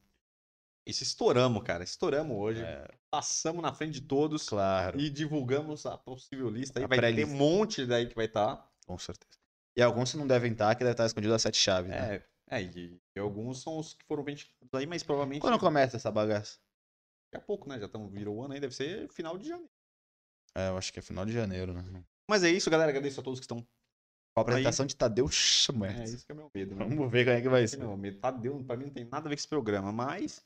[0.87, 1.83] Isso estouramos, cara.
[1.83, 2.63] Estouramos hoje.
[2.63, 4.49] É, Passamos na frente de todos.
[4.49, 6.79] claro, E divulgamos a possível lista.
[6.79, 8.71] Aí vai ter um monte daí que vai estar.
[8.87, 9.37] com certeza.
[9.77, 12.17] E alguns não devem estar, que deve estar escondido a sete chaves, né?
[12.17, 12.27] É,
[12.59, 16.11] é e, e alguns são os que foram ventilados aí, mas provavelmente Quando começa essa
[16.11, 16.59] bagaça?
[17.31, 17.79] daqui a pouco, né?
[17.79, 19.71] Já estamos virou o ano aí, deve ser final de janeiro.
[20.55, 22.05] É, eu acho que é final de janeiro, né?
[22.31, 22.91] Mas é isso, galera.
[22.91, 23.67] Agradeço a todos que estão.
[24.37, 26.13] Com a apresentação de Tadeu É, Schmertz.
[26.13, 26.75] isso que é meu medo.
[26.77, 26.85] Né?
[26.87, 27.79] Vamos ver como é que vai é ser.
[27.79, 28.19] meu medo.
[28.19, 30.43] Tadeu, pra mim não tem nada a ver com esse programa, mas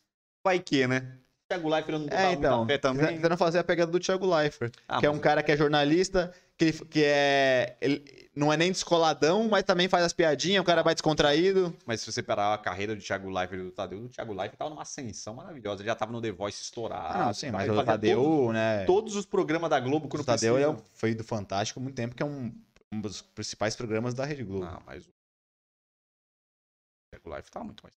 [0.46, 1.18] vai que, né?
[1.50, 3.16] Thiago Leifert não É, então, fé também.
[3.16, 6.32] tentando fazer a pegada do Thiago Leifert, Ah, que é um cara que é jornalista,
[6.56, 7.76] que, que é...
[7.80, 11.76] Ele não é nem descoladão, mas também faz as piadinhas, é um cara mais descontraído.
[11.84, 14.56] Mas se você parar a carreira do Thiago Leifert e do Tadeu, o Thiago Leifert
[14.56, 15.82] tava numa ascensão maravilhosa.
[15.82, 17.18] Ele já tava no The Voice estourado.
[17.30, 18.84] Ah, sim, mas o Tadeu, Todos, né?
[18.84, 20.80] todos os programas da Globo O quando Tadeu é precisa.
[20.80, 22.52] o- foi do Fantástico há muito tempo, que é um,
[22.92, 24.64] um dos principais programas da Rede Globo.
[24.64, 25.12] Não, mas o
[27.12, 27.94] Thiago Leifert tava muito mais.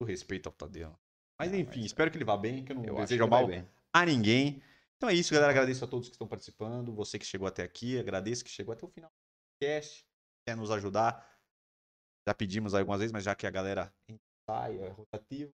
[0.00, 0.98] O respeito ao Tadeu.
[1.38, 3.46] Mas Não, enfim, mas- espero que ele vá bem, que eu não Eu desejo mal
[3.92, 4.62] a ninguém.
[4.96, 5.50] Então é isso, galera.
[5.50, 6.92] Agradeço a todos que estão participando.
[6.94, 9.16] Você que chegou até aqui, agradeço que chegou até o final do
[9.58, 10.06] podcast.
[10.46, 11.26] Quer nos ajudar?
[12.28, 13.92] Já pedimos aí algumas vezes, mas já que a galera
[14.48, 15.50] sai, é rotativo.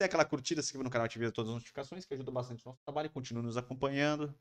[0.00, 2.68] Dê aquela curtida, se inscreva no canal, ative todas as notificações, que ajuda bastante o
[2.68, 3.08] nosso trabalho.
[3.10, 4.34] Continue nos acompanhando.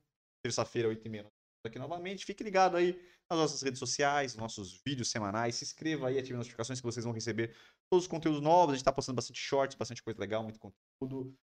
[0.44, 2.26] Terça-feira, 8h30, nós estamos aqui novamente.
[2.26, 5.56] Fique ligado aí nas nossas redes sociais, nossos vídeos semanais.
[5.56, 7.56] Se inscreva aí, ative as notificações que vocês vão receber
[7.90, 8.70] todos os conteúdos novos.
[8.70, 11.36] A gente está postando bastante shorts, bastante coisa legal, muito conteúdo.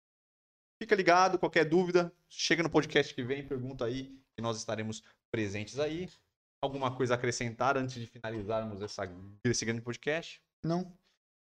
[0.81, 5.77] Fica ligado, qualquer dúvida, chega no podcast que vem, pergunta aí, que nós estaremos presentes
[5.77, 6.09] aí.
[6.63, 9.03] Alguma coisa a acrescentar antes de finalizarmos essa,
[9.43, 10.41] esse grande podcast?
[10.63, 10.97] Não.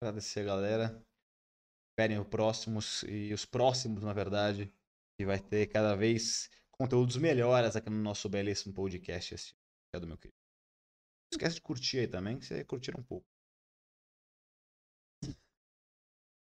[0.02, 1.06] Agradecer a galera.
[1.91, 4.73] Esperem os próximos e os próximos, na verdade,
[5.18, 6.49] que vai ter cada vez
[6.84, 9.34] conteúdos melhores aqui no nosso belíssimo podcast.
[9.34, 9.55] Esse
[9.95, 10.35] é do meu querido.
[11.31, 13.26] Não esquece de curtir aí também, que você curtir um pouco.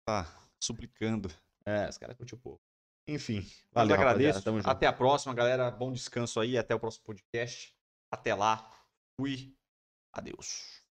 [0.06, 1.28] Tá, suplicando.
[1.66, 2.62] É, os caras curtiram um pouco.
[3.08, 3.40] Enfim,
[3.72, 4.44] Valeu, valeu, agradeço.
[4.44, 4.70] Tamo junto.
[4.70, 5.70] Até a próxima, galera.
[5.72, 6.56] Bom descanso aí.
[6.56, 7.74] Até o próximo podcast.
[8.12, 8.70] Até lá.
[9.20, 9.56] Fui.
[10.12, 10.87] Adeus.